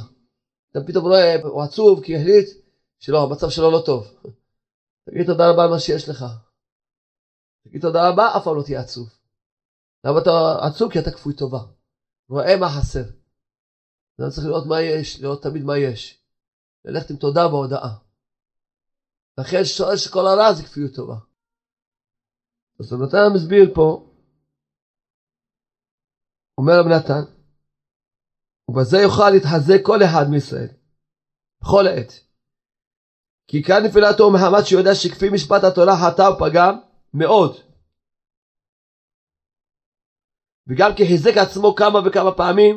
אתה 0.71 0.81
פתאום 0.87 1.05
רואה, 1.05 1.37
הוא 1.43 1.63
עצוב 1.63 2.05
כי 2.05 2.17
החליט 2.17 2.47
שלא, 2.99 3.23
המצב 3.23 3.49
שלו 3.51 3.71
לא 3.71 3.83
טוב. 3.87 4.07
תגיד 5.05 5.27
תודה 5.27 5.51
רבה 5.51 5.63
על 5.65 5.71
מה 5.71 5.79
שיש 5.79 6.09
לך. 6.09 6.25
תגיד 7.65 7.81
תודה 7.81 8.09
רבה, 8.09 8.37
אף 8.37 8.45
פעם 8.45 8.57
לא 8.57 8.63
תהיה 8.63 8.81
עצוב. 8.81 9.09
למה 10.05 10.19
אתה 10.19 10.31
עצוב? 10.67 10.93
כי 10.93 10.99
אתה 10.99 11.11
כפוי 11.11 11.35
טובה. 11.35 11.59
רואה 12.29 12.57
מה 12.61 12.67
חסר. 12.79 13.05
אתה 14.15 14.31
צריך 14.31 14.47
לראות 14.47 14.67
מה 14.67 14.81
יש, 14.81 15.21
לראות 15.21 15.43
תמיד 15.43 15.63
מה 15.63 15.79
יש. 15.79 16.19
ללכת 16.85 17.11
עם 17.11 17.17
תודה 17.17 17.49
בהודעה. 17.49 17.97
לכן 19.39 19.65
שואל 19.65 19.97
שכל 19.97 20.27
הרע 20.27 20.53
זה 20.53 20.63
כפיות 20.63 20.95
טובה. 20.95 21.17
אז 22.81 22.93
נתן 22.93 23.35
מסביר 23.35 23.75
פה, 23.75 24.07
אומר 26.59 26.73
רב 26.81 26.87
נתן, 26.87 27.40
ובזה 28.71 28.97
יוכל 28.97 29.31
להתחזק 29.31 29.81
כל 29.87 29.99
אחד 30.05 30.25
מישראל, 30.31 30.71
בכל 31.61 31.85
עת. 31.89 32.13
כי 33.49 33.63
כאן 33.67 33.81
נפילתו 33.87 34.33
מחמת 34.35 34.67
שיודע 34.67 34.95
שכפי 34.95 35.29
משפט 35.35 35.63
התורה 35.65 35.95
חטא 36.03 36.27
ופגם 36.31 36.75
מאוד. 37.15 37.53
וגם 40.67 40.91
כי 40.97 41.03
חיזק 41.07 41.37
עצמו 41.43 41.75
כמה 41.75 41.99
וכמה 42.07 42.33
פעמים, 42.37 42.75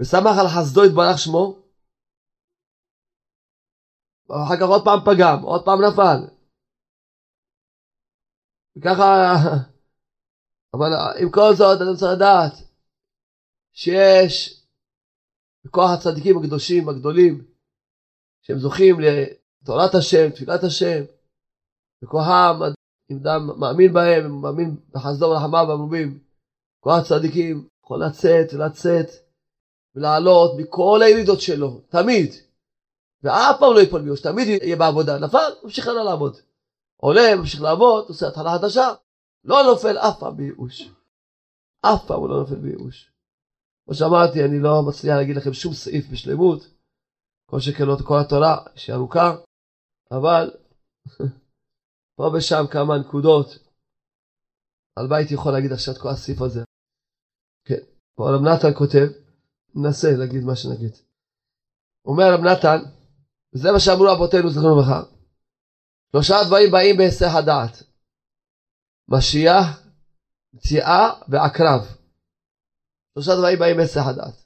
ושמח 0.00 0.34
על 0.40 0.48
חסדו 0.54 0.84
יתברך 0.84 1.18
שמו, 1.18 1.44
ואחר 4.28 4.56
כך 4.60 4.68
עוד 4.72 4.82
פעם 4.84 5.00
פגם, 5.06 5.38
עוד 5.42 5.62
פעם 5.64 5.78
נפל. 5.86 6.18
וככה, 8.76 9.04
אבל 10.74 10.90
עם 11.22 11.30
כל 11.30 11.50
זאת 11.58 11.80
אני 11.80 11.90
רוצה 11.90 12.06
לדעת 12.16 12.52
שיש 13.72 14.61
בכוח 15.64 15.90
הצדיקים 15.90 16.38
הקדושים 16.38 16.88
הגדולים 16.88 17.44
שהם 18.42 18.58
זוכים 18.58 18.96
לתורת 19.00 19.94
השם, 19.94 20.30
תפילת 20.30 20.64
השם, 20.64 21.04
בכוחם, 22.02 22.60
אם 23.10 23.16
אדם 23.16 23.60
מאמין 23.60 23.92
בהם, 23.92 24.40
מאמין 24.42 24.76
בחסדו 24.90 25.26
ולחמיו 25.26 25.72
המרובים, 25.72 26.18
כוח 26.80 26.98
הצדיקים 27.00 27.68
יכול 27.84 28.04
לצאת 28.04 28.54
ולצאת 28.54 29.06
ולעלות 29.94 30.50
מכל 30.58 31.00
הירידות 31.02 31.40
שלו, 31.40 31.80
תמיד. 31.88 32.30
ואף 33.22 33.56
פעם 33.60 33.74
לא 33.74 33.80
ייפול 33.80 34.00
מיוש, 34.00 34.20
תמיד 34.20 34.48
יהיה 34.48 34.76
בעבודה. 34.76 35.18
נפל, 35.18 35.50
ממשיך 35.62 35.86
הלאה 35.88 36.04
לעבוד. 36.04 36.36
עולה, 36.96 37.36
ממשיך 37.36 37.62
לעבוד, 37.62 38.04
עושה 38.08 38.28
התחלה 38.28 38.58
חדשה, 38.58 38.94
לא 39.44 39.62
נופל 39.62 39.98
אף 39.98 40.18
פעם 40.20 40.36
בייאוש. 40.36 40.82
אף 41.80 42.06
פעם 42.06 42.20
הוא 42.20 42.28
לא 42.28 42.40
נופל 42.40 42.54
בייאוש. 42.54 43.11
כמו 43.84 43.94
שאמרתי, 43.94 44.44
אני 44.44 44.58
לא 44.58 44.82
מצליח 44.88 45.16
להגיד 45.16 45.36
לכם 45.36 45.52
שום 45.52 45.72
סעיף 45.72 46.04
בשלמות, 46.12 46.60
כל 47.50 47.58
לא 47.86 47.96
כל 48.06 48.18
התורה 48.20 48.56
שהיא 48.76 48.94
ארוכה, 48.94 49.36
אבל 50.10 50.50
פה 52.16 52.30
ושם 52.34 52.64
כמה 52.72 52.98
נקודות. 52.98 53.46
הלוואי 54.96 55.18
הייתי 55.18 55.34
יכול 55.34 55.52
להגיד 55.52 55.72
עכשיו 55.72 55.94
את 55.94 56.00
כל 56.00 56.08
הסעיף 56.08 56.40
הזה. 56.42 56.60
כן, 57.64 57.82
פה 58.16 58.30
רב 58.30 58.42
נתן 58.42 58.78
כותב, 58.78 59.06
ננסה 59.74 60.08
להגיד 60.18 60.44
מה 60.44 60.56
שנגיד. 60.56 60.92
אומר 62.04 62.24
רב 62.34 62.40
נתן, 62.40 62.78
וזה 63.54 63.72
מה 63.72 63.80
שאמרו 63.80 64.12
אבותינו 64.12 64.50
זכרונו 64.50 64.80
לברכה, 64.80 65.02
שלושה 66.12 66.34
דברים 66.46 66.72
באים 66.72 66.96
בהיסח 66.96 67.32
הדעת, 67.38 67.82
משיח, 69.08 69.66
מציאה 70.54 71.10
ועקרב. 71.28 72.01
שלושה 73.14 73.30
דברים 73.38 73.58
באים 73.58 73.76
בהיסח 73.76 74.06
הדעת. 74.10 74.36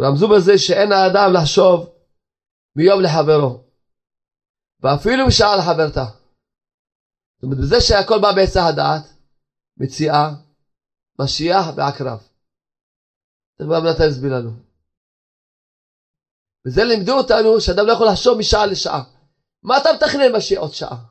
רמזו 0.00 0.28
בזה 0.28 0.52
שאין 0.58 0.92
האדם 0.92 1.30
לחשוב 1.36 1.94
מיום 2.76 3.00
לחברו, 3.02 3.64
ואפילו 4.82 5.26
משעה 5.26 5.56
לחברתה. 5.56 6.04
זאת 7.34 7.42
אומרת, 7.42 7.58
בזה 7.58 7.80
שהכל 7.80 8.18
בא 8.22 8.32
בהיסח 8.34 8.64
הדעת, 8.70 9.04
מציאה, 9.76 10.26
משיח 11.20 11.64
ועקרב. 11.76 12.18
תכף 13.54 13.68
רב 13.70 13.84
נתן 13.84 14.08
יסביר 14.10 14.32
לנו. 14.34 14.50
וזה 16.66 16.84
לימדו 16.84 17.12
אותנו 17.12 17.60
שאדם 17.60 17.86
לא 17.86 17.92
יכול 17.92 18.06
לחשוב 18.10 18.38
משעה 18.38 18.66
לשעה. 18.66 19.02
מה 19.62 19.78
אתה 19.78 19.88
מתכנן 19.94 20.32
מה 20.32 20.40
שיהיה 20.40 20.60
עוד 20.60 20.72
שעה? 20.72 21.04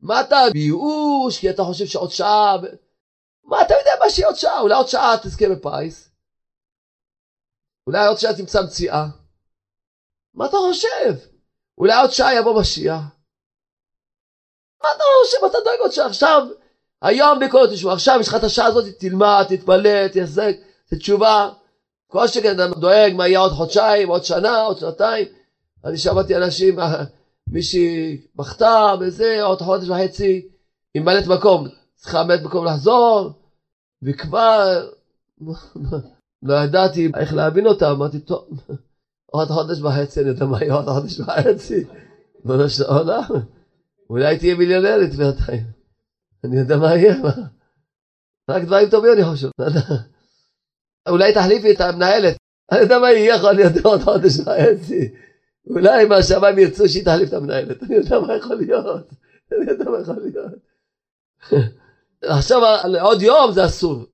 מה 0.00 0.20
אתה 0.20 0.36
בייאוש 0.52 1.40
כי 1.40 1.50
אתה 1.50 1.62
חושב 1.62 1.86
שעוד 1.86 2.10
שעה... 2.10 2.56
מה 3.44 3.62
אתה 3.62 3.74
יודע 3.74 3.90
מה 4.00 4.10
שיהיה 4.10 4.28
עוד 4.28 4.36
שעה? 4.36 4.60
אולי 4.60 4.74
עוד 4.74 4.88
שעה 4.88 5.14
תזכה 5.22 5.44
בפיס? 5.48 6.10
אולי 7.86 8.06
עוד 8.06 8.18
שעה 8.18 8.34
תמצא 8.34 8.62
מציאה? 8.62 9.06
מה 10.34 10.46
אתה 10.46 10.56
חושב? 10.56 11.14
אולי 11.78 12.00
עוד 12.00 12.10
שעה 12.10 12.34
יבוא 12.34 12.60
משיח? 12.60 13.00
מה 14.82 14.88
אתה 14.96 15.04
חושב? 15.24 15.44
אתה 15.46 15.58
דואג 15.64 15.78
עוד 15.80 15.92
שעה. 15.92 16.06
עכשיו, 16.06 16.46
היום 17.02 17.38
בכל 17.38 17.66
תשמע, 17.72 17.92
עכשיו 17.92 18.18
יש 18.20 18.28
לך 18.28 18.34
את 18.34 18.44
השעה 18.44 18.66
הזאת, 18.66 18.84
תלמד, 18.98 19.44
תתפלל, 19.48 20.08
תחזק, 20.08 20.56
תתשובה. 20.86 21.50
כל 22.06 22.26
שכן 22.28 22.54
אתה 22.54 22.66
דואג 22.66 23.12
מה 23.14 23.28
יהיה 23.28 23.38
עוד 23.38 23.52
חודשיים, 23.52 24.08
עוד 24.08 24.24
שנה, 24.24 24.60
עוד 24.60 24.78
שנתיים. 24.78 25.26
אני 25.84 25.98
שמעתי 25.98 26.36
אנשים, 26.36 26.78
מישהי 27.46 28.20
בכתה 28.36 28.94
וזה, 29.00 29.42
עוד 29.42 29.62
חודש 29.62 29.88
וחצי, 29.88 30.48
עם 30.94 31.04
מלאת 31.04 31.26
מקום, 31.26 31.68
צריכה 32.00 32.24
מלאת 32.24 32.42
מקום 32.42 32.64
לחזור, 32.66 33.32
וכבר 34.02 34.88
לא 36.42 36.54
ידעתי 36.54 37.10
איך 37.16 37.34
להבין 37.34 37.66
אותה, 37.66 37.90
אמרתי, 37.90 38.20
טוב, 38.20 38.48
עוד 39.26 39.48
חודש 39.48 39.80
וחצי, 39.80 40.20
אני 40.20 40.28
יודע 40.28 40.46
מה 40.46 40.58
יהיה 40.60 40.74
עוד 40.74 40.84
חודש 40.84 41.20
וחצי, 41.20 41.84
בנו 42.44 42.68
של 42.68 42.84
העולם, 42.84 43.22
אולי 44.10 44.38
תהיה 44.38 44.54
מיליונרית 44.54 45.14
בינתיים, 45.14 45.66
אני 46.44 46.58
יודע 46.58 46.76
מה 46.76 46.94
יהיה, 46.94 47.22
מה? 47.22 47.32
רק 48.50 48.62
דברים 48.62 48.90
טובים 48.90 49.12
אני 49.12 49.24
חושב, 49.24 49.48
אולי 51.08 51.34
תחליפי 51.34 51.72
את 51.72 51.80
המנהלת, 51.80 52.36
אני 52.72 52.80
יודע 52.80 52.98
מה 52.98 53.10
יהיה, 53.10 53.34
יכול 53.34 53.52
להיות 53.52 53.72
עוד 53.84 54.00
חודש 54.00 54.38
וחצי, 54.40 55.14
אולי 55.70 56.04
מהשמיים 56.04 56.58
ירצו 56.58 56.88
שהיא 56.88 57.04
תחליף 57.04 57.28
את 57.28 57.34
המנהלת, 57.34 57.82
אני 57.82 57.94
יודע 57.94 58.20
מה 58.20 58.36
יכול 58.36 58.56
להיות, 58.56 59.08
אני 59.52 59.70
יודע 59.70 59.90
מה 59.90 60.00
יכול 60.00 60.16
להיות. 60.22 60.52
עכשיו 62.24 62.58
על 62.84 62.96
עוד 62.96 63.22
יום 63.22 63.52
זה 63.52 63.66
אסור, 63.66 64.04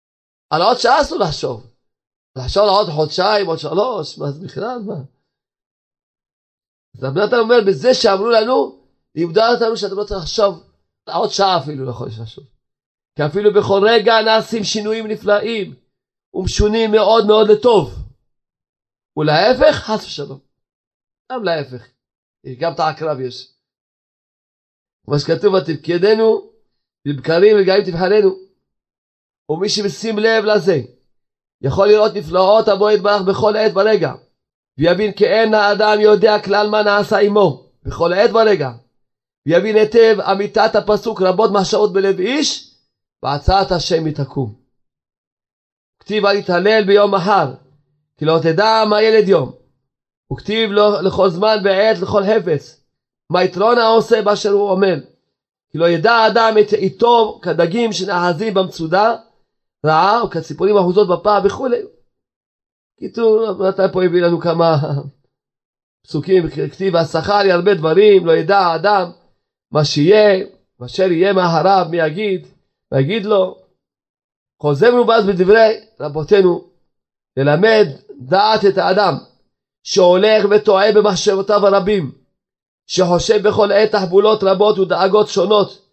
על 0.50 0.62
עוד 0.62 0.78
שעה 0.78 1.00
אסור 1.02 1.18
לחשוב. 1.18 1.66
לחשוב 2.38 2.62
על 2.62 2.68
עוד 2.68 2.88
חודשיים, 2.88 3.46
עוד 3.46 3.58
שלוש, 3.58 4.18
מה 4.18 4.30
זה 4.30 4.46
בכלל, 4.46 4.78
מה? 4.86 4.94
אז 6.96 7.04
רבי 7.04 7.20
נתן 7.20 7.36
אומר, 7.38 7.56
בזה 7.66 7.94
שאמרו 7.94 8.30
לנו, 8.30 8.82
לימדו 9.14 9.40
אותנו 9.40 9.76
שאתם 9.76 9.96
לא 9.96 10.04
צריכים 10.04 10.22
לחשוב, 10.22 10.70
עוד 11.14 11.30
שעה 11.30 11.58
אפילו 11.62 11.84
לא 11.84 11.90
יכול 11.90 12.08
לחשוב. 12.08 12.44
כי 13.16 13.22
אפילו 13.26 13.50
בכל 13.54 13.80
רגע 13.88 14.12
נעשים 14.24 14.64
שינויים 14.64 15.06
נפלאים 15.06 15.74
ומשונים 16.34 16.90
מאוד 16.90 17.26
מאוד 17.26 17.48
לטוב. 17.50 17.94
ולהפך, 19.16 19.76
חס 19.76 20.04
ושלום. 20.04 20.38
גם 21.32 21.44
להפך. 21.44 21.86
גם 22.60 22.72
את 22.72 22.80
העקרב 22.80 23.20
יש. 23.20 23.52
כמו 25.04 25.18
שכתוב, 25.18 25.54
ותפקדנו 25.54 26.50
בבקרים 27.06 27.56
וגאים 27.60 27.84
תבחננו. 27.84 28.36
ומי 29.48 29.68
שמשים 29.68 30.18
לב 30.18 30.44
לזה, 30.44 30.80
יכול 31.62 31.88
לראות 31.88 32.14
נפלאות 32.14 32.68
הבוא 32.68 32.90
יתברך 32.90 33.22
בכל 33.22 33.56
עת 33.56 33.72
ברגע, 33.72 34.12
ויבין 34.78 35.12
כי 35.12 35.26
אין 35.26 35.54
האדם 35.54 36.00
יודע 36.00 36.42
כלל 36.44 36.68
מה 36.70 36.82
נעשה 36.82 37.18
עמו, 37.18 37.70
בכל 37.82 38.12
עת 38.12 38.30
ברגע. 38.30 38.70
ויבין 39.48 39.76
היטב 39.76 40.20
אמיתת 40.20 40.74
הפסוק 40.74 41.22
רבות 41.22 41.50
מחשבות 41.50 41.92
בלב 41.92 42.18
איש, 42.18 42.74
והצעת 43.22 43.72
השם 43.72 44.04
היא 44.04 44.14
תקום. 44.14 44.54
כתיב 46.00 46.26
אל 46.26 46.36
יתהלל 46.36 46.84
ביום 46.86 47.14
מחר, 47.14 47.54
כי 48.16 48.24
לא 48.24 48.38
תדע 48.42 48.84
מה 48.90 49.02
ילד 49.02 49.28
יום. 49.28 49.52
וכתיב 50.32 50.70
לו 50.70 51.02
לכל 51.02 51.30
זמן 51.30 51.56
ועת 51.64 51.98
לכל 51.98 52.22
חפץ. 52.24 52.84
מה 53.30 53.44
יתרון 53.44 53.78
העושה 53.78 54.22
באשר 54.22 54.50
הוא 54.50 54.72
עמל. 54.72 55.15
כי 55.76 55.80
לא 55.80 55.88
ידע 55.88 56.12
האדם 56.12 56.54
את 56.60 56.72
עיתו 56.72 57.40
כדגים 57.42 57.92
שנאחזים 57.92 58.54
במצודה 58.54 59.16
רעה 59.86 60.20
או 60.20 60.30
כציפורים 60.30 60.76
אחוזות 60.76 61.08
בפה 61.08 61.38
וכולי. 61.44 61.76
קיצור, 63.00 63.68
נתן 63.68 63.92
פה 63.92 64.04
הביא 64.04 64.22
לנו 64.22 64.40
כמה 64.40 64.76
פסוקים, 66.06 66.48
כתיב 66.72 66.96
השכר 66.96 67.40
ירבה 67.46 67.74
דברים, 67.74 68.26
לא 68.26 68.32
ידע 68.32 68.58
האדם 68.58 69.10
מה 69.72 69.84
שיהיה, 69.84 70.46
ואשר 70.80 71.12
יהיה 71.12 71.32
מאחריו, 71.32 71.86
מי 71.90 71.96
יגיד, 71.96 72.46
ויגיד 72.92 73.24
לו, 73.24 73.58
חוזרנו 74.62 75.12
אז 75.12 75.26
בדברי 75.26 75.80
רבותינו, 76.00 76.64
ללמד 77.36 77.86
דעת 78.18 78.64
את 78.64 78.78
האדם, 78.78 79.14
שהולך 79.82 80.44
וטועה 80.50 80.92
במחשבותיו 80.92 81.66
הרבים, 81.66 82.12
שחושב 82.86 83.48
בכל 83.48 83.72
עת 83.72 83.92
תחבולות 83.92 84.40
רבות 84.42 84.78
ודאגות 84.78 85.28
שונות 85.28 85.86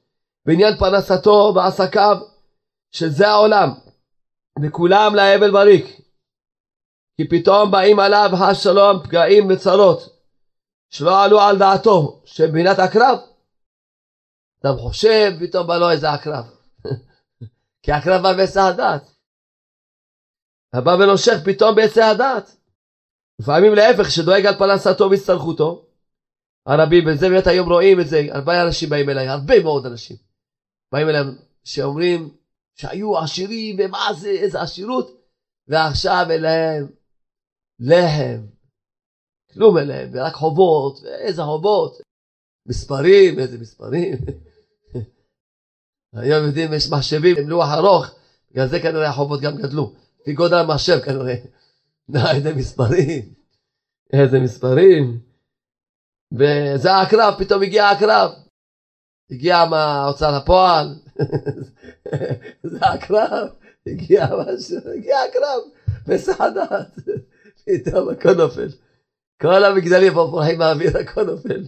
בעניין 0.46 0.78
פרנסתו 0.78 1.52
ועסקיו, 1.56 2.18
שזה 2.92 3.28
העולם, 3.28 3.70
וכולם 4.64 5.16
להבל 5.16 5.52
בריק. 5.52 5.86
כי 7.18 7.28
פתאום 7.28 7.72
באים 7.72 8.00
עליו 8.00 8.30
השלום 8.34 9.04
פגעים 9.04 9.48
וצרות, 9.52 10.00
שלא 10.90 11.24
עלו 11.24 11.42
על 11.42 11.58
דעתו, 11.58 12.22
שבבינת 12.26 12.80
הקרב. 12.80 13.20
אדם 14.64 14.78
חושב, 14.78 15.32
פתאום 15.40 15.68
בא 15.68 15.78
לו 15.78 15.90
איזה 15.90 16.12
עקרב. 16.12 16.46
כי 17.84 17.92
עקרב 17.92 18.22
בא 18.22 18.34
בעצה 18.34 18.68
הדעת. 18.68 19.12
הבא 20.74 20.92
ונושך 20.92 21.34
פתאום 21.46 21.76
בעצה 21.76 22.10
הדעת. 22.10 22.56
לפעמים 23.40 23.76
להפך, 23.76 24.12
שדואג 24.12 24.46
על 24.46 24.56
פרנסתו 24.56 25.10
והצטרכותו. 25.10 25.86
הרבים, 26.66 27.04
וזה 27.08 27.30
באמת 27.30 27.48
היום 27.48 27.70
רואים 27.70 28.00
את 28.00 28.08
זה, 28.08 28.28
הרבה 28.32 28.64
אנשים 28.64 28.90
באים 28.90 29.10
אליי, 29.10 29.28
הרבה 29.28 29.64
מאוד 29.64 29.86
אנשים. 29.86 30.18
באים 30.92 31.10
אליי 31.10 31.22
שאומרים 31.64 32.30
שהיו 32.76 33.18
עשירים, 33.18 33.76
ומה 33.80 34.08
זה, 34.20 34.30
איזה 34.30 34.62
עשירות, 34.62 35.28
ועכשיו 35.68 36.26
אליהם 36.30 36.88
לחם, 37.80 38.46
כלום 39.54 39.78
אליהם, 39.78 40.10
ורק 40.14 40.34
חובות, 40.34 41.00
ואיזה 41.04 41.44
חובות. 41.44 42.02
מספרים, 42.66 43.40
איזה 43.40 43.58
מספרים. 43.58 44.18
היום 46.14 46.46
יודעים, 46.46 46.74
יש 46.74 46.90
מחשבים 46.90 47.36
עם 47.38 47.50
לוח 47.50 47.70
ארוך, 47.74 48.06
בגלל 48.52 48.68
זה 48.68 48.80
כנראה 48.80 49.10
החובות 49.10 49.42
גם 49.42 49.56
גדלו. 49.56 49.94
לפי 50.22 50.34
גודל 50.34 50.56
המחשב 50.56 51.00
כנראה. 51.00 51.36
איזה 52.36 52.56
מספרים, 52.56 53.34
איזה 54.14 54.40
מספרים. 54.40 55.33
וזה 56.34 56.92
העקרב, 56.92 57.34
פתאום 57.38 57.62
הגיע 57.62 57.86
העקרב. 57.86 58.32
הגיע 59.32 59.66
מההוצאה 59.66 60.38
לפועל, 60.38 60.96
זה 62.64 62.78
העקרב, 62.82 63.48
הגיע 63.88 64.26
משהו, 64.26 64.92
הגיע 64.98 65.18
העקרב, 65.18 65.62
בסעדת, 66.08 66.88
פתאום 67.66 68.10
הכל 68.10 68.34
נופל. 68.34 68.68
כל 69.42 69.64
המגדלים 69.64 70.14
פה 70.14 70.28
פורחים 70.32 70.58
מהאוויר, 70.58 70.98
הכל 70.98 71.24
נופל. 71.24 71.64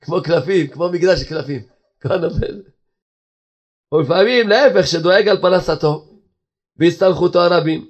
כמו 0.00 0.22
קלפים, 0.22 0.66
כמו 0.66 0.88
מגדל 0.88 1.16
של 1.16 1.24
קלפים, 1.24 1.62
הכל 1.98 2.16
נופל. 2.16 2.62
ולפעמים 3.94 4.48
להפך 4.48 4.86
שדואג 4.86 5.28
על 5.28 5.40
פרנסתו 5.40 6.04
והסתלחותו 6.76 7.40
הרבים 7.40 7.88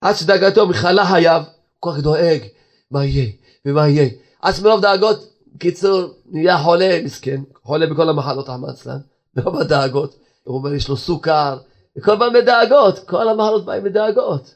עד 0.00 0.14
שדאגתו 0.14 0.66
מכלה 0.66 1.04
חייו 1.06 1.42
כל 1.78 1.90
כך 1.92 1.98
דואג 1.98 2.44
מה 2.90 3.04
יהיה 3.04 3.32
ומה 3.64 3.88
יהיה 3.88 4.10
עד 4.42 4.54
שמרוב 4.54 4.80
דאגות 4.82 5.29
קיצור 5.58 6.14
נהיה 6.26 6.58
חולה 6.58 7.00
מסכן 7.04 7.40
חולה 7.62 7.86
בכל 7.86 8.08
המחלות 8.08 8.48
המעצלן 8.48 8.98
לא 9.36 9.52
בדאגות 9.52 10.16
הוא 10.44 10.56
אומר 10.56 10.74
יש 10.74 10.88
לו 10.88 10.96
סוכר 10.96 11.58
וכל 11.98 12.18
פעם 12.18 12.32
בדאגות 12.32 12.98
כל 12.98 13.28
המחלות 13.28 13.64
באים 13.64 13.84
בדאגות 13.84 14.54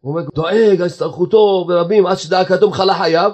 הוא 0.00 0.12
אומר 0.12 0.22
דואג 0.34 0.80
על 0.80 0.86
הסתלחותו 0.86 1.66
ורבים 1.68 2.06
עד 2.06 2.16
שדאגתו 2.16 2.70
מכלה 2.70 2.94
חייו 2.94 3.32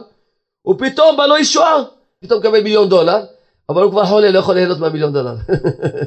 ופתאום 0.69 1.17
בא 1.17 1.27
לו 1.27 1.39
ישועה 1.39 1.83
פתאום 2.21 2.41
מקבל 2.41 2.63
מיליון 2.63 2.89
דולר 2.89 3.25
אבל 3.71 3.83
הוא 3.83 3.91
כבר 3.91 4.05
חולה, 4.05 4.31
לא 4.31 4.39
יכול 4.39 4.55
ליהנות 4.55 4.79
מהמיליון 4.79 5.13
דולר. 5.13 5.35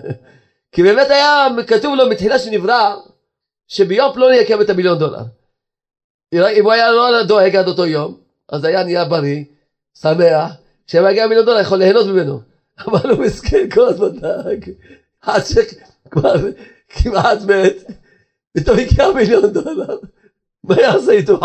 כי 0.73 0.83
באמת 0.83 1.09
היה 1.09 1.47
כתוב 1.67 1.95
לו 1.95 2.09
מתחילה 2.09 2.39
שנברא, 2.39 2.95
שביום 3.67 4.13
פלוני 4.13 4.35
יקם 4.35 4.61
את 4.61 4.69
המיליון 4.69 4.99
דולר. 4.99 5.21
אם 6.33 6.63
הוא 6.63 6.71
היה 6.71 6.91
לא 6.91 7.23
דואג 7.23 7.55
עד 7.55 7.67
אותו 7.67 7.85
יום, 7.85 8.17
אז 8.49 8.63
היה 8.63 8.83
נהיה 8.83 9.05
בריא, 9.05 9.43
שמח, 10.01 10.51
כשהיה 10.87 11.03
מגיע 11.03 11.27
מיליון 11.27 11.45
דולר 11.45 11.59
יכול 11.59 11.77
ליהנות 11.77 12.07
ממנו. 12.07 12.39
אבל 12.87 13.09
הוא 13.11 13.19
מסכן 13.19 13.69
כל 13.69 13.87
הזמן 13.87 14.19
דאג, 14.19 14.69
עד 15.21 15.41
שכבר 15.45 16.35
כמעט 16.89 17.41
מת, 17.41 17.91
פתאום 18.57 18.77
הגיע 18.77 19.11
מיליון 19.11 19.53
דולר. 19.53 19.97
מה 20.63 20.81
יעשה 20.81 21.11
איתו? 21.11 21.39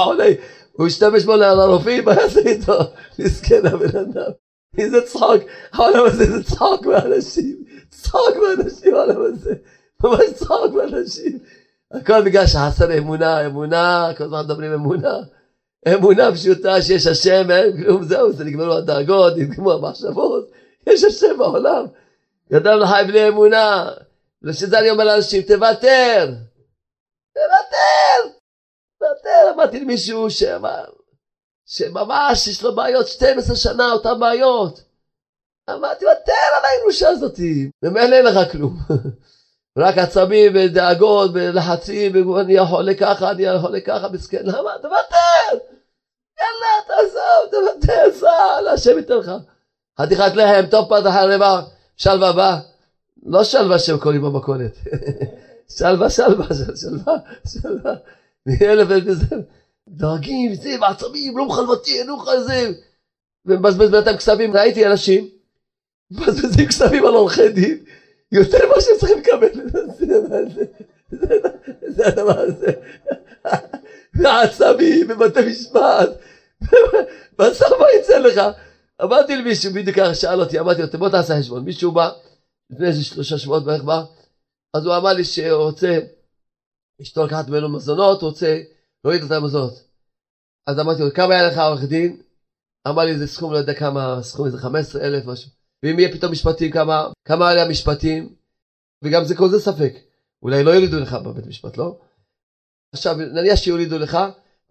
הוא 0.73 0.87
השתמש 0.87 1.25
בו 1.25 1.37
לרופאים, 1.37 2.05
מה 2.05 2.15
יעשה 2.15 2.41
איתו? 2.41 2.79
מסכן 3.19 3.67
הבן 3.67 3.99
אדם. 3.99 4.31
איזה 4.79 5.03
צחוק, 5.07 5.43
העולם 5.73 6.05
הזה 6.07 6.25
זה 6.25 6.45
צחוק 6.45 6.87
מאנשים, 6.87 7.65
צחוק 7.91 8.37
מאנשים 8.43 8.95
העולם 8.95 9.23
הזה, 9.25 9.55
ממש 10.05 10.33
צחוק 10.35 10.73
מאנשים. 10.75 11.39
הכל 11.93 12.23
בגלל 12.23 12.47
שחסר 12.47 12.99
אמונה, 12.99 13.47
אמונה, 13.47 14.11
כל 14.17 14.25
הזמן 14.25 14.45
מדברים 14.45 14.73
אמונה. 14.73 15.19
אמונה 15.87 16.33
פשוטה 16.33 16.83
שיש 16.83 17.07
השם, 17.07 17.51
אין 17.51 17.77
כלום, 17.77 18.03
זהו, 18.03 18.33
זה 18.33 18.45
נגמרו 18.45 18.73
הדאגות, 18.73 19.33
נגמרו 19.37 19.73
המחשבות, 19.73 20.51
יש 20.87 21.05
השם 21.05 21.39
בעולם. 21.39 21.87
אדם 22.57 22.79
לחי 22.79 23.03
בלי 23.07 23.29
אמונה. 23.29 23.91
ושזה 24.43 24.79
אני 24.79 24.91
אומר 24.91 25.05
לאנשים, 25.05 25.43
תוותר, 25.43 26.35
תוותר, 27.35 28.31
תוותר. 28.99 29.55
אמרתי 29.55 29.81
למישהו 29.81 30.31
שאמר, 30.31 30.85
שממש 31.67 32.49
יש 32.49 32.63
לו 32.63 32.75
בעיות 32.75 33.07
12 33.07 33.57
שנה, 33.57 33.93
אותן 33.93 34.21
בעיות. 34.21 34.83
אמרתי, 35.71 36.05
ותר 36.05 36.57
על 36.57 36.63
הירושה 36.65 37.09
הזאתי, 37.09 37.71
ממילא 37.83 38.17
אין 38.17 38.25
לך 38.25 38.53
כלום. 38.53 38.77
רק 39.79 39.99
עצבים 39.99 40.53
ודאגות 40.55 41.31
ולחצים, 41.35 42.31
ואני 42.31 42.53
יכול 42.53 42.85
לככה, 42.85 43.31
אני 43.31 43.43
יכול 43.43 43.73
לככה, 43.73 44.09
מסכן, 44.09 44.43
למה? 44.45 44.71
תוותר! 44.83 45.65
יאללה, 46.39 46.73
תעזוב, 46.87 47.51
תוותר, 47.51 48.13
סע, 48.13 48.71
השם 48.73 48.99
ייתן 48.99 49.15
לך. 49.15 49.33
חתיכת 50.01 50.35
לחם, 50.35 50.67
טוב 50.71 50.89
פת 50.89 51.07
אחרי 51.09 51.35
רבע, 51.35 51.61
שלווה 51.97 52.33
בא. 52.33 52.59
לא 53.27 53.45
שלווה 53.45 53.79
שהם 53.79 53.99
קוראים 53.99 54.23
במכולת. 54.23 54.79
שלווה, 55.79 56.11
שלווה, 56.11 56.47
שלווה, 56.77 57.17
שלווה. 57.49 57.95
מאלף 58.47 58.89
וזה. 58.91 59.37
דואגים, 59.89 60.55
זה, 60.55 60.77
מעצבים, 60.79 61.39
לא 61.39 61.45
מוכן 61.45 61.63
לוותר, 61.63 61.93
לא 62.07 62.17
מוכן 62.17 62.41
זה. 62.47 62.73
ומבזבז 63.47 63.91
בינתיים 63.91 64.17
כספים, 64.17 64.57
ראיתי 64.57 64.87
אנשים, 64.87 65.29
מבזבזים 66.11 66.67
כספים 66.67 67.07
על 67.07 67.15
עורכי 67.15 67.49
דין, 67.49 67.85
יותר 68.33 68.59
ממה 68.67 68.81
שהם 68.81 68.95
צריכים 68.99 69.19
לקבל. 69.19 69.49
זה 71.89 72.07
הדבר 72.07 72.39
הזה. 72.39 72.73
ועצבים, 74.15 75.07
ובתי 75.11 75.41
משפט, 75.51 76.09
בסוף 77.39 77.73
מה 77.81 77.87
יצא 77.99 78.19
לך? 78.19 78.41
אמרתי 79.03 79.37
למישהו, 79.37 79.73
בדיוק 79.73 79.97
ככה 79.97 80.15
שאל 80.15 80.41
אותי, 80.41 80.61
אמרתי 80.61 80.83
לו, 80.83 80.99
בוא 80.99 81.09
תעשה 81.09 81.39
חשבון. 81.39 81.65
מישהו 81.65 81.93
בא, 81.93 82.11
לפני 82.71 82.87
איזה 82.87 83.05
שלושה 83.05 83.39
שבועות 83.39 83.65
בערך 83.65 83.83
בא, 83.83 84.03
אז 84.75 84.87
הוא 84.87 84.97
אמר 84.97 85.13
לי 85.13 85.25
שהוא 85.25 85.63
רוצה, 85.63 85.99
אשתו 87.03 87.25
לקחת 87.25 87.49
ממנו 87.49 87.69
מזונות, 87.69 88.21
הוא 88.21 88.29
רוצה 88.29 88.61
להוריד 89.05 89.23
את 89.23 89.31
המזונות. 89.31 89.83
אז 90.67 90.81
אמרתי 90.81 91.03
לו, 91.03 91.15
כמה 91.15 91.35
היה 91.35 91.49
לך 91.49 91.59
עורך 91.59 91.85
דין? 91.85 92.23
אמר 92.89 93.03
לי, 93.03 93.19
זה 93.19 93.27
סכום, 93.27 93.53
לא 93.53 93.59
יודע 93.59 93.75
כמה, 93.75 94.19
סכום 94.23 94.47
איזה 94.47 94.59
15 94.59 95.03
אלף 95.03 95.27
משהו. 95.27 95.58
ואם 95.83 95.99
יהיה 95.99 96.13
פתאום 96.13 96.33
משפטים, 96.33 96.71
כמה, 96.71 97.09
כמה 97.25 97.51
עלה 97.51 97.63
המשפטים? 97.63 98.35
וגם 99.03 99.25
זה 99.25 99.37
כל 99.37 99.49
זה 99.49 99.61
ספק. 99.61 99.95
אולי 100.43 100.65
לא 100.65 100.71
יורידו 100.71 101.01
לך 101.01 101.13
בבית 101.13 101.47
משפט, 101.47 101.77
לא? 101.77 101.99
עכשיו, 102.93 103.17
נניח 103.17 103.57
שיורידו 103.57 103.99
לך, 103.99 104.19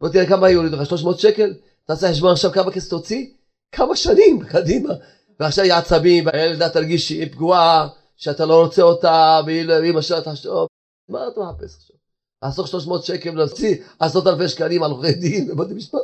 בוא 0.01 0.09
תראה 0.09 0.27
כמה 0.27 0.49
יורידו 0.49 0.75
לך, 0.75 0.85
300 0.85 1.19
שקל? 1.19 1.53
תעשה 1.85 2.11
חשבון 2.11 2.31
עכשיו 2.31 2.51
כמה 2.51 2.71
כסף 2.71 2.89
תוציא? 2.89 3.27
כמה 3.71 3.95
שנים 3.95 4.39
קדימה. 4.51 4.93
ועכשיו 5.39 5.65
יהיה 5.65 5.77
עצבים, 5.77 6.27
הילדה 6.33 6.69
תרגיש 6.69 7.07
שהיא 7.07 7.31
פגועה, 7.31 7.87
שאתה 8.15 8.45
לא 8.45 8.63
רוצה 8.63 8.81
אותה, 8.81 9.39
ואמא 9.45 10.01
שלה 10.01 10.21
תחשוב, 10.21 10.67
מה 11.09 11.27
אתה 11.27 11.41
מחפש 11.41 11.75
עכשיו? 11.75 11.95
לעשות 12.43 12.67
300 12.67 13.03
שקל 13.03 13.31
להוציא 13.31 13.83
עשרות 13.99 14.27
אלפי 14.27 14.49
שקלים 14.49 14.83
על 14.83 14.91
עורכי 14.91 15.13
דין 15.13 15.51
ובתי 15.51 15.73
משפט? 15.73 15.99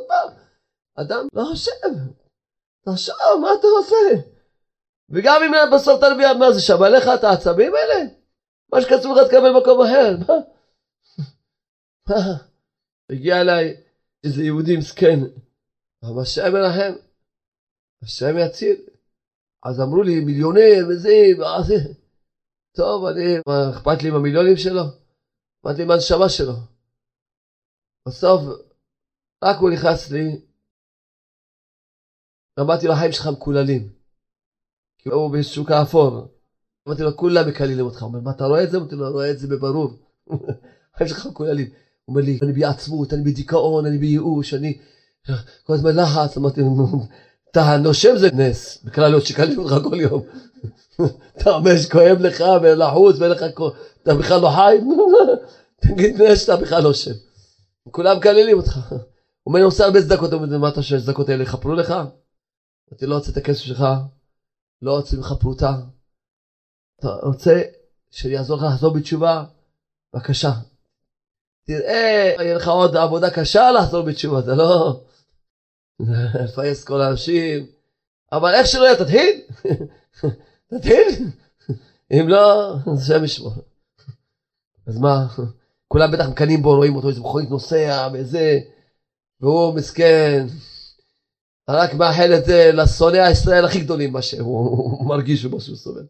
אדם 0.96 1.26
לא 1.32 1.44
חושב, 1.50 1.70
תחשוב, 2.84 3.16
מה 3.40 3.48
אתה 3.60 3.66
עושה? 3.66 4.33
וגם 5.14 5.40
אם 5.42 5.52
בסוף 5.74 6.00
תרוויח, 6.00 6.36
מה 6.38 6.52
זה 6.52 6.60
שווה 6.60 6.88
לך 6.88 7.04
את 7.14 7.24
העצבים 7.24 7.72
האלה? 7.74 8.10
מה 8.72 8.80
שכתוב 8.80 9.16
לך 9.16 9.28
תקבל 9.28 9.52
מקום 9.60 9.80
אחר, 9.80 10.16
מה? 10.26 10.34
מה? 12.08 12.22
הגיע 13.12 13.40
אליי 13.40 13.76
איזה 14.24 14.42
יהודי 14.42 14.76
מסכן, 14.76 15.18
אבל 16.02 16.22
השם 16.22 16.52
מרחם, 16.52 16.92
השם 18.02 18.34
יציל. 18.38 18.76
אז 19.66 19.80
אמרו 19.80 20.02
לי 20.02 20.24
מיליונר 20.24 20.88
וזה, 20.88 21.16
וזה. 21.38 21.94
טוב, 22.76 23.04
אני, 23.04 23.36
מה 23.46 23.70
אכפת 23.70 24.02
לי 24.02 24.08
עם 24.08 24.14
המיליונים 24.14 24.56
שלו? 24.56 24.82
אכפת 25.60 25.76
לי 25.76 25.82
עם 25.82 25.90
הנשמה 25.90 26.28
שלו. 26.28 26.56
בסוף, 28.08 28.40
רק 29.44 29.56
הוא 29.60 29.70
נכנס 29.70 30.10
לי, 30.10 30.40
אמרתי 32.60 32.86
לו, 32.86 32.92
החיים 32.92 33.12
שלך 33.12 33.26
מקוללים. 33.26 33.93
כי 35.04 35.08
הוא 35.08 35.30
בשוק 35.30 35.70
האפור. 35.70 36.28
אמרתי 36.88 37.02
לו, 37.02 37.16
כולם 37.16 37.48
מקללים 37.48 37.80
אותך. 37.80 38.02
הוא 38.02 38.08
אומר, 38.08 38.20
מה, 38.20 38.30
אתה 38.30 38.44
רואה 38.44 38.62
את 38.62 38.70
זה? 38.70 38.76
אמרתי 38.76 38.94
לו, 38.94 39.10
רואה 39.10 39.30
את 39.30 39.38
זה 39.38 39.48
בברור. 39.48 39.90
החיים 40.94 41.08
שלך 41.08 41.26
מקוללים. 41.26 41.66
הוא 41.66 42.14
אומר 42.14 42.20
לי, 42.20 42.38
אני 42.42 42.52
בעצמות, 42.52 43.12
אני 43.12 43.22
בדיכאון, 43.22 43.86
אני 43.86 43.98
בייאוש, 43.98 44.54
אני 44.54 44.78
כל 45.64 45.72
הזמן 45.72 45.96
לחץ. 45.96 46.36
אמרתי 46.36 46.60
לו, 46.60 46.86
אתה 47.50 47.76
נושם 47.76 48.16
זה 48.16 48.28
נס, 48.32 48.84
בכלל 48.84 49.12
לא 49.12 49.20
שקלים 49.20 49.58
אותך 49.58 49.74
כל 49.84 50.00
יום. 50.00 50.22
אתה 51.36 51.50
אומר 51.50 51.76
שכואב 51.76 52.20
לך 52.20 52.44
ולחוץ 52.62 53.18
ואין 53.18 53.30
לך, 53.30 53.42
אתה 54.02 54.14
בכלל 54.14 54.40
לא 54.40 54.50
חי? 54.50 54.78
תגיד 55.88 56.22
נס 56.22 56.40
שאתה 56.40 56.56
בכלל 56.56 56.82
נושם. 56.82 57.10
כולם 57.90 58.16
מקללים 58.16 58.56
אותך. 58.56 58.78
הוא 58.88 58.98
אומר, 59.46 59.58
אני 59.58 59.64
עושה 59.64 59.84
הרבה 59.84 60.02
צדקות, 60.02 60.32
הוא 60.32 60.42
אומר, 60.42 60.58
מה 60.58 60.68
אתה 60.68 60.80
חושב 60.80 60.98
שהצדקות 60.98 61.28
האלה 61.28 61.42
יכפרו 61.42 61.74
לך? 61.74 61.90
אמרתי, 61.90 63.06
לא 63.06 63.14
רוצה 63.14 63.30
את 63.30 63.36
הכסף 63.36 63.62
שלך, 63.62 63.84
לא 64.84 64.96
רוצה 64.96 65.16
ממך 65.16 65.32
פרוטה. 65.40 65.74
אתה 67.00 67.08
רוצה 67.08 67.62
שיעזור 68.10 68.56
לך 68.56 68.62
לחזור 68.62 68.94
בתשובה? 68.94 69.44
בבקשה. 70.14 70.52
תראה, 71.66 72.34
יהיה 72.40 72.54
לך 72.54 72.68
עוד 72.68 72.96
עבודה 72.96 73.30
קשה 73.30 73.70
לחזור 73.72 74.02
בתשובה, 74.02 74.40
זה 74.40 74.54
לא... 74.54 75.00
לפייס 76.44 76.84
כל 76.84 77.00
האנשים, 77.00 77.66
אבל 78.32 78.54
איך 78.54 78.66
שלא 78.66 78.84
יהיה, 78.84 78.96
תתחיל, 78.96 79.40
תתחיל, 80.70 81.28
אם 82.12 82.28
לא, 82.28 82.74
אז 82.92 83.02
השם 83.02 83.24
ישמור. 83.24 83.52
אז 84.86 84.98
מה, 84.98 85.26
כולם 85.88 86.10
בטח 86.10 86.28
מקנאים 86.28 86.62
בו, 86.62 86.76
רואים 86.76 86.96
אותו 86.96 87.08
איזה 87.08 87.20
מכונית 87.20 87.50
נוסע 87.50 88.08
וזה, 88.12 88.58
והוא 89.40 89.74
מסכן, 89.74 90.46
רק 91.70 91.94
מאחל 91.94 92.30
את 92.36 92.44
זה 92.44 92.70
לשונאי 92.72 93.20
הישראל 93.20 93.64
הכי 93.64 93.80
גדולים 93.80 94.12
מה 94.12 94.22
שהוא 94.22 95.06
מרגיש 95.10 95.44
ומה 95.44 95.60
שהוא 95.60 95.76
סובל. 95.76 96.04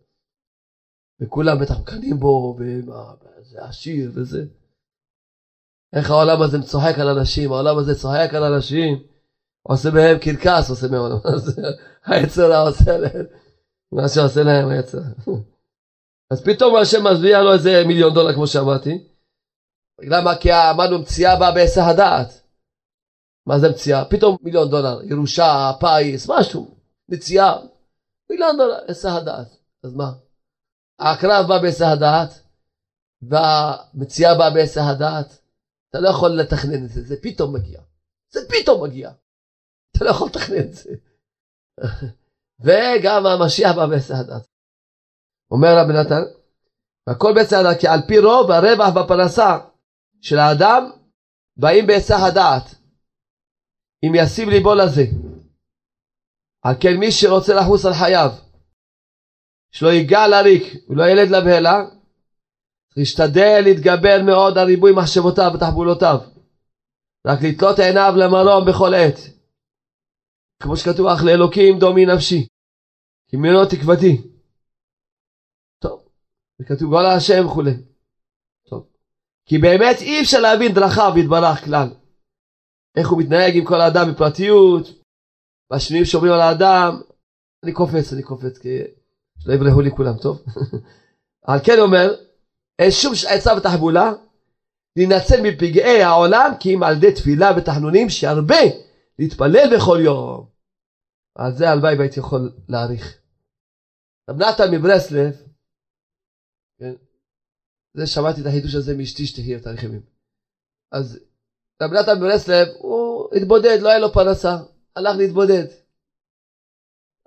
וכולם 1.20 1.58
בטח 1.60 1.78
מקנאים 1.78 2.18
בו, 2.18 2.56
וזה 2.58 3.64
עשיר 3.64 4.10
וזה. 4.14 4.44
איך 5.92 6.10
העולם 6.10 6.42
הזה 6.42 6.62
צוחק 6.62 6.98
על 6.98 7.08
אנשים, 7.08 7.52
העולם 7.52 7.78
הזה 7.78 7.94
צוחק 7.94 8.34
על 8.34 8.44
אנשים. 8.44 8.98
עושה 9.68 9.90
בהם 9.90 10.18
קרקס, 10.18 10.70
עושה 10.70 10.86
מהם, 10.88 11.02
היצר 12.06 12.66
עושה 12.66 12.96
להם, 12.96 13.26
מה 13.92 14.08
שעושה 14.08 14.42
להם 14.42 14.68
היצר. 14.68 14.98
אז 16.30 16.40
פתאום 16.44 16.76
השם 16.76 17.04
מזביע 17.04 17.42
לו 17.42 17.52
איזה 17.52 17.82
מיליון 17.86 18.14
דולר 18.14 18.32
כמו 18.34 18.46
שאמרתי. 18.46 18.98
למה? 20.00 20.34
כי 20.34 20.52
אמרנו 20.52 20.98
מציאה 20.98 21.36
באה 21.36 21.52
בהיסח 21.52 21.82
הדעת. 21.90 22.43
מה 23.46 23.58
זה 23.58 23.68
מציאה? 23.68 24.04
פתאום 24.04 24.36
מיליון 24.42 24.70
דולר, 24.70 25.02
ירושה, 25.02 25.72
פיס, 25.80 26.30
משהו, 26.30 26.76
מציאה, 27.08 27.52
מיליון 28.30 28.56
דולר, 28.56 28.78
היסח 28.88 29.12
הדעת. 29.12 29.56
אז 29.84 29.94
מה? 29.94 30.12
העקרב 30.98 31.48
בא 31.48 31.58
בהיסח 31.58 31.86
הדעת, 31.92 32.30
והמציאה 33.22 34.38
באה 34.38 34.50
בהיסח 34.50 34.82
הדעת. 34.90 35.38
אתה 35.90 36.00
לא 36.00 36.08
יכול 36.08 36.30
לתכנן 36.30 36.84
את 36.84 36.90
זה, 36.90 37.02
זה 37.02 37.16
פתאום 37.22 37.54
מגיע. 37.54 37.80
זה 38.32 38.40
פתאום 38.48 38.84
מגיע. 38.84 39.10
אתה 39.96 40.04
לא 40.04 40.10
יכול 40.10 40.28
לתכנן 40.28 40.58
את 40.58 40.74
זה. 40.74 40.90
וגם 42.64 43.26
המשיח 43.26 43.76
בא 43.76 43.86
בעצם 43.86 44.14
הדת. 44.14 44.46
אומר 45.50 45.68
רבי 45.78 45.92
נתן, 45.92 46.22
והכל 47.06 47.32
בעצם 47.34 47.56
הדת, 47.56 47.80
כי 47.80 47.88
על 47.88 48.00
פי 48.08 48.18
רוב 48.18 48.50
הרווח 48.50 48.94
בפרנסה 48.94 49.58
של 50.20 50.38
האדם 50.38 50.90
באים 51.56 51.86
בהיצע 51.86 52.16
הדעת, 52.26 52.74
אם 54.06 54.12
ישים 54.14 54.48
ליבו 54.48 54.74
לזה. 54.74 55.02
על 56.62 56.74
כן 56.80 56.96
מי 57.00 57.12
שרוצה 57.12 57.54
לחוס 57.54 57.86
על 57.86 57.94
חייו, 57.94 58.30
שלא 59.70 59.88
ייגע 59.88 60.28
לריק 60.28 60.62
ולא 60.88 61.04
ילד 61.04 61.28
לבהלה, 61.28 61.76
להשתדל 62.96 63.60
להתגבר 63.64 64.16
מאוד 64.26 64.58
על 64.58 64.66
ריבוי 64.66 64.92
מחשבותיו 64.96 65.50
ותחבולותיו, 65.54 66.18
רק 67.26 67.38
לתלות 67.42 67.78
עיניו 67.78 68.12
למרום 68.16 68.64
בכל 68.68 68.94
עת. 68.94 69.18
כמו 70.62 70.76
שכתוב, 70.76 71.06
אך 71.06 71.24
לאלוקים 71.24 71.78
דומי 71.78 72.06
נפשי, 72.06 72.46
כי 73.28 73.36
ממנו 73.36 73.64
תקוותי. 73.64 74.22
טוב, 75.78 76.08
וכתוב 76.60 76.90
גול 76.90 77.06
השם 77.06 77.46
וכולי. 77.46 77.74
טוב, 78.68 78.86
כי 79.46 79.58
באמת 79.58 79.96
אי 80.00 80.20
אפשר 80.20 80.40
להבין 80.40 80.72
דרכיו 80.74 81.12
יתברך 81.16 81.64
כלל. 81.64 82.03
איך 82.96 83.08
הוא 83.08 83.20
מתנהג 83.20 83.56
עם 83.56 83.64
כל 83.64 83.80
האדם 83.80 84.12
בפרטיות, 84.12 84.86
והשינויים 85.70 86.04
שאומרים 86.04 86.32
על 86.32 86.40
האדם. 86.40 87.00
אני 87.64 87.72
קופץ, 87.72 88.12
אני 88.12 88.22
קופץ, 88.22 88.58
כי 88.58 88.68
שלא 89.38 89.52
יברחו 89.52 89.80
לי 89.80 89.90
כולם, 89.90 90.16
טוב? 90.22 90.42
על 91.48 91.58
כן 91.64 91.78
אומר, 91.78 92.14
אין 92.78 92.90
שום 92.90 93.12
עצה 93.28 93.50
ותחבולה 93.56 94.12
להינצל 94.96 95.40
מפגעי 95.42 96.02
העולם 96.02 96.50
כי 96.60 96.74
אם 96.74 96.82
על 96.82 96.96
ידי 96.96 97.12
תפילה 97.12 97.50
ותחנונים 97.56 98.08
שהרבה 98.08 98.62
להתפלל 99.18 99.76
בכל 99.76 99.98
יום. 100.04 100.46
על 101.38 101.52
זה 101.52 101.70
הלוואי 101.70 101.94
והייתי 101.98 102.20
יכול 102.20 102.52
להעריך. 102.68 103.18
רב 104.30 104.36
נתן 104.36 104.74
מברסלב, 104.74 105.42
כן, 106.78 106.94
זה 107.96 108.06
שמעתי 108.06 108.40
את 108.40 108.46
החידוש 108.46 108.74
הזה 108.74 108.96
מאשתי 108.96 109.26
שתחיה 109.26 109.58
את 109.58 109.82
ימים. 109.82 110.02
אז 110.92 111.24
רב 111.82 111.92
נתן 111.92 112.18
מברסלב, 112.18 112.68
הוא 112.78 113.28
התבודד, 113.36 113.78
לא 113.80 113.88
היה 113.88 113.98
לו 113.98 114.12
פרנסה, 114.12 114.56
הלך 114.96 115.16
להתבודד. 115.16 115.64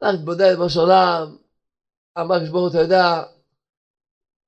הלך 0.02 0.16
להתבודד 0.16 0.56
בראש 0.58 0.78
העולם, 0.78 1.38
אמר 2.20 2.44
חשבון, 2.44 2.70
אתה 2.70 2.78
יודע, 2.78 3.24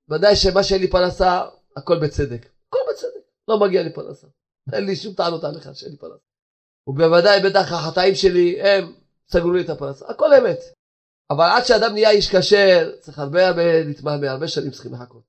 ודאי 0.08 0.36
שמה 0.36 0.62
שאין 0.62 0.80
לי 0.80 0.90
פרנסה, 0.90 1.42
הכל 1.76 1.98
בצדק. 1.98 2.48
הכל 2.68 2.78
בצדק, 2.90 3.30
לא 3.48 3.60
מגיע 3.60 3.82
לי 3.82 3.92
פרנסה. 3.92 4.26
אין 4.72 4.84
לי 4.84 4.96
שום 4.96 5.14
טענות 5.14 5.44
עליך 5.44 5.68
שאין 5.74 5.92
לי 5.92 5.98
פרנסה. 5.98 6.24
ובוודאי 6.86 7.40
בטח 7.40 7.72
החטאים 7.72 8.14
שלי 8.14 8.62
הם 8.62 8.92
סגרו 9.28 9.52
לי 9.52 9.62
את 9.62 9.68
הפרנסה, 9.68 10.06
הכל 10.08 10.34
אמת. 10.34 10.58
אבל 11.30 11.44
עד 11.44 11.64
שאדם 11.64 11.92
נהיה 11.92 12.10
איש 12.10 12.36
כשר, 12.36 12.96
צריך 13.00 13.18
הרבה 13.18 13.48
הרבה 13.48 13.82
להתמהמה, 13.84 14.30
הרבה 14.30 14.48
שנים 14.48 14.70
צריכים 14.70 14.92
לחכות. 14.92 15.22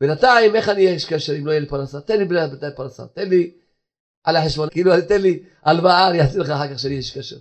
בינתיים, 0.00 0.56
איך 0.56 0.68
אני 0.68 0.82
אהיה 0.82 0.94
איש 0.94 1.12
כשר 1.12 1.38
אם 1.38 1.46
לא 1.46 1.50
יהיה 1.50 1.60
לי 1.60 1.68
פרנסה? 1.68 2.00
תן 2.00 2.18
לי 2.18 2.24
בינתיים 2.24 2.72
פרנסה, 2.76 3.06
תן 3.06 3.28
לי 3.28 3.61
על 4.24 4.36
החשבון, 4.36 4.68
כאילו 4.70 4.90
תן 5.08 5.22
לי 5.22 5.34
הלוואה, 5.62 6.10
אני 6.10 6.20
אעשה 6.20 6.38
לך 6.38 6.50
אחר 6.50 6.68
כך 6.72 6.78
שאני 6.78 6.96
איש 6.96 7.18
כשר. 7.18 7.36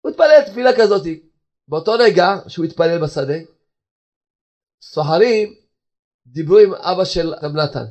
הוא 0.00 0.10
התפלל 0.10 0.42
תפילה 0.46 0.70
כזאת. 0.78 1.06
באותו 1.68 1.92
רגע 2.04 2.48
שהוא 2.48 2.64
התפלל 2.64 2.98
בשדה, 3.02 3.38
סוחרים 4.82 5.48
דיברו 6.26 6.58
עם 6.58 6.72
אבא 6.74 7.04
של 7.04 7.28
רב 7.42 7.52
נתן. 7.60 7.88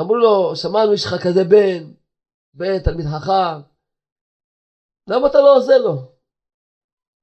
אמרו 0.00 0.16
לו, 0.16 0.56
שמענו, 0.56 0.94
יש 0.94 1.04
לך 1.06 1.14
כזה 1.24 1.44
בן, 1.44 1.82
בן, 2.54 2.78
תלמיד 2.84 3.06
חכם, 3.06 3.56
למה 5.10 5.26
אתה 5.28 5.38
לא 5.38 5.56
עוזר 5.56 5.78
לו? 5.78 5.96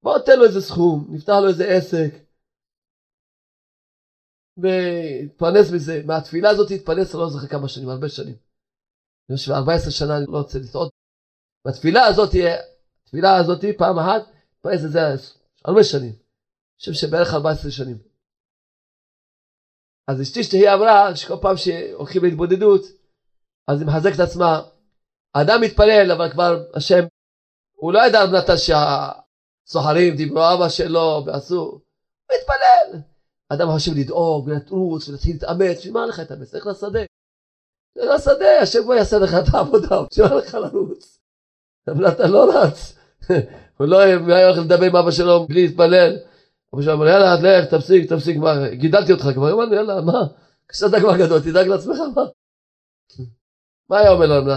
בוא 0.04 0.18
תן 0.26 0.38
לו 0.40 0.46
איזה 0.46 0.62
סכום, 0.62 1.08
נפתח 1.14 1.34
לו 1.42 1.48
איזה 1.50 1.66
עסק, 1.78 2.12
והתפרנס 4.62 5.68
מזה, 5.76 6.02
מהתפילה 6.06 6.50
הזאת 6.50 6.72
התפרנס, 6.72 7.14
לא 7.14 7.30
זוכר 7.30 7.48
כמה 7.48 7.68
שנים, 7.68 7.90
הרבה 7.90 8.10
שנים. 8.10 8.51
חושב 9.32 9.52
14 9.52 9.92
שנה 9.92 10.18
אני 10.18 10.26
לא 10.28 10.38
רוצה 10.38 10.60
לטעות. 10.60 10.92
בתפילה 11.68 12.06
הזאת, 12.06 12.36
התפילה 13.04 13.38
הזאת 13.38 13.66
פעם 13.78 14.00
אחת, 14.00 14.22
איזה 14.72 14.90
זה 14.90 15.00
הרבה 15.66 15.84
שנים. 15.84 16.10
אני 16.12 16.80
חושב 16.80 16.94
שבערך 16.94 17.34
14 17.34 17.72
שנים. 17.72 17.98
אז 20.08 20.22
אשתי 20.22 20.44
שתהי 20.44 20.74
אמרה 20.74 21.16
שכל 21.16 21.38
פעם 21.42 21.58
שהולכים 21.58 22.24
להתבודדות, 22.24 22.82
אז 23.68 23.82
היא 23.82 23.88
מחזקת 23.88 24.20
עצמה. 24.20 24.62
האדם 25.36 25.62
מתפלל, 25.62 26.12
אבל 26.12 26.32
כבר 26.32 26.64
השם, 26.74 27.04
הוא 27.76 27.94
לא 27.94 28.00
ידע 28.08 28.22
על 28.22 28.38
נתן 28.38 28.58
שהסוחרים 28.58 30.16
דיברו 30.16 30.40
אבא 30.54 30.70
שלו 30.70 31.24
ועשו, 31.26 31.56
הוא 31.56 31.80
מתפלל. 32.34 33.02
אדם 33.50 33.68
חושב 33.74 33.92
לדאוג 33.96 34.48
ולטרוץ 34.48 35.10
ולהתחיל 35.10 35.34
להתאמץ, 35.34 35.78
בשביל 35.78 35.94
מה 35.94 36.06
לך 36.06 36.20
להתאמץ? 36.20 36.54
לך 36.54 36.66
לשדה. 36.66 37.00
לך 37.96 38.10
לשדה, 38.16 38.60
השם 38.62 38.84
כבר 38.84 38.94
יעשה 38.94 39.20
לך 39.20 39.34
את 39.34 39.54
העבודה, 39.54 40.02
בשביל 40.12 40.28
מה 40.28 40.36
לך 40.36 40.56
לרוץ? 40.56 41.20
אבל 41.88 42.08
אתה 42.08 42.28
לא 42.28 42.52
רץ. 42.56 42.98
הוא 43.78 43.88
לא 43.88 44.00
היה 44.00 44.48
הולך 44.48 44.58
לדבר 44.58 44.86
עם 44.86 44.96
אבא 44.96 45.12
שלו 45.12 45.48
בלי 45.48 45.68
להתפלל. 45.68 46.18
אבא 46.74 46.82
שלו 46.82 46.94
אמר 46.94 47.08
יאללה 47.08 47.36
לך 47.36 47.66
תפסיק 47.66 48.14
תפסיק 48.14 48.38
מה 48.38 48.70
גידלתי 48.70 49.12
אותך 49.12 49.28
כבר 49.34 49.54
אמרנו 49.54 49.76
יאללה 49.76 50.02
מה 50.02 50.24
כשאתה 50.68 51.00
כבר 51.00 51.18
גדול 51.18 51.40
תדאג 51.40 51.68
לעצמך 51.68 51.98
מה. 52.16 52.24
מה 53.90 54.00
היה 54.00 54.12
אומר 54.12 54.26
לו? 54.26 54.52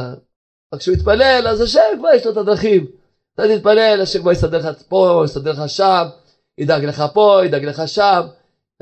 רק 0.75 0.81
כשהוא 0.81 0.95
יתפלל 0.95 1.45
אז 1.49 1.61
השם 1.61 1.81
כבר 1.99 2.09
יש 2.15 2.27
לו 2.27 2.33
את 2.33 2.37
הדרכים. 2.37 2.87
אתה 3.35 3.43
תתפלל 3.57 4.01
השם 4.03 4.21
כבר 4.21 4.33
יסדר 4.33 4.59
לך 4.71 4.83
פה 4.89 5.23
יסדר 5.25 5.53
לך 5.53 5.69
שם 5.69 6.05
ידאג 6.59 6.85
לך 6.85 7.05
פה 7.15 7.41
ידאג 7.45 7.65
לך 7.65 7.83
שם. 7.87 8.21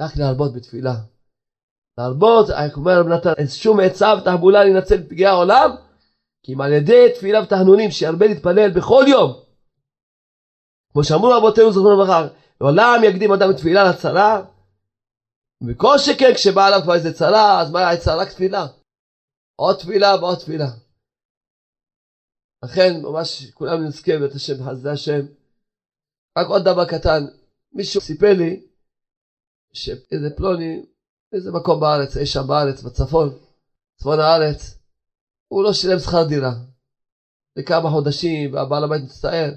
רק 0.00 0.16
להרבות 0.16 0.53
בתפילה. 0.53 0.94
להרבות, 1.99 2.47
אומר 2.76 3.01
רב 3.01 3.07
נתן, 3.07 3.32
אין 3.38 3.47
שום 3.47 3.80
עצה 3.80 4.14
ותחבולה 4.18 4.64
להינצל 4.64 4.97
בפגעי 4.97 5.26
העולם, 5.26 5.70
כי 6.43 6.55
אם 6.55 6.61
על 6.61 6.72
ידי 6.72 7.07
תפילה 7.14 7.43
ותחנונים 7.43 7.90
שירבה 7.90 8.26
להתפלל 8.26 8.70
בכל 8.70 9.05
יום. 9.09 9.43
כמו 10.93 11.05
שאמרו 11.05 11.30
רבותינו 11.30 11.72
זכרונו 11.72 11.95
לברכה, 11.95 12.28
לעולם 12.61 13.01
יקדים 13.05 13.32
אדם 13.32 13.53
תפילה 13.57 13.90
לצרה, 13.90 14.45
וכל 15.68 15.99
שכן 15.99 16.34
כשבא 16.34 16.66
עליו 16.66 16.80
כבר 16.82 16.95
איזה 16.95 17.12
צרה, 17.14 17.61
אז 17.61 17.70
מה 17.70 17.97
צרה? 17.97 18.22
רק 18.22 18.28
תפילה. 18.28 18.66
עוד 19.57 19.76
תפילה 19.76 20.14
ועוד 20.20 20.38
תפילה. 20.38 20.68
לכן 22.64 23.03
ממש 23.03 23.51
כולם 23.51 23.84
נזכה 23.86 24.12
בית 24.18 24.32
השם, 24.34 24.53
בחסדי 24.55 24.90
השם. 24.90 25.20
רק 26.38 26.47
עוד 26.49 26.62
דבר 26.62 26.84
קטן, 26.84 27.20
מישהו 27.72 28.01
סיפר 28.01 28.32
לי 28.38 28.66
שאיזה 29.72 30.30
פלוני, 30.36 30.86
איזה 31.32 31.50
מקום 31.50 31.80
בארץ, 31.80 32.16
אי 32.16 32.26
שם 32.26 32.46
בארץ, 32.46 32.82
בצפון, 32.82 33.28
צפון 34.00 34.18
הארץ, 34.20 34.74
הוא 35.48 35.62
לא 35.64 35.72
שילם 35.72 35.98
שכר 35.98 36.22
דירה. 36.22 36.52
לכמה 37.56 37.90
חודשים, 37.90 38.52
והבעל 38.52 38.84
הבית 38.84 39.02
מצטער. 39.02 39.50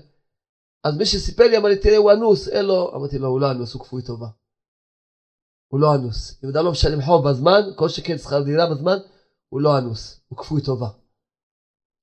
אז 0.84 0.98
מי 0.98 1.06
שסיפר 1.06 1.44
לי 1.44 1.58
אמר 1.58 1.70
לי, 1.70 1.76
תראה, 1.76 1.98
הוא 1.98 2.12
אנוס, 2.12 2.48
אין 2.48 2.66
לו. 2.66 2.92
אמרתי 2.96 3.18
לו, 3.18 3.28
הוא 3.28 3.40
לא 3.40 3.52
אנוס, 3.52 3.74
הוא 3.74 3.82
כפוי 3.82 4.02
טובה. 4.02 4.28
הוא 5.68 5.80
לא 5.80 5.96
אנוס. 5.96 6.44
אם 6.44 6.50
אדם 6.50 6.66
לא 6.66 6.72
משלם 6.72 7.02
חוב 7.02 7.30
בזמן, 7.30 7.62
כל 7.76 7.90
שכן 7.90 8.18
שכר 8.18 8.42
דירה 8.42 8.66
בזמן, 8.68 8.98
הוא 9.50 9.62
לא 9.62 9.78
אנוס, 9.78 10.20
הוא 10.28 10.38
כפוי 10.38 10.62
טובה. 10.62 10.88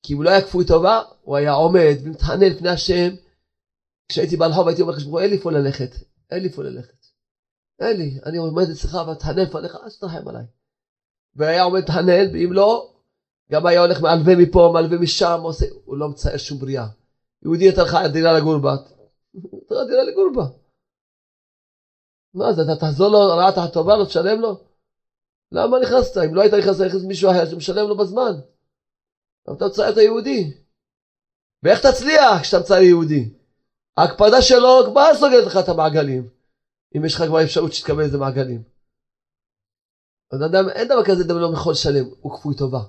כי 0.03 0.13
אם 0.13 0.19
הוא 0.19 0.25
לא 0.25 0.31
היה 0.31 0.41
כפוי 0.41 0.65
טובה, 0.67 1.01
הוא 1.23 1.37
היה 1.37 1.53
עומד 1.53 1.97
ומתחנן 2.05 2.51
לפני 2.51 2.69
השם. 2.69 3.15
כשהייתי 4.09 4.37
בעל 4.37 4.53
חוב 4.53 4.67
הייתי 4.67 4.83
אומר 4.83 4.93
לך, 4.93 5.03
אין 5.21 5.31
לי 5.31 5.37
איפה 5.37 5.53
ללכת, 5.53 5.91
אין 6.31 6.43
לי 6.43 6.49
איפה 6.49 6.63
ללכת. 6.63 7.02
אין 7.83 7.97
לי, 7.97 8.19
אני 8.27 8.37
עומד 8.37 8.71
אצלך 8.71 8.97
ותחנן 9.13 9.43
לפניך, 9.43 9.77
אז 9.83 9.99
תרחם 9.99 10.29
עליי. 10.29 10.45
והיה 11.37 11.63
עומד 11.63 11.81
להתחנן, 11.81 12.35
ואם 12.35 12.53
לא, 12.53 12.95
גם 13.51 13.67
היה 13.67 13.81
הולך 13.81 14.01
מעלווה 14.01 14.37
מפה, 14.37 14.71
מעלווה 14.73 14.99
משם, 14.99 15.41
עושה, 15.43 15.67
הוא 15.85 15.97
לא 15.97 16.09
מצייר 16.09 16.37
שום 16.37 16.59
בריאה. 16.59 16.87
יהודי 17.43 17.69
נתן 17.69 17.83
לך 17.83 17.97
דירה 18.13 18.33
לגור 18.33 18.59
בה, 18.59 18.77
תן 19.69 19.75
לך 19.75 19.87
דירה 19.89 20.03
לגור 20.03 20.31
בה. 20.35 20.45
מה 22.35 22.53
זה, 22.53 22.63
אתה 22.63 22.81
תחזור 22.81 23.09
לו 23.09 23.19
רעת 23.19 23.59
הטובה, 23.59 23.97
לא 23.97 24.05
תשלם 24.05 24.41
לו? 24.41 24.57
למה 25.53 25.79
נכנסת? 25.79 26.17
אם 26.17 26.35
לא 26.35 26.41
היית 26.41 26.55
נכנס, 26.55 26.81
נכנס 26.81 27.05
מישהו 27.05 27.31
אחר 27.31 27.47
שמשלם 27.47 27.89
לו 27.89 27.97
בזמן. 27.97 28.33
אבל 29.49 29.57
אתה 29.57 29.67
מצייר 29.67 29.89
את 29.89 29.97
היהודי. 29.97 30.53
ואיך 31.63 31.87
תצליח 31.87 32.41
כשאתה 32.43 32.63
מצייר 32.63 32.83
יהודי? 32.83 33.35
ההקפדה 33.97 34.43
שלו 34.43 34.83
כבר 34.85 35.15
סוגרת 35.15 35.45
לך 35.45 35.57
את 35.57 35.69
המעגלים. 35.69 36.29
אם 36.97 37.05
יש 37.05 37.15
לך 37.15 37.23
כבר 37.23 37.43
אפשרות 37.43 37.73
שתקבל 37.73 38.03
איזה 38.03 38.19
מעגלים. 38.19 38.63
אז 40.33 40.43
אדם, 40.43 40.69
אין 40.69 40.89
דבר 40.89 41.05
כזה 41.05 41.25
דבר 41.25 41.39
לא 41.39 41.55
יכול 41.55 41.73
לשלם, 41.73 42.05
הוא 42.21 42.33
כפוי 42.33 42.57
טובה. 42.57 42.81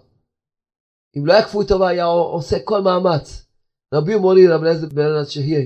אם 1.18 1.26
לא 1.26 1.34
היה 1.34 1.44
כפוי 1.44 1.68
טובה, 1.68 1.88
היה 1.88 2.06
עושה 2.06 2.58
כל 2.64 2.82
מאמץ. 2.82 3.46
רבי 3.94 4.16
ומורי, 4.16 4.48
רבי 4.48 4.66
אליעזר 4.66 4.88
בן 4.88 5.02
ענת 5.02 5.30
שיהיה, 5.30 5.66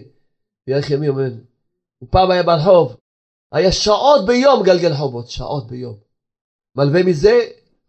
וירך 0.68 0.90
ימי 0.90 1.10
אומר, 1.10 1.32
הוא 1.98 2.10
פעם 2.12 2.32
היה 2.32 2.44
בעל 2.44 2.60
חוב, 2.60 2.96
היה 3.52 3.72
שעות 3.72 4.26
ביום 4.26 4.64
גלגל 4.64 4.94
חובות, 4.94 5.28
שעות 5.28 5.68
ביום. 5.68 5.96
מלווה 6.76 7.04
מזה, 7.04 7.40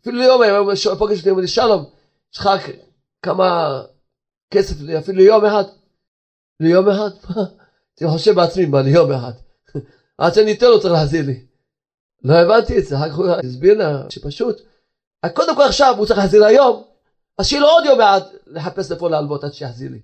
אפילו 0.01 0.18
ליום 0.18 0.42
היה 0.42 0.53
פוגש 0.99 1.18
אותי, 1.18 1.30
אומר 1.30 1.42
לי, 1.42 1.49
שלום, 1.49 1.84
יש 2.34 2.38
לך 2.38 2.49
כמה 3.22 3.80
כסף, 4.51 4.74
אפילו 4.99 5.18
ליום 5.18 5.44
אחד? 5.44 5.64
ליום 6.61 6.88
אחד? 6.88 7.11
אני 8.01 8.11
חושב 8.11 8.34
בעצמי, 8.34 8.66
מה 8.66 8.82
ליום 8.82 9.12
אחד? 9.12 9.32
עד 10.18 10.34
שאני 10.34 10.52
אתן 10.52 10.66
לו 10.66 10.80
צריך 10.80 10.94
להחזיר 10.94 11.26
לי. 11.26 11.46
לא 12.22 12.34
הבנתי 12.34 12.78
את 12.78 12.84
זה, 12.84 12.96
אחר 12.96 13.08
כך 13.08 13.16
הוא 13.16 13.26
הסביר 13.44 13.78
לה 13.78 14.10
שפשוט, 14.10 14.60
קודם 15.34 15.56
כל 15.56 15.62
עכשיו 15.62 15.94
הוא 15.98 16.06
צריך 16.06 16.18
להחזיר 16.18 16.44
היום, 16.44 16.84
אז 17.38 17.46
שיהיה 17.46 17.62
לו 17.62 17.68
עוד 17.68 17.84
יום 17.84 17.98
מעט 17.98 18.22
לחפש 18.46 18.92
איפה 18.92 19.10
להלוות 19.10 19.44
עד 19.44 19.52
שיחזיר 19.52 19.90
לי. 19.90 20.00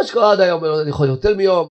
מה 0.00 0.06
שקורה 0.06 0.32
עד 0.32 0.40
היום, 0.40 0.64
אני 0.64 0.90
יכול 0.90 1.08
יותר 1.08 1.34
מיום, 1.34 1.66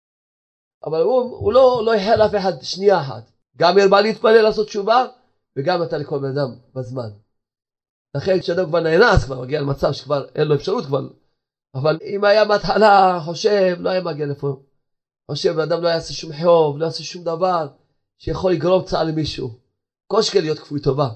אבל 0.84 1.00
הוא, 1.00 1.22
הוא 1.22 1.52
לא, 1.52 1.82
לא 1.84 1.94
איחר 1.94 2.16
לאף 2.16 2.34
אחד 2.34 2.62
שנייה 2.62 3.00
אחת. 3.00 3.30
גם 3.56 3.78
הרבה 3.78 4.00
להתפלל 4.00 4.42
לעשות 4.42 4.66
תשובה, 4.66 5.06
וגם 5.56 5.82
נתן 5.82 6.00
לכל 6.00 6.18
בן 6.18 6.38
אדם 6.38 6.54
בזמן. 6.74 7.10
לכן 8.16 8.40
כשאדם 8.40 8.66
כבר 8.66 8.80
נאנס, 8.80 9.24
כבר 9.24 9.40
מגיע 9.40 9.60
למצב 9.60 9.92
שכבר 9.92 10.26
אין 10.34 10.48
לו 10.48 10.54
אפשרות 10.54 10.86
כבר, 10.86 11.08
אבל 11.74 11.98
אם 12.02 12.24
היה 12.24 12.44
בהתחלה 12.44 13.20
חושב, 13.24 13.76
לא 13.80 13.90
היה 13.90 14.00
מגיע 14.00 14.26
לפה. 14.26 14.62
חושב, 15.30 15.58
אדם 15.58 15.82
לא 15.82 15.88
יעשה 15.88 16.12
שום 16.12 16.32
חוב, 16.32 16.78
לא 16.78 16.84
יעשה 16.84 17.02
שום 17.02 17.24
דבר 17.24 17.66
שיכול 18.18 18.52
לגרום 18.52 18.82
צער 18.82 19.04
למישהו. 19.04 19.50
כל 20.06 20.22
שקל 20.22 20.40
להיות 20.40 20.58
כפוי 20.58 20.80
טובה. 20.80 21.08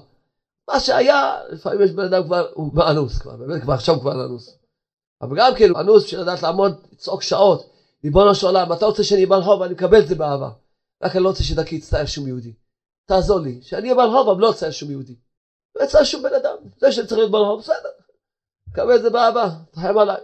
מה 0.69 0.79
שהיה, 0.79 1.37
לפעמים 1.49 1.81
יש 1.81 1.91
בן 1.91 2.03
אדם 2.03 2.23
כבר, 2.23 2.47
הוא 2.53 2.71
אנוס 2.91 3.17
כבר, 3.17 3.35
באמת 3.35 3.61
כבר 3.61 3.73
עכשיו 3.73 3.99
כבר 3.99 4.25
אנוס. 4.25 4.57
אבל 5.21 5.37
גם 5.37 5.55
כן, 5.57 5.75
אנוס 5.75 6.03
בשביל 6.03 6.21
לדעת 6.21 6.43
לעמוד, 6.43 6.71
לצעוק 6.91 7.21
שעות, 7.21 7.69
ריבונו 8.03 8.35
של 8.35 8.45
עולם, 8.45 8.73
אתה 8.73 8.85
רוצה 8.85 9.03
שאני 9.03 9.25
אהיה 9.25 9.27
בעל 9.27 9.63
אני 9.63 9.73
מקבל 9.73 9.99
את 9.99 10.07
זה 10.07 10.15
באהבה. 10.15 10.49
רק 11.03 11.15
אני 11.15 11.23
לא 11.23 11.29
רוצה 11.29 11.43
שדרכי 11.43 11.75
יצטער 11.75 12.05
שום 12.05 12.27
יהודי. 12.27 12.53
תעזור 13.05 13.39
לי, 13.39 13.61
שאני 13.61 13.83
אהיה 13.83 13.95
בעל 13.95 14.09
חוב, 14.09 14.29
אבל 14.29 14.41
לא 14.41 14.49
אצטער 14.49 14.71
שום 14.71 14.91
יהודי. 14.91 15.15
לא 15.75 15.83
אצטער 15.83 16.03
שום 16.03 16.23
בן 16.23 16.33
אדם. 16.33 16.55
זה 16.77 16.91
שאני 16.91 17.07
צריך 17.07 17.17
להיות 17.17 17.31
בעל 17.31 17.45
חוב, 17.45 17.59
בסדר. 17.59 17.89
מקבל 18.69 18.95
את 18.95 19.01
זה 19.01 19.09
באהבה, 19.09 19.49
תחיים 19.71 19.97
עליי. 19.97 20.21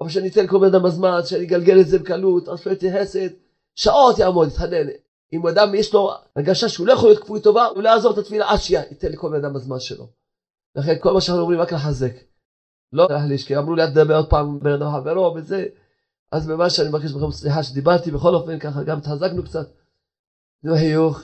אבל 0.00 0.08
שאני 0.08 0.28
אתן 0.28 0.44
לכל 0.44 0.58
בן 0.58 0.66
אדם 0.66 0.82
בזמן, 0.82 1.20
שאני 1.24 1.44
אגלגל 1.44 1.80
את 1.80 1.86
זה 1.86 1.98
בקלות, 1.98 2.48
אז 2.48 2.66
לא 2.66 2.72
חסד, 3.00 3.28
שעות 3.74 4.18
יעמוד, 4.18 4.48
יתחנן. 4.48 4.86
אם 5.32 5.46
אדם 5.46 5.74
יש 5.74 5.94
לו 5.94 6.10
הרגשה 6.36 6.68
שהוא 6.68 6.86
לא 6.86 6.92
יכול 6.92 7.08
להיות 7.08 7.22
כפוי 7.22 7.40
טובה, 7.40 7.66
הוא 7.66 7.82
לא 7.82 7.88
יעזור 7.88 8.12
את 8.12 8.18
התפילה 8.18 8.50
עד 8.50 8.58
שייתן 8.58 9.12
לכל 9.12 9.30
בן 9.30 9.36
אדם 9.36 9.52
בזמן 9.52 9.80
שלו. 9.80 10.06
לכן 10.76 10.94
כל 11.00 11.12
מה 11.12 11.20
שאנחנו 11.20 11.42
אומרים 11.42 11.60
רק 11.60 11.72
לחזק. 11.72 12.12
לא 12.92 13.06
להחליש, 13.10 13.44
כי 13.44 13.56
אמרו 13.56 13.74
לי 13.74 13.82
אל 13.82 13.90
תדבר 13.90 14.16
עוד 14.16 14.30
פעם 14.30 14.58
בין 14.58 14.72
אדם 14.72 14.92
חברו 14.92 15.34
וזה. 15.34 15.66
אז 16.32 16.46
ממש 16.46 16.80
אני 16.80 16.88
מבקש 16.88 17.12
מכם 17.12 17.30
סליחה 17.30 17.62
שדיברתי, 17.62 18.10
בכל 18.10 18.34
אופן 18.34 18.58
ככה 18.58 18.82
גם 18.82 18.98
התחזקנו 18.98 19.42
קצת. 19.44 19.66
נו 20.62 20.74
חיוך. 20.74 21.22